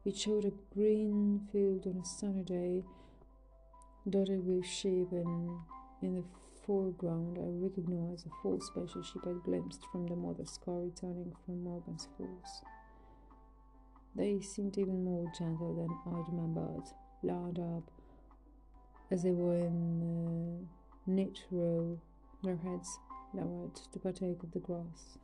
It 0.05 0.17
showed 0.17 0.45
a 0.45 0.51
green 0.73 1.47
field 1.51 1.85
on 1.85 2.01
a 2.01 2.05
sunny 2.05 2.43
day, 2.43 2.83
dotted 4.09 4.45
with 4.45 4.65
sheep, 4.65 5.11
and 5.11 5.59
in 6.01 6.15
the 6.15 6.23
foreground 6.65 7.37
I 7.37 7.49
recognized 7.63 8.25
a 8.25 8.29
full 8.41 8.61
special 8.61 9.03
ship 9.03 9.21
I 9.27 9.33
glimpsed 9.43 9.81
from 9.91 10.07
the 10.07 10.15
mother's 10.15 10.57
car 10.63 10.79
returning 10.81 11.33
from 11.45 11.63
Morgan's 11.63 12.07
Falls. 12.17 12.63
They 14.15 14.39
seemed 14.39 14.77
even 14.77 15.03
more 15.03 15.31
gentle 15.37 15.75
than 15.75 16.13
I 16.13 16.19
remembered, 16.29 16.83
lined 17.21 17.59
up 17.59 17.91
as 19.11 19.23
they 19.23 19.31
were 19.31 19.57
in 19.57 20.67
a 21.07 21.09
neat 21.09 21.43
row, 21.51 21.99
their 22.43 22.57
heads 22.57 22.99
lowered 23.33 23.75
to 23.91 23.99
partake 23.99 24.43
of 24.43 24.51
the 24.51 24.59
grass. 24.59 25.17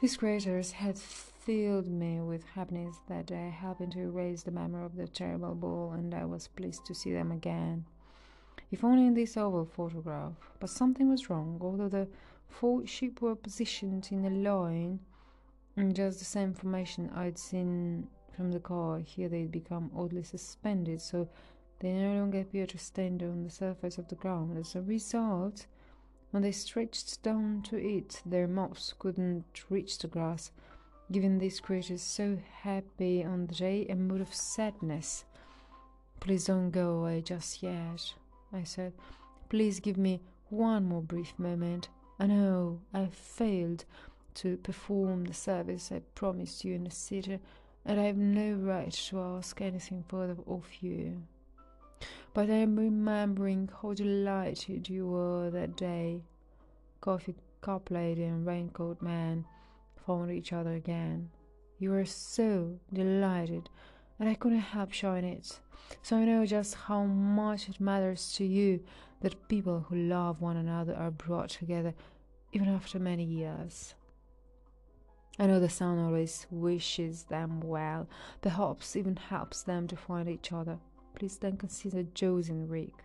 These 0.00 0.16
craters 0.16 0.72
had 0.72 0.98
filled 1.46 1.86
me 1.86 2.20
with 2.20 2.42
happiness 2.42 2.96
that 3.08 3.26
day, 3.26 3.54
helping 3.56 3.88
to 3.88 4.00
erase 4.00 4.42
the 4.42 4.50
memory 4.50 4.84
of 4.84 4.96
the 4.96 5.06
terrible 5.06 5.54
ball, 5.54 5.92
and 5.92 6.12
I 6.12 6.24
was 6.24 6.48
pleased 6.48 6.84
to 6.86 6.94
see 6.94 7.12
them 7.12 7.30
again. 7.30 7.84
If 8.72 8.82
only 8.82 9.06
in 9.06 9.14
this 9.14 9.36
oval 9.36 9.64
photograph. 9.64 10.32
But 10.58 10.70
something 10.70 11.08
was 11.08 11.30
wrong. 11.30 11.58
Although 11.60 11.88
the 11.88 12.08
four 12.48 12.84
sheep 12.84 13.22
were 13.22 13.36
positioned 13.36 14.08
in 14.10 14.24
a 14.24 14.30
line 14.30 14.98
in 15.76 15.94
just 15.94 16.18
the 16.18 16.24
same 16.24 16.52
formation 16.52 17.10
I'd 17.14 17.38
seen 17.38 18.08
from 18.34 18.50
the 18.50 18.58
car, 18.58 18.98
here 18.98 19.28
they'd 19.28 19.52
become 19.52 19.92
oddly 19.96 20.24
suspended, 20.24 21.00
so 21.00 21.28
they 21.78 21.92
no 21.92 22.18
longer 22.18 22.40
appeared 22.40 22.70
to 22.70 22.78
stand 22.78 23.22
on 23.22 23.44
the 23.44 23.50
surface 23.50 23.98
of 23.98 24.08
the 24.08 24.16
ground. 24.16 24.58
As 24.58 24.74
a 24.74 24.82
result, 24.82 25.66
when 26.32 26.42
they 26.42 26.50
stretched 26.50 27.22
down 27.22 27.62
to 27.66 27.76
it, 27.76 28.20
their 28.26 28.48
mouths 28.48 28.94
couldn't 28.98 29.44
reach 29.70 29.98
the 29.98 30.08
grass, 30.08 30.50
giving 31.10 31.38
these 31.38 31.60
creatures 31.60 32.02
so 32.02 32.38
happy 32.62 33.24
day 33.52 33.86
a 33.88 33.94
mood 33.94 34.20
of 34.20 34.34
sadness. 34.34 35.24
Please 36.20 36.46
don't 36.46 36.70
go 36.70 36.98
away 36.98 37.22
just 37.22 37.62
yet, 37.62 38.14
I 38.52 38.64
said. 38.64 38.92
Please 39.48 39.78
give 39.78 39.96
me 39.96 40.20
one 40.48 40.86
more 40.86 41.02
brief 41.02 41.32
moment. 41.38 41.88
I 42.18 42.26
know 42.26 42.80
I 42.92 43.06
failed 43.06 43.84
to 44.34 44.56
perform 44.58 45.24
the 45.24 45.34
service 45.34 45.92
I 45.92 46.00
promised 46.14 46.64
you 46.64 46.74
in 46.74 46.84
the 46.84 46.90
city, 46.90 47.38
and 47.84 48.00
I 48.00 48.04
have 48.04 48.16
no 48.16 48.54
right 48.54 48.92
to 48.92 49.20
ask 49.20 49.60
anything 49.60 50.04
further 50.08 50.36
of 50.46 50.66
you. 50.80 51.22
But 52.34 52.50
I 52.50 52.56
am 52.56 52.76
remembering 52.76 53.70
how 53.80 53.94
delighted 53.94 54.88
you 54.88 55.06
were 55.06 55.50
that 55.50 55.76
day. 55.76 56.22
Coffee 57.00 57.36
cup 57.60 57.90
lady 57.90 58.24
and 58.24 58.46
raincoat 58.46 59.00
man 59.00 59.44
found 60.06 60.30
each 60.30 60.52
other 60.52 60.74
again. 60.74 61.30
You 61.78 61.90
were 61.90 62.04
so 62.04 62.78
delighted, 62.92 63.68
and 64.18 64.28
I 64.28 64.34
couldn't 64.34 64.58
help 64.60 64.92
showing 64.92 65.24
it. 65.24 65.60
So 66.02 66.16
I 66.16 66.24
know 66.24 66.46
just 66.46 66.74
how 66.74 67.04
much 67.04 67.68
it 67.68 67.80
matters 67.80 68.32
to 68.34 68.44
you 68.44 68.80
that 69.20 69.48
people 69.48 69.86
who 69.88 69.96
love 69.96 70.40
one 70.40 70.56
another 70.56 70.94
are 70.94 71.10
brought 71.10 71.50
together 71.50 71.94
even 72.52 72.68
after 72.68 72.98
many 72.98 73.24
years. 73.24 73.94
I 75.38 75.46
know 75.46 75.60
the 75.60 75.68
sun 75.68 75.98
always 75.98 76.46
wishes 76.50 77.24
them 77.24 77.60
well, 77.60 78.08
perhaps 78.40 78.96
even 78.96 79.16
helps 79.16 79.62
them 79.62 79.86
to 79.88 79.96
find 79.96 80.28
each 80.28 80.52
other. 80.52 80.78
Please 81.14 81.36
then 81.36 81.58
consider 81.58 82.04
Josie 82.14 82.52
and 82.52 82.70
Rick. 82.70 83.04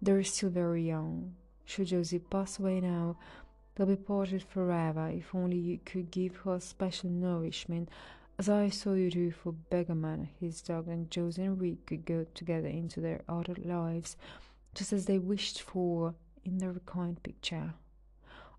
They're 0.00 0.22
still 0.22 0.48
very 0.48 0.86
young. 0.86 1.34
Should 1.66 1.88
Josie 1.88 2.18
pass 2.18 2.58
away 2.58 2.80
now, 2.80 3.16
they'll 3.80 3.86
be 3.86 3.96
parted 3.96 4.42
forever. 4.42 5.08
If 5.08 5.34
only 5.34 5.56
you 5.56 5.78
could 5.86 6.10
give 6.10 6.36
her 6.44 6.60
special 6.60 7.08
nourishment 7.08 7.88
as 8.38 8.46
I 8.46 8.68
saw 8.68 8.92
you 8.92 9.10
do 9.10 9.30
for 9.30 9.52
Beggar 9.52 9.94
Man, 9.94 10.28
his 10.38 10.60
dog, 10.60 10.88
and 10.88 11.10
Josie 11.10 11.44
and 11.44 11.58
Rick 11.58 11.86
could 11.86 12.04
go 12.04 12.26
together 12.34 12.68
into 12.68 13.00
their 13.00 13.22
adult 13.26 13.64
lives, 13.64 14.18
just 14.74 14.92
as 14.92 15.06
they 15.06 15.18
wished 15.18 15.62
for 15.62 16.14
in 16.44 16.58
the 16.58 16.78
kind 16.84 17.22
picture. 17.22 17.72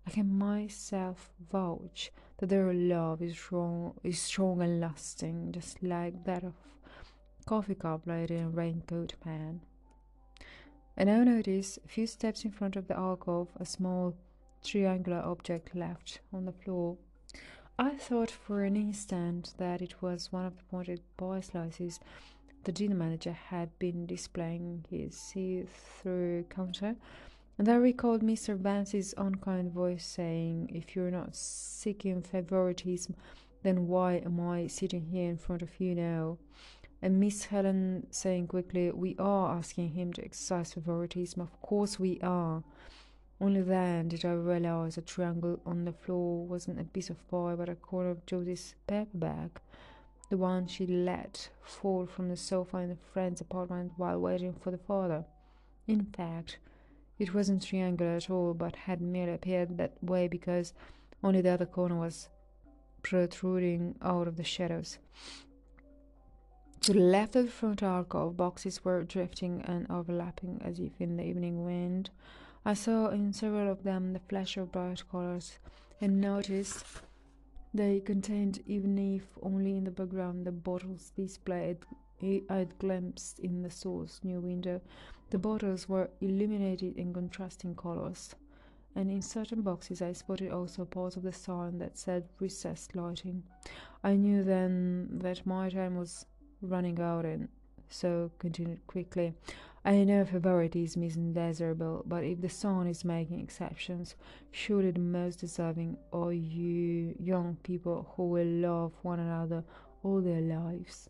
I 0.06 0.10
can 0.10 0.36
myself 0.36 1.30
vouch 1.52 2.10
that 2.38 2.48
their 2.48 2.72
love 2.72 3.22
is 3.22 3.34
strong, 3.34 3.94
is 4.02 4.20
strong 4.20 4.60
and 4.60 4.80
lasting, 4.80 5.52
just 5.52 5.82
like 5.84 6.24
that 6.24 6.42
of 6.42 6.54
coffee 7.46 7.76
cup 7.76 8.06
lady 8.06 8.36
and 8.36 8.56
raincoat 8.56 9.14
man. 9.24 9.60
I 10.96 11.04
now 11.04 11.22
notice 11.22 11.78
a 11.84 11.88
few 11.88 12.08
steps 12.08 12.44
in 12.44 12.50
front 12.50 12.74
of 12.74 12.88
the 12.88 12.96
alcove 12.96 13.50
a 13.58 13.64
small 13.64 14.16
triangular 14.64 15.22
object 15.24 15.74
left 15.74 16.20
on 16.32 16.44
the 16.44 16.52
floor 16.52 16.96
I 17.78 17.96
thought 17.96 18.30
for 18.30 18.62
an 18.62 18.76
instant 18.76 19.54
that 19.58 19.80
it 19.82 20.02
was 20.02 20.30
one 20.30 20.44
of 20.44 20.56
the 20.56 20.62
pointed 20.64 21.00
pie 21.16 21.40
slices 21.40 21.98
the 22.64 22.72
dinner 22.72 22.94
manager 22.94 23.32
had 23.32 23.76
been 23.78 24.06
displaying 24.06 24.84
his 24.88 25.16
see 25.16 25.64
through 25.64 26.44
counter, 26.44 26.94
and 27.58 27.68
I 27.68 27.74
recalled 27.74 28.22
Mr. 28.22 28.56
Vance's 28.56 29.14
unkind 29.16 29.72
voice 29.72 30.04
saying, 30.04 30.70
If 30.72 30.94
you're 30.94 31.10
not 31.10 31.34
seeking 31.34 32.22
favoritism, 32.22 33.16
then 33.62 33.88
why 33.88 34.22
am 34.24 34.38
I 34.40 34.68
sitting 34.68 35.06
here 35.06 35.28
in 35.28 35.38
front 35.38 35.62
of 35.62 35.80
you 35.80 35.94
now? 35.94 36.38
And 37.00 37.18
Miss 37.18 37.46
Helen 37.46 38.06
saying 38.10 38.46
quickly, 38.46 38.92
We 38.92 39.16
are 39.18 39.56
asking 39.56 39.90
him 39.90 40.12
to 40.12 40.24
exercise 40.24 40.72
favoritism. 40.72 41.40
Of 41.42 41.60
course 41.60 41.98
we 41.98 42.20
are. 42.20 42.62
Only 43.42 43.62
then 43.62 44.06
did 44.06 44.24
I 44.24 44.34
realize 44.34 44.94
the 44.94 45.02
triangle 45.02 45.58
on 45.66 45.84
the 45.84 45.92
floor 45.92 46.46
wasn't 46.46 46.80
a 46.80 46.84
piece 46.84 47.10
of 47.10 47.28
pie 47.28 47.56
but 47.56 47.68
a 47.68 47.74
corner 47.74 48.10
of 48.10 48.24
Josie's 48.24 48.76
paper 48.86 49.10
bag, 49.14 49.60
the 50.30 50.36
one 50.36 50.68
she 50.68 50.86
let 50.86 51.50
fall 51.60 52.06
from 52.06 52.28
the 52.28 52.36
sofa 52.36 52.76
in 52.76 52.92
a 52.92 52.96
friend's 53.12 53.40
apartment 53.40 53.94
while 53.96 54.20
waiting 54.20 54.54
for 54.54 54.70
the 54.70 54.78
father. 54.78 55.24
In 55.88 56.04
fact, 56.16 56.58
it 57.18 57.34
wasn't 57.34 57.66
triangular 57.66 58.12
at 58.12 58.30
all, 58.30 58.54
but 58.54 58.76
had 58.76 59.00
merely 59.00 59.34
appeared 59.34 59.76
that 59.76 59.94
way 60.00 60.28
because 60.28 60.72
only 61.24 61.40
the 61.40 61.50
other 61.50 61.66
corner 61.66 61.96
was 61.96 62.28
protruding 63.02 63.96
out 64.02 64.28
of 64.28 64.36
the 64.36 64.44
shadows. 64.44 64.98
To 66.82 66.92
the 66.92 67.00
left 67.00 67.34
of 67.34 67.46
the 67.46 67.50
front 67.50 67.82
alcove, 67.82 68.36
boxes 68.36 68.84
were 68.84 69.02
drifting 69.02 69.62
and 69.62 69.90
overlapping 69.90 70.62
as 70.64 70.78
if 70.78 70.92
in 71.00 71.16
the 71.16 71.24
evening 71.24 71.64
wind. 71.64 72.10
I 72.64 72.74
saw 72.74 73.08
in 73.08 73.32
several 73.32 73.70
of 73.70 73.82
them 73.82 74.12
the 74.12 74.20
flash 74.20 74.56
of 74.56 74.70
bright 74.70 75.02
colors 75.10 75.58
and 76.00 76.20
noticed 76.20 76.84
they 77.74 78.00
contained, 78.00 78.62
even 78.66 78.98
if 78.98 79.26
only 79.42 79.76
in 79.76 79.84
the 79.84 79.90
background, 79.90 80.46
the 80.46 80.52
bottles 80.52 81.10
displayed 81.16 81.78
I'd 82.22 82.78
glimpsed 82.78 83.40
in 83.40 83.62
the 83.62 83.70
store's 83.70 84.20
new 84.22 84.40
window. 84.40 84.80
The 85.30 85.38
bottles 85.38 85.88
were 85.88 86.10
illuminated 86.20 86.96
in 86.96 87.12
contrasting 87.12 87.74
colors, 87.74 88.36
and 88.94 89.10
in 89.10 89.22
certain 89.22 89.62
boxes 89.62 90.00
I 90.02 90.12
spotted 90.12 90.52
also 90.52 90.84
parts 90.84 91.16
of 91.16 91.24
the 91.24 91.32
sign 91.32 91.78
that 91.78 91.98
said 91.98 92.28
recessed 92.38 92.94
lighting. 92.94 93.42
I 94.04 94.14
knew 94.14 94.44
then 94.44 95.08
that 95.22 95.44
my 95.44 95.68
time 95.68 95.96
was 95.96 96.26
running 96.60 97.00
out, 97.00 97.24
and 97.24 97.48
so 97.88 98.30
continued 98.38 98.86
quickly. 98.86 99.34
I 99.84 100.04
know 100.04 100.24
favoritism 100.24 101.02
isn't 101.02 101.32
desirable, 101.32 102.04
but 102.06 102.22
if 102.22 102.40
the 102.40 102.48
sun 102.48 102.86
is 102.86 103.04
making 103.04 103.40
exceptions, 103.40 104.14
surely 104.52 104.92
the 104.92 105.00
most 105.00 105.40
deserving 105.40 105.96
are 106.12 106.32
you 106.32 107.16
young 107.18 107.56
people 107.64 108.12
who 108.14 108.28
will 108.28 108.46
love 108.46 108.92
one 109.02 109.18
another 109.18 109.64
all 110.04 110.20
their 110.20 110.40
lives. 110.40 111.08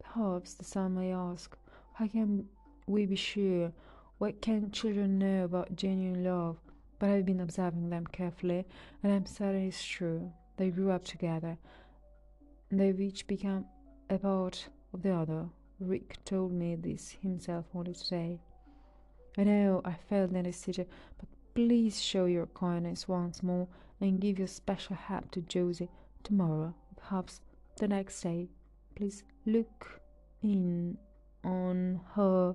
Perhaps 0.00 0.54
the 0.54 0.64
sun 0.64 0.94
may 0.94 1.12
ask, 1.12 1.56
How 1.94 2.06
can 2.06 2.46
we 2.86 3.04
be 3.06 3.16
sure? 3.16 3.72
What 4.18 4.40
can 4.40 4.70
children 4.70 5.18
know 5.18 5.44
about 5.44 5.74
genuine 5.74 6.22
love? 6.22 6.58
But 7.00 7.10
I've 7.10 7.26
been 7.26 7.40
observing 7.40 7.90
them 7.90 8.06
carefully, 8.06 8.64
and 9.02 9.12
I'm 9.12 9.26
certain 9.26 9.66
it's 9.66 9.82
true. 9.82 10.30
They 10.56 10.70
grew 10.70 10.92
up 10.92 11.04
together, 11.04 11.58
and 12.70 12.78
they've 12.78 13.00
each 13.00 13.26
become 13.26 13.64
a 14.08 14.18
part 14.18 14.68
of 14.94 15.02
the 15.02 15.12
other. 15.12 15.48
Rick 15.82 16.18
told 16.24 16.52
me 16.52 16.76
this 16.76 17.16
himself 17.22 17.66
only 17.74 17.94
today. 17.94 18.40
I 19.36 19.44
know 19.44 19.80
I 19.84 19.94
failed 19.94 20.32
in 20.32 20.44
this 20.44 20.58
city, 20.58 20.86
but 21.18 21.28
please 21.54 22.00
show 22.00 22.26
your 22.26 22.46
kindness 22.46 23.08
once 23.08 23.42
more 23.42 23.66
and 24.00 24.20
give 24.20 24.38
your 24.38 24.48
special 24.48 24.96
help 24.96 25.30
to 25.32 25.40
Josie 25.42 25.88
tomorrow, 26.22 26.74
perhaps 26.96 27.40
the 27.78 27.88
next 27.88 28.20
day. 28.20 28.48
Please 28.94 29.24
look 29.46 30.00
in 30.42 30.98
on 31.44 32.00
her 32.14 32.54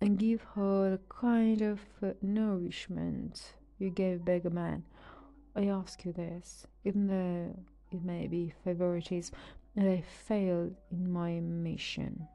and 0.00 0.18
give 0.18 0.42
her 0.54 0.90
the 0.90 1.00
kind 1.08 1.62
of 1.62 1.80
uh, 2.02 2.10
nourishment 2.20 3.54
you 3.78 3.90
gave 3.90 4.24
beggar 4.24 4.50
man. 4.50 4.82
I 5.54 5.66
ask 5.66 6.04
you 6.04 6.12
this, 6.12 6.66
even 6.84 7.06
though 7.06 7.56
it 7.90 8.04
may 8.04 8.26
be 8.26 8.52
favoritism, 8.64 9.34
and 9.76 9.88
I 9.88 10.02
failed 10.26 10.74
in 10.90 11.12
my 11.12 11.40
mission. 11.40 12.26